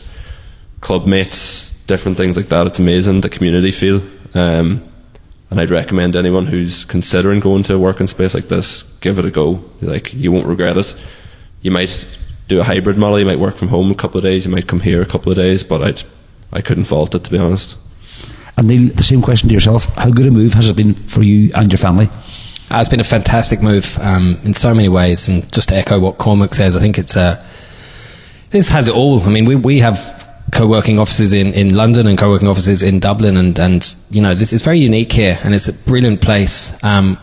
club 0.80 1.06
mates, 1.06 1.72
different 1.86 2.16
things 2.16 2.36
like 2.36 2.48
that. 2.48 2.66
It's 2.66 2.78
amazing 2.78 3.20
the 3.20 3.28
community 3.28 3.70
feel. 3.70 4.02
Um, 4.34 4.86
and 5.50 5.60
I'd 5.60 5.70
recommend 5.70 6.14
anyone 6.14 6.46
who's 6.46 6.84
considering 6.84 7.40
going 7.40 7.64
to 7.64 7.74
a 7.74 7.78
working 7.78 8.06
space 8.06 8.34
like 8.34 8.48
this, 8.48 8.82
give 9.00 9.18
it 9.18 9.24
a 9.24 9.30
go. 9.30 9.64
Like 9.82 10.12
you 10.14 10.30
won't 10.30 10.46
regret 10.46 10.76
it. 10.76 10.94
You 11.60 11.72
might 11.72 12.06
do 12.46 12.60
a 12.60 12.64
hybrid 12.64 12.96
model. 12.96 13.18
You 13.18 13.26
might 13.26 13.40
work 13.40 13.56
from 13.56 13.68
home 13.68 13.90
a 13.90 13.96
couple 13.96 14.18
of 14.18 14.22
days. 14.22 14.46
You 14.46 14.52
might 14.52 14.68
come 14.68 14.80
here 14.80 15.02
a 15.02 15.06
couple 15.06 15.32
of 15.32 15.36
days. 15.36 15.64
But 15.64 15.82
I, 15.82 16.56
I 16.56 16.60
couldn't 16.60 16.84
fault 16.84 17.14
it 17.16 17.24
to 17.24 17.30
be 17.30 17.38
honest. 17.38 17.76
And 18.56 18.70
the 18.70 19.02
same 19.02 19.22
question 19.22 19.48
to 19.48 19.54
yourself: 19.54 19.86
How 19.96 20.10
good 20.10 20.26
a 20.26 20.30
move 20.30 20.52
has 20.52 20.68
it 20.68 20.76
been 20.76 20.94
for 20.94 21.22
you 21.22 21.50
and 21.54 21.72
your 21.72 21.78
family? 21.78 22.08
Uh, 22.70 22.78
it's 22.78 22.88
been 22.88 23.00
a 23.00 23.04
fantastic 23.04 23.60
move 23.60 23.98
um, 24.00 24.38
in 24.44 24.54
so 24.54 24.72
many 24.72 24.88
ways. 24.88 25.28
And 25.28 25.50
just 25.52 25.70
to 25.70 25.74
echo 25.74 25.98
what 25.98 26.18
Cormac 26.18 26.54
says, 26.54 26.76
I 26.76 26.80
think 26.80 26.98
it's 26.98 27.16
a. 27.16 27.44
This 28.50 28.68
has 28.68 28.88
it 28.88 28.94
all. 28.94 29.22
I 29.22 29.28
mean, 29.28 29.44
we 29.44 29.56
we 29.56 29.78
have 29.80 30.20
co-working 30.52 30.98
offices 30.98 31.32
in, 31.32 31.52
in 31.54 31.74
London 31.74 32.06
and 32.06 32.18
co-working 32.18 32.48
offices 32.48 32.82
in 32.82 33.00
Dublin, 33.00 33.36
and 33.36 33.58
and 33.58 33.96
you 34.10 34.22
know 34.22 34.34
this 34.34 34.52
is 34.52 34.62
very 34.62 34.80
unique 34.80 35.12
here, 35.12 35.38
and 35.42 35.54
it's 35.54 35.68
a 35.68 35.72
brilliant 35.72 36.20
place. 36.20 36.72
Um, 36.82 37.18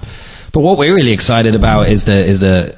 but 0.51 0.61
what 0.61 0.77
we're 0.77 0.95
really 0.95 1.11
excited 1.11 1.55
about 1.55 1.89
is 1.89 2.05
the 2.05 2.25
is 2.25 2.39
the 2.39 2.76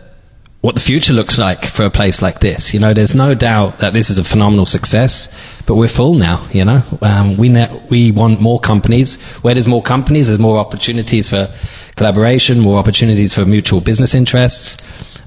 what 0.70 0.76
the 0.76 0.82
future 0.82 1.14
looks 1.14 1.40
like 1.40 1.66
for 1.66 1.84
a 1.84 1.90
place 1.90 2.22
like 2.22 2.42
this. 2.42 2.76
You 2.76 2.80
know, 2.80 2.94
there's 2.94 3.16
no 3.16 3.34
doubt 3.34 3.80
that 3.80 3.96
this 3.96 4.12
is 4.12 4.20
a 4.20 4.24
phenomenal 4.24 4.68
success, 4.68 5.28
but 5.66 5.74
we're 5.74 5.88
full 5.88 6.14
now. 6.14 6.48
You 6.54 6.64
know, 6.64 6.84
um, 7.02 7.38
we 7.38 7.50
ne- 7.50 7.82
we 7.90 8.12
want 8.12 8.40
more 8.40 8.60
companies. 8.60 9.20
Where 9.42 9.56
there's 9.56 9.66
more 9.66 9.82
companies, 9.82 10.28
there's 10.28 10.38
more 10.38 10.60
opportunities 10.60 11.28
for 11.28 11.52
collaboration, 11.96 12.60
more 12.60 12.78
opportunities 12.78 13.34
for 13.34 13.48
mutual 13.48 13.82
business 13.82 14.14
interests. 14.14 14.78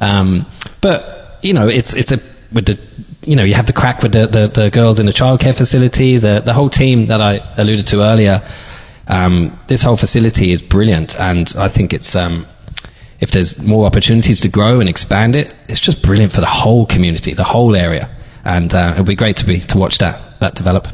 Um, 0.01 0.47
but 0.80 1.40
you 1.43 1.55
know, 1.55 1.66
it's 1.66 1.93
it's 1.93 2.12
a 2.12 2.20
with 2.53 2.66
the 2.66 2.78
you 3.26 3.34
know 3.34 3.43
you 3.43 3.55
have 3.55 3.66
the 3.66 3.72
crack 3.72 4.01
with 4.01 4.12
the, 4.12 4.28
the, 4.28 4.47
the 4.47 4.70
girls 4.70 5.01
in 5.01 5.07
the 5.07 5.12
childcare 5.12 5.57
facility, 5.57 6.18
the 6.18 6.38
the 6.38 6.53
whole 6.53 6.70
team 6.70 7.07
that 7.07 7.20
I 7.20 7.40
alluded 7.57 7.88
to 7.88 8.03
earlier. 8.03 8.47
Um, 9.09 9.59
this 9.66 9.82
whole 9.82 9.97
facility 9.97 10.53
is 10.53 10.61
brilliant, 10.61 11.18
and 11.18 11.53
I 11.59 11.66
think 11.66 11.93
it's 11.93 12.14
um, 12.14 12.47
if 13.23 13.31
there's 13.31 13.62
more 13.62 13.87
opportunities 13.87 14.41
to 14.41 14.49
grow 14.49 14.81
and 14.81 14.89
expand 14.89 15.37
it, 15.37 15.55
it's 15.68 15.79
just 15.79 16.03
brilliant 16.03 16.33
for 16.33 16.41
the 16.41 16.47
whole 16.47 16.85
community, 16.85 17.33
the 17.33 17.45
whole 17.45 17.77
area, 17.77 18.11
and 18.45 18.75
uh, 18.75 18.91
it'll 18.93 19.05
be 19.05 19.14
great 19.14 19.37
to 19.37 19.47
be 19.47 19.61
to 19.61 19.79
watch 19.79 19.99
that 19.99 20.41
that 20.41 20.57
develop. 20.57 20.89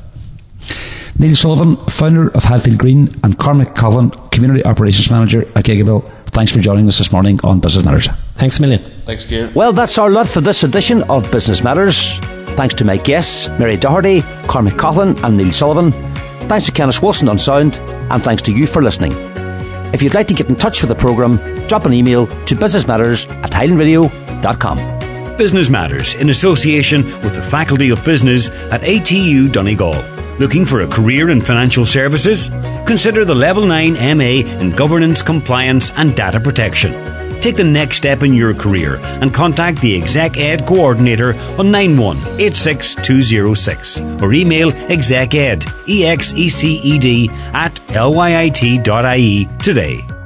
Neil 1.19 1.35
Sullivan, 1.35 1.77
founder 1.87 2.29
of 2.29 2.45
Hadfield 2.45 2.79
Green, 2.79 3.19
and 3.25 3.39
Cormac 3.39 3.75
Coughlan, 3.75 4.31
Community 4.31 4.65
Operations 4.65 5.11
Manager 5.11 5.43
at 5.57 5.65
Gigable. 5.65 6.07
Thanks 6.27 6.53
for 6.53 6.61
joining 6.61 6.87
us 6.87 6.99
this 6.99 7.11
morning 7.11 7.41
on 7.43 7.61
Business 7.61 7.85
Matters. 7.85 8.07
Thanks 8.37 8.59
a 8.59 8.61
million. 8.61 8.85
Thanks, 9.07 9.25
Kieran. 9.25 9.55
Well, 9.55 9.73
that's 9.73 9.97
our 9.97 10.11
lot 10.11 10.29
for 10.29 10.43
this 10.43 10.63
edition 10.63 11.03
of 11.05 11.29
Business 11.33 11.65
Matters. 11.65 12.19
Thanks 12.59 12.75
to 12.75 12.85
my 12.85 12.99
guests, 12.99 13.49
Mary 13.59 13.79
Doherty, 13.79 14.21
Cormac 14.47 14.75
Coughlan, 14.75 15.21
and 15.25 15.37
Neil 15.37 15.51
Sullivan. 15.51 15.93
Thanks 16.49 16.67
to 16.67 16.73
Kenneth 16.73 17.03
Wilson 17.03 17.29
on 17.29 17.39
sound, 17.39 17.79
and 18.13 18.23
thanks 18.23 18.43
to 18.43 18.53
you 18.53 18.67
for 18.67 18.83
listening. 18.83 19.48
If 19.93 20.03
you'd 20.03 20.15
like 20.15 20.29
to 20.29 20.35
get 20.35 20.49
in 20.49 20.57
touch 20.57 20.83
with 20.83 20.89
the 20.89 20.95
programme, 20.95 21.39
drop 21.67 21.87
an 21.87 21.93
email 21.93 22.27
to 22.27 22.55
businessmatters 22.55 23.29
at 23.43 23.51
highlandradio.com. 23.51 25.37
Business 25.39 25.69
Matters 25.71 26.15
in 26.15 26.31
association 26.31 27.05
with 27.23 27.35
the 27.35 27.43
Faculty 27.43 27.91
of 27.91 28.05
Business 28.05 28.49
at 28.73 28.83
ATU 28.83 29.51
Donegal. 29.51 29.95
Looking 30.39 30.67
for 30.67 30.83
a 30.83 30.89
career 30.89 31.31
in 31.31 31.41
financial 31.41 31.87
services? 31.87 32.49
Consider 32.87 33.25
the 33.25 33.35
Level 33.35 33.67
9 33.67 33.95
MA 34.17 34.47
in 34.61 34.71
Governance, 34.73 35.23
Compliance 35.23 35.91
and 35.93 36.15
Data 36.17 36.39
Protection. 36.39 36.93
Take 37.41 37.57
the 37.57 37.65
next 37.65 37.97
step 37.99 38.23
in 38.23 38.35
your 38.35 38.55
career 38.55 38.99
and 39.03 39.33
contact 39.33 39.81
the 39.81 39.97
Exec 39.97 40.37
Ed 40.37 40.67
Coordinator 40.67 41.35
on 41.59 41.73
9186206 41.73 44.23
or 44.23 44.33
email 44.33 44.71
execed, 44.91 45.69
E-X-E-C-E-D, 45.89 47.31
at 47.53 47.75
lyit.ie 47.89 49.49
today. 49.59 50.18